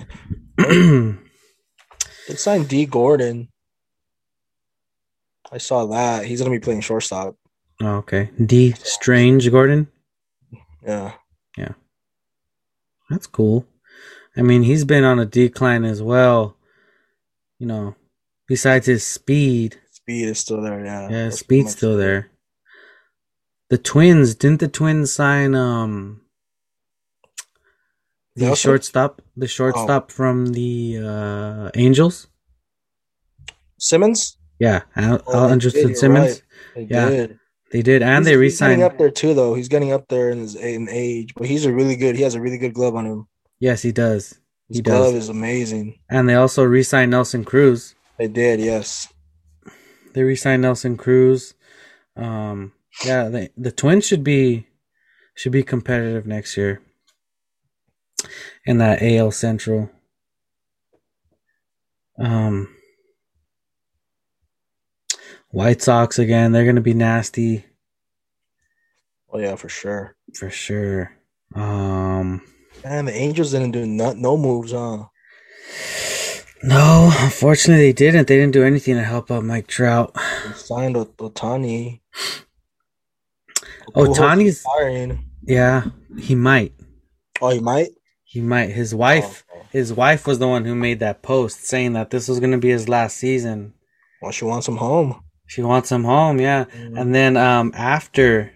oh, 0.60 1.18
They 2.28 2.36
signed 2.36 2.68
Dee 2.70 2.86
Gordon. 2.88 3.50
I 5.52 5.60
saw 5.60 5.86
that. 5.86 6.26
He's 6.26 6.40
gonna 6.40 6.52
be 6.52 6.60
playing 6.60 6.82
shortstop. 6.82 7.36
Oh, 7.82 7.98
okay. 7.98 8.32
Dee 8.44 8.72
Strange 8.72 9.52
Gordon. 9.52 9.88
Yeah. 10.86 11.14
Yeah. 11.58 11.74
That's 13.10 13.28
cool. 13.28 13.68
I 14.36 14.42
mean, 14.42 14.64
he's 14.64 14.86
been 14.86 15.04
on 15.04 15.20
a 15.20 15.26
decline 15.26 15.86
as 15.86 16.02
well. 16.02 16.58
You 17.60 17.68
know, 17.68 17.96
besides 18.48 18.88
his 18.88 19.06
speed. 19.06 19.80
speed 19.92 20.30
is 20.30 20.40
still 20.40 20.62
there. 20.62 20.84
Yeah, 20.84 21.10
Yeah, 21.10 21.24
That's 21.26 21.40
speed's 21.40 21.74
still 21.74 21.98
there. 21.98 22.32
The 23.70 23.78
Twins 23.78 24.36
didn't 24.36 24.60
the 24.60 24.68
Twins 24.68 25.12
sign 25.12 25.56
um 25.56 26.22
the 28.36 28.46
Nelson? 28.46 28.70
shortstop 28.70 29.22
the 29.36 29.48
shortstop 29.48 30.12
from 30.12 30.48
the 30.54 31.00
uh 31.04 31.72
Angels? 31.76 32.28
Simmons. 33.78 34.38
Yeah, 34.60 34.84
Al, 34.96 35.22
Oh, 35.28 35.50
Anderson 35.50 35.88
did, 35.90 35.98
Simmons. 35.98 36.30
right. 36.30 36.44
They 36.76 36.84
Yeah, 36.90 37.10
did. 37.10 37.40
They 37.72 37.82
did, 37.82 38.02
and 38.04 38.12
He's- 38.12 38.26
they 38.26 38.32
he's 38.32 38.40
re-signed. 38.40 38.72
getting 38.80 38.84
up 38.86 38.98
there 38.98 39.12
too, 39.12 39.34
though. 39.34 39.54
He's 39.54 39.68
getting 39.68 39.92
up 39.92 40.08
there 40.08 40.30
in 40.30 40.38
his 40.40 40.56
in 40.56 40.88
age, 40.90 41.34
but 41.36 41.48
he's 41.48 41.66
a 41.66 41.74
really 41.74 41.96
good. 41.98 42.16
He 42.16 42.22
has 42.22 42.36
a 42.36 42.40
really 42.42 42.58
good 42.58 42.74
glove 42.74 42.96
on 42.96 43.06
him. 43.06 43.28
Yes, 43.60 43.82
he 43.82 43.92
does. 43.92 44.36
His 44.70 44.78
He 44.78 44.82
glove 44.82 45.14
does. 45.14 45.24
is 45.24 45.30
amazing. 45.30 46.00
And 46.10 46.30
they 46.30 46.36
also 46.36 46.64
re-signed 46.64 47.12
Nelson 47.12 47.44
Cruz. 47.44 47.96
They 48.18 48.28
did, 48.30 48.60
yes. 48.62 49.12
They 50.14 50.24
re-signed 50.24 50.62
Nelson 50.62 50.96
Cruz. 50.96 51.54
Um, 52.16 52.72
yeah, 53.04 53.28
they, 53.30 53.50
the 53.58 53.72
Twins 53.72 54.06
should 54.06 54.24
be 54.24 54.68
should 55.36 55.52
be 55.52 55.64
competitive 55.64 56.26
next 56.26 56.56
year 56.56 56.82
in 58.66 58.78
that 58.78 59.02
AL 59.02 59.32
Central. 59.32 59.90
Um, 62.18 62.70
White 65.50 65.82
Sox 65.82 66.18
again. 66.20 66.52
They're 66.52 66.66
gonna 66.66 66.82
be 66.82 66.94
nasty 66.94 67.66
Oh 69.32 69.40
yeah, 69.40 69.56
for 69.56 69.68
sure. 69.68 70.16
for 70.34 70.50
sure. 70.50 71.12
Um, 71.54 72.42
And 72.86 73.08
the 73.08 73.14
Angels 73.14 73.52
didn't 73.52 73.72
do 73.72 73.86
no, 73.86 74.14
no 74.14 74.38
moves, 74.38 74.72
huh? 74.72 75.06
no, 76.64 77.12
unfortunately 77.20 77.86
they 77.88 77.94
didn't. 77.94 78.28
They 78.30 78.38
didn't 78.38 78.54
do 78.54 78.64
anything 78.64 78.96
to 78.96 79.04
help 79.04 79.30
out 79.32 79.44
Mike 79.44 79.68
Trout. 79.68 80.14
They 80.46 80.54
signed 80.54 80.96
Ot- 80.96 81.18
Ohtani. 83.94 84.16
Ohtani's- 84.16 84.62
firing. 84.62 85.26
Yeah, 85.44 85.86
he 86.20 86.36
might. 86.36 86.74
Oh, 87.42 87.50
he 87.50 87.60
might. 87.60 87.90
He 88.24 88.42
might. 88.42 88.70
His 88.72 88.94
wife. 88.96 89.44
Oh, 89.54 89.58
oh. 89.58 89.66
His 89.72 89.94
wife 89.94 90.26
was 90.26 90.40
the 90.40 90.48
one 90.48 90.66
who 90.66 90.74
made 90.76 91.00
that 91.00 91.22
post 91.22 91.66
saying 91.66 91.94
that 91.94 92.10
this 92.10 92.28
was 92.28 92.40
going 92.40 92.52
to 92.54 92.58
be 92.58 92.70
his 92.70 92.88
last 92.90 93.18
season. 93.18 93.74
Well, 94.22 94.32
she 94.32 94.46
wants 94.46 94.68
him 94.68 94.78
home. 94.78 95.22
She 95.48 95.62
wants 95.62 95.92
him 95.92 96.04
home, 96.06 96.40
yeah. 96.40 96.66
Mhm. 96.66 97.00
And 97.00 97.14
then 97.16 97.38
um 97.38 97.72
after 97.76 98.54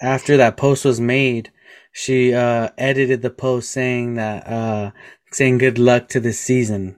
after 0.00 0.36
that 0.36 0.56
post 0.56 0.84
was 0.84 1.00
made, 1.00 1.50
she 1.92 2.32
uh 2.34 2.68
edited 2.78 3.22
the 3.22 3.30
post 3.30 3.70
saying 3.72 4.14
that 4.14 4.46
uh 4.46 4.90
saying 5.32 5.58
good 5.58 5.78
luck 5.78 6.08
to 6.10 6.20
this 6.20 6.38
season. 6.38 6.96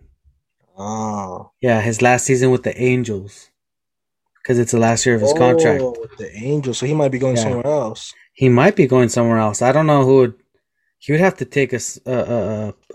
Oh. 0.76 1.52
Yeah, 1.60 1.80
his 1.80 2.02
last 2.02 2.24
season 2.26 2.50
with 2.50 2.62
the 2.64 2.78
Angels. 2.80 3.49
Cuz 4.50 4.58
it's 4.58 4.72
the 4.72 4.80
last 4.80 5.06
year 5.06 5.14
of 5.14 5.20
his 5.20 5.32
contract. 5.32 5.80
Oh, 5.80 5.94
with 6.00 6.16
the 6.18 6.28
Angels, 6.34 6.78
so 6.78 6.84
he 6.84 6.92
might 6.92 7.12
be 7.12 7.20
going 7.20 7.36
Yeah. 7.36 7.44
somewhere 7.44 7.66
else. 7.68 8.12
He 8.32 8.48
might 8.48 8.74
be 8.74 8.88
going 8.88 9.08
somewhere 9.08 9.38
else. 9.38 9.62
I 9.62 9.70
don't 9.70 9.86
know 9.86 10.04
who 10.04 10.16
would 10.16 10.34
he 10.98 11.12
would 11.12 11.20
have 11.20 11.36
to 11.36 11.44
take 11.44 11.72
a 11.72 11.80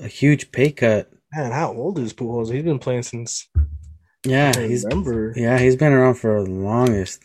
a 0.01 0.07
huge 0.07 0.51
pay 0.51 0.71
cut. 0.71 1.09
Man, 1.33 1.53
how 1.53 1.71
old 1.71 1.97
is 1.97 2.11
Pujols? 2.13 2.51
He's 2.51 2.63
been 2.63 2.77
playing 2.77 3.03
since 3.03 3.47
Yeah, 4.25 4.51
he's 4.59 4.83
remember. 4.83 5.31
Yeah, 5.37 5.57
he's 5.57 5.77
been 5.77 5.93
around 5.93 6.15
for 6.15 6.43
the 6.43 6.49
longest. 6.51 7.23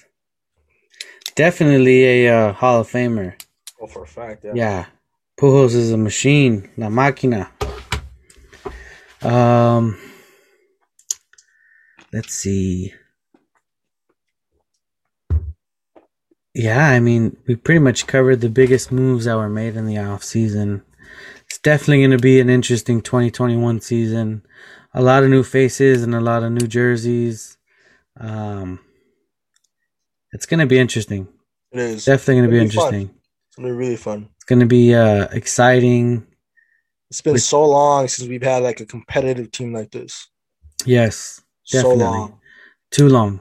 Definitely 1.34 2.04
a 2.04 2.28
uh, 2.28 2.52
Hall 2.52 2.82
of 2.82 2.88
Famer. 2.88 3.34
Oh, 3.80 3.88
for 3.88 4.04
a 4.04 4.06
fact, 4.06 4.44
yeah. 4.44 4.52
Yeah. 4.54 4.86
Pujols 5.40 5.74
is 5.74 5.90
a 5.90 5.96
machine, 5.96 6.70
la 6.76 6.86
máquina. 6.86 7.48
Um, 9.22 9.98
let's 12.12 12.32
see. 12.32 12.94
Yeah, 16.54 16.88
I 16.88 16.98
mean, 17.00 17.36
we 17.46 17.56
pretty 17.56 17.78
much 17.78 18.06
covered 18.06 18.40
the 18.40 18.48
biggest 18.48 18.90
moves 18.90 19.24
that 19.26 19.36
were 19.36 19.48
made 19.48 19.76
in 19.76 19.86
the 19.86 19.98
off 19.98 20.24
season. 20.24 20.82
It's 21.46 21.58
definitely 21.58 21.98
going 22.00 22.10
to 22.10 22.18
be 22.18 22.40
an 22.40 22.50
interesting 22.50 23.00
2021 23.00 23.80
season. 23.80 24.42
A 24.94 25.02
lot 25.02 25.22
of 25.22 25.30
new 25.30 25.42
faces 25.44 26.02
and 26.02 26.14
a 26.14 26.20
lot 26.20 26.42
of 26.42 26.50
new 26.52 26.66
jerseys. 26.66 27.56
Um, 28.18 28.80
it's 30.32 30.46
going 30.46 30.60
to 30.60 30.66
be 30.66 30.78
interesting. 30.78 31.28
It 31.72 31.78
is. 31.80 32.04
Definitely 32.04 32.34
going 32.42 32.50
to 32.50 32.50
be 32.50 32.68
be 32.68 32.74
fun. 32.76 32.94
interesting. 32.94 33.14
It's 33.48 33.56
gonna 33.56 33.68
be 33.68 33.74
really 33.74 33.96
fun. 33.96 34.28
It's 34.36 34.44
going 34.44 34.60
to 34.60 34.66
be 34.66 34.94
uh, 34.94 35.28
exciting. 35.32 36.26
It's 37.10 37.20
been 37.20 37.34
With- 37.34 37.42
so 37.42 37.64
long 37.64 38.08
since 38.08 38.28
we've 38.28 38.42
had 38.42 38.62
like 38.62 38.80
a 38.80 38.86
competitive 38.86 39.50
team 39.52 39.72
like 39.72 39.90
this. 39.92 40.28
Yes, 40.84 41.42
So 41.64 41.78
Definitely. 41.82 42.04
long. 42.04 42.40
too 42.90 43.08
long. 43.08 43.40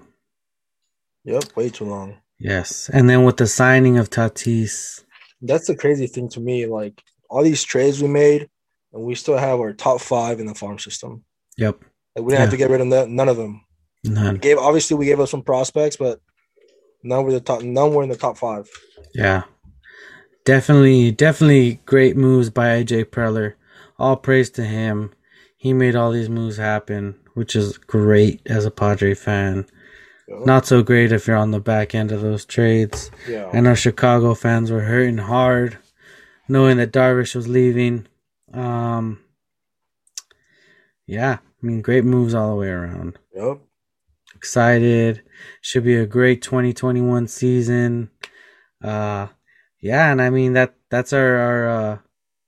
Yep, 1.23 1.55
way 1.55 1.69
too 1.69 1.85
long. 1.85 2.17
Yes, 2.39 2.89
and 2.91 3.09
then 3.09 3.23
with 3.23 3.37
the 3.37 3.47
signing 3.47 3.97
of 3.97 4.09
Tatis, 4.09 5.03
That's 5.41 5.67
the 5.67 5.75
crazy 5.75 6.07
thing 6.07 6.29
to 6.29 6.39
me. 6.39 6.65
Like 6.65 7.01
all 7.29 7.43
these 7.43 7.63
trades 7.63 8.01
we 8.01 8.07
made, 8.07 8.49
and 8.93 9.03
we 9.03 9.15
still 9.15 9.37
have 9.37 9.59
our 9.59 9.73
top 9.73 10.01
five 10.01 10.39
in 10.39 10.45
the 10.45 10.55
farm 10.55 10.79
system. 10.79 11.23
yep, 11.57 11.81
Like 12.15 12.25
we 12.25 12.31
didn't 12.31 12.41
have 12.41 12.49
to 12.51 12.57
get 12.57 12.69
rid 12.69 12.81
of 12.81 12.89
that, 12.91 13.09
none 13.09 13.29
of 13.29 13.37
them. 13.37 13.65
We 14.03 14.11
none. 14.11 14.37
gave 14.37 14.57
obviously 14.57 14.95
we 14.97 15.05
gave 15.05 15.19
up 15.19 15.27
some 15.27 15.43
prospects, 15.43 15.97
but 15.97 16.21
none 17.03 17.25
were 17.25 17.33
the 17.33 17.41
top. 17.41 17.61
None 17.61 17.93
were 17.93 18.03
in 18.03 18.09
the 18.09 18.15
top 18.15 18.37
five. 18.37 18.69
Yeah, 19.13 19.43
definitely, 20.45 21.11
definitely 21.11 21.81
great 21.85 22.15
moves 22.15 22.49
by 22.49 22.67
AJ 22.83 23.05
Preller. 23.05 23.55
All 23.97 24.15
praise 24.15 24.49
to 24.51 24.63
him. 24.63 25.11
He 25.57 25.73
made 25.73 25.95
all 25.97 26.11
these 26.11 26.29
moves 26.29 26.55
happen, 26.55 27.19
which 27.33 27.53
is 27.53 27.77
great 27.77 28.41
as 28.45 28.63
a 28.63 28.71
Padre 28.71 29.13
fan. 29.13 29.65
Not 30.29 30.65
so 30.65 30.83
great 30.83 31.11
if 31.11 31.27
you're 31.27 31.35
on 31.37 31.51
the 31.51 31.59
back 31.59 31.95
end 31.95 32.11
of 32.11 32.21
those 32.21 32.45
trades. 32.45 33.09
yeah. 33.27 33.49
I 33.51 33.59
know 33.61 33.73
Chicago 33.73 34.33
fans 34.35 34.71
were 34.71 34.81
hurting 34.81 35.17
hard, 35.17 35.77
knowing 36.47 36.77
that 36.77 36.91
Darvish 36.93 37.35
was 37.35 37.47
leaving. 37.47 38.07
Um, 38.53 39.19
yeah, 41.07 41.37
I 41.41 41.65
mean, 41.65 41.81
great 41.81 42.05
moves 42.05 42.33
all 42.35 42.51
the 42.51 42.55
way 42.55 42.69
around. 42.69 43.17
Yep. 43.33 43.59
excited. 44.35 45.23
Should 45.61 45.83
be 45.83 45.95
a 45.95 46.05
great 46.05 46.41
2021 46.41 47.27
season. 47.27 48.09
Uh 48.83 49.27
yeah, 49.81 50.11
and 50.11 50.21
I 50.21 50.29
mean 50.29 50.53
that 50.53 50.75
that's 50.89 51.13
our 51.13 51.35
our 51.37 51.69
uh, 51.69 51.97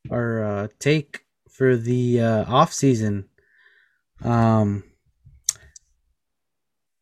our 0.10 0.46
uh, 0.46 0.68
take 0.80 1.26
for 1.50 1.76
the 1.78 2.22
uh, 2.22 2.46
off 2.46 2.74
season. 2.74 3.26
Um 4.24 4.84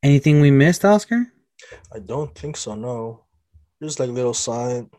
anything 0.04 0.42
we 0.42 0.52
missed, 0.52 0.86
Oscar? 0.86 1.32
I 1.94 2.00
don't 2.00 2.34
think 2.36 2.58
so. 2.58 2.76
No, 2.76 3.26
just 3.82 4.00
like 4.00 4.10
little 4.10 4.34
sign. 4.34 4.90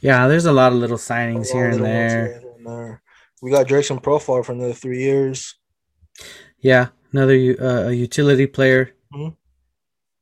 Yeah, 0.00 0.28
there's 0.28 0.46
a 0.46 0.52
lot 0.52 0.72
of 0.72 0.78
little 0.78 0.96
signings 0.98 1.50
here 1.50 1.70
and 1.70 1.84
there. 1.84 2.26
here 2.26 2.42
and 2.56 2.66
there. 2.66 3.02
We 3.42 3.50
got 3.50 3.66
Jurickson 3.66 4.00
Profar 4.02 4.44
for 4.44 4.52
another 4.52 4.72
three 4.72 5.02
years. 5.02 5.56
Yeah, 6.60 6.88
another 7.12 7.34
uh, 7.60 7.88
a 7.88 7.92
utility 7.92 8.46
player. 8.46 8.92
Mhm. 9.12 9.36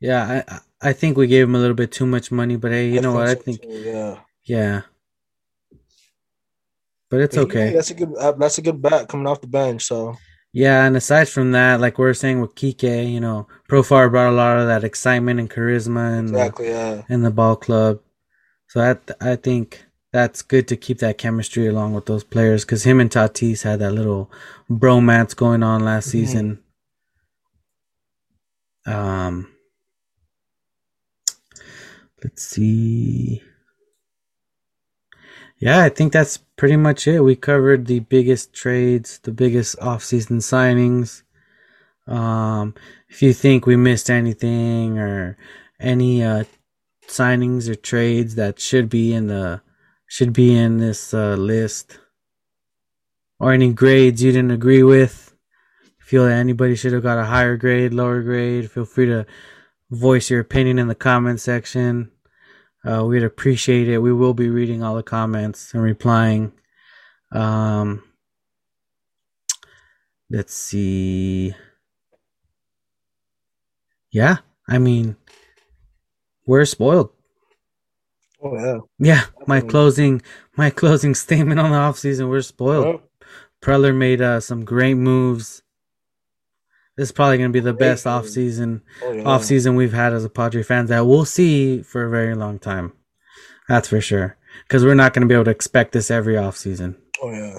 Yeah, 0.01 0.43
I 0.49 0.55
I- 0.55 0.61
I 0.85 0.93
think 0.93 1.17
we 1.17 1.29
gave 1.29 1.45
him 1.45 1.55
a 1.55 1.59
little 1.59 1.77
bit 1.77 1.93
too 1.93 2.07
much 2.07 2.33
money, 2.33 2.57
but 2.57 2.73
hey, 2.73 2.89
you 2.89 3.01
know 3.01 3.13
what? 3.15 3.29
I 3.29 3.37
think 3.37 3.63
too, 3.63 3.69
yeah, 3.69 4.19
yeah. 4.43 4.83
But 7.09 7.21
it's 7.21 7.37
But 7.37 7.45
okay. 7.45 7.67
yeah, 7.67 7.73
that's 7.75 7.91
a 7.91 7.95
good. 7.95 8.13
Uh, 8.19 8.33
that's 8.33 8.59
a 8.59 8.63
good 8.63 8.83
bet 8.83 9.07
coming 9.09 9.29
off 9.29 9.41
the 9.41 9.47
bench. 9.47 9.85
So 9.85 10.17
Yeah, 10.53 10.85
and 10.87 10.97
aside 10.97 11.29
from 11.31 11.53
that, 11.53 11.81
like 11.81 11.97
we 11.99 12.07
are 12.07 12.15
saying 12.15 12.41
with 12.41 12.55
Kike, 12.55 13.11
you 13.11 13.21
know, 13.21 13.47
Profar 13.71 14.11
brought 14.11 14.29
a 14.31 14.37
lot 14.37 14.59
of 14.59 14.67
that 14.67 14.85
excitement 14.85 15.41
and 15.41 15.49
charisma 15.51 16.19
in 16.19 16.27
exactly. 16.27 16.69
Yeah. 16.69 17.03
the 17.09 17.15
in 17.15 17.23
the 17.23 17.31
ball 17.31 17.57
club. 17.57 18.01
So 18.69 18.81
that 18.81 19.11
I 19.21 19.37
think 19.37 19.87
that's 20.13 20.43
good 20.43 20.69
to 20.69 20.77
keep 20.77 20.99
that 20.99 21.17
chemistry 21.17 21.67
along 21.67 21.95
with 21.95 22.05
those 22.05 22.23
players 22.25 22.65
because 22.67 22.85
him 22.85 23.01
and 23.01 23.11
Tatis 23.11 23.63
had 23.63 23.79
that 23.81 23.93
little 23.93 24.31
bromance 24.71 25.35
going 25.35 25.63
on 25.63 25.85
last 25.85 26.09
Mhm. 26.09 26.11
season. 26.11 26.59
Um, 28.85 29.49
let's 32.23 32.43
see. 32.43 33.43
Yeah, 35.59 35.83
I 35.83 35.89
think 35.89 36.13
that's 36.13 36.39
pretty 36.63 36.77
much 36.77 37.09
it. 37.09 37.19
We 37.19 37.35
covered 37.35 37.87
the 37.87 37.99
biggest 37.99 38.53
trades, 38.53 39.19
the 39.25 39.33
biggest 39.33 39.77
off-season 39.81 40.39
signings. 40.39 41.25
Um, 42.07 42.77
if 43.09 43.21
you 43.21 43.33
think 43.33 43.67
we 43.67 43.75
missed 43.75 44.09
anything 44.09 44.97
or 44.97 45.37
any 45.81 46.23
uh, 46.23 46.45
signings 47.09 47.69
or 47.69 47.75
trades 47.75 48.37
that 48.37 48.61
should 48.61 48.89
be 48.89 49.13
in 49.13 49.27
the 49.27 49.61
should 50.07 50.33
be 50.33 50.57
in 50.57 50.79
this 50.79 51.13
uh, 51.13 51.35
list, 51.35 51.99
or 53.41 53.51
any 53.51 53.73
grades 53.73 54.23
you 54.23 54.31
didn't 54.31 54.53
agree 54.53 54.85
with, 54.85 55.35
feel 55.99 56.27
that 56.27 56.39
anybody 56.39 56.77
should 56.77 56.93
have 56.93 57.03
got 57.03 57.19
a 57.19 57.25
higher 57.25 57.57
grade, 57.57 57.93
lower 57.93 58.23
grade, 58.23 58.71
feel 58.71 58.85
free 58.85 59.07
to 59.07 59.27
voice 59.91 60.31
your 60.31 60.39
opinion 60.39 60.79
in 60.79 60.87
the 60.87 60.95
comment 60.95 61.41
section. 61.41 62.13
Uh, 62.85 63.05
we'd 63.05 63.23
appreciate 63.23 63.89
it. 63.89 63.99
We 63.99 64.13
will 64.13 64.35
be 64.35 64.49
reading 64.49 64.83
all 64.83 64.97
the 64.97 65.03
comments 65.03 65.73
and 65.73 65.83
replying. 65.83 66.53
Um, 67.31 68.03
let's 70.31 70.55
see. 70.55 71.55
Yeah, 74.11 74.39
I 74.69 74.79
mean, 74.79 75.17
we're 76.47 76.65
spoiled. 76.65 77.11
Oh 78.43 78.57
yeah. 78.59 78.79
Yeah, 78.99 79.25
my 79.47 79.61
closing 79.61 80.21
my 80.57 80.71
closing 80.81 81.15
statement 81.15 81.61
on 81.61 81.71
the 81.71 81.77
offseason, 81.77 82.29
we're 82.29 82.43
spoiled. 82.43 82.87
Yeah. 82.87 83.27
Preller 83.63 83.95
made 83.95 84.21
uh, 84.21 84.41
some 84.41 84.65
great 84.65 84.95
moves. 84.95 85.62
This 86.97 87.09
is 87.09 87.13
probably 87.13 87.39
going 87.39 87.51
to 87.51 87.53
be 87.53 87.61
the 87.61 87.73
best 87.73 88.07
off 88.07 88.27
season 88.29 88.83
Oh 89.03 89.13
yeah. 89.13 89.23
offseason 89.25 89.77
we've 89.77 89.95
had 89.95 90.13
as 90.13 90.25
a 90.25 90.29
Padre 90.31 90.63
fans 90.63 90.91
that 90.91 91.07
we'll 91.07 91.25
see 91.25 91.83
for 91.83 92.05
a 92.05 92.11
very 92.11 92.35
long 92.35 92.59
time. 92.59 92.93
That's 93.69 93.89
for 93.89 94.01
sure. 94.01 94.37
Because 94.69 94.85
we're 94.85 94.95
not 94.95 95.15
going 95.15 95.23
to 95.23 95.29
be 95.29 95.35
able 95.35 95.45
to 95.47 95.51
expect 95.51 95.93
this 95.93 96.11
every 96.11 96.35
offseason. 96.35 96.97
Oh 97.23 97.31
yeah. 97.31 97.59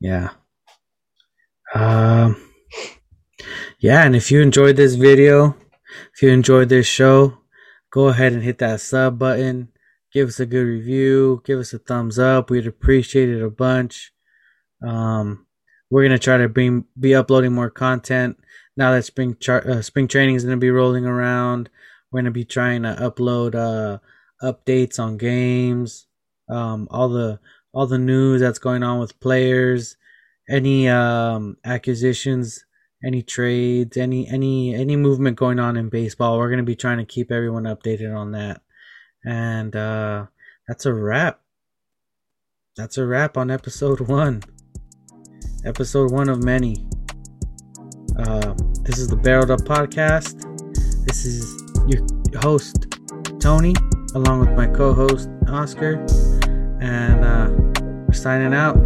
Yeah. 0.00 0.28
Um. 1.74 2.50
Yeah, 3.78 4.04
and 4.04 4.14
if 4.16 4.30
you 4.30 4.40
enjoyed 4.40 4.76
this 4.76 4.94
video, 4.94 5.56
if 6.14 6.22
you 6.22 6.30
enjoyed 6.30 6.68
this 6.68 6.86
show, 6.86 7.38
go 7.90 8.08
ahead 8.08 8.32
and 8.32 8.42
hit 8.42 8.58
that 8.58 8.80
sub 8.80 9.18
button. 9.18 9.68
Give 10.12 10.28
us 10.28 10.40
a 10.40 10.46
good 10.46 10.62
review. 10.64 11.42
Give 11.44 11.58
us 11.58 11.72
a 11.72 11.78
thumbs 11.78 12.18
up. 12.18 12.48
We'd 12.50 12.66
appreciate 12.66 13.28
it 13.28 13.42
a 13.42 13.50
bunch. 13.50 14.12
Um, 14.86 15.43
we're 15.94 16.02
gonna 16.02 16.18
try 16.18 16.36
to 16.36 16.48
bring 16.48 16.84
be 16.98 17.14
uploading 17.14 17.52
more 17.52 17.70
content 17.70 18.36
now 18.76 18.90
that 18.90 19.04
spring 19.04 19.36
char- 19.38 19.64
uh, 19.64 19.80
spring 19.80 20.08
training 20.08 20.34
is 20.34 20.42
gonna 20.42 20.56
be 20.56 20.70
rolling 20.70 21.06
around. 21.06 21.70
We're 22.10 22.22
gonna 22.22 22.32
be 22.32 22.44
trying 22.44 22.82
to 22.82 22.96
upload 23.00 23.54
uh 23.54 23.98
updates 24.42 24.98
on 24.98 25.18
games, 25.18 26.08
um, 26.48 26.88
all 26.90 27.08
the 27.08 27.38
all 27.72 27.86
the 27.86 27.98
news 27.98 28.40
that's 28.40 28.58
going 28.58 28.82
on 28.82 28.98
with 28.98 29.20
players, 29.20 29.96
any 30.50 30.88
um 30.88 31.58
acquisitions, 31.64 32.64
any 33.04 33.22
trades, 33.22 33.96
any 33.96 34.26
any 34.26 34.74
any 34.74 34.96
movement 34.96 35.36
going 35.36 35.60
on 35.60 35.76
in 35.76 35.90
baseball. 35.90 36.38
We're 36.38 36.50
gonna 36.50 36.64
be 36.64 36.74
trying 36.74 36.98
to 36.98 37.04
keep 37.04 37.30
everyone 37.30 37.64
updated 37.64 38.12
on 38.12 38.32
that. 38.32 38.62
And 39.24 39.76
uh 39.76 40.26
that's 40.66 40.86
a 40.86 40.92
wrap. 40.92 41.38
That's 42.76 42.98
a 42.98 43.06
wrap 43.06 43.36
on 43.36 43.52
episode 43.52 44.00
one. 44.00 44.42
Episode 45.64 46.12
one 46.12 46.28
of 46.28 46.44
many. 46.44 46.86
Uh, 48.18 48.52
this 48.82 48.98
is 48.98 49.08
the 49.08 49.16
Barreled 49.16 49.50
Up 49.50 49.60
Podcast. 49.60 50.42
This 51.06 51.24
is 51.24 51.62
your 51.86 52.04
host, 52.42 52.98
Tony, 53.40 53.74
along 54.14 54.40
with 54.40 54.50
my 54.50 54.66
co 54.66 54.92
host, 54.92 55.30
Oscar. 55.48 56.04
And 56.82 57.24
uh, 57.24 57.48
we're 58.06 58.12
signing 58.12 58.52
out. 58.52 58.76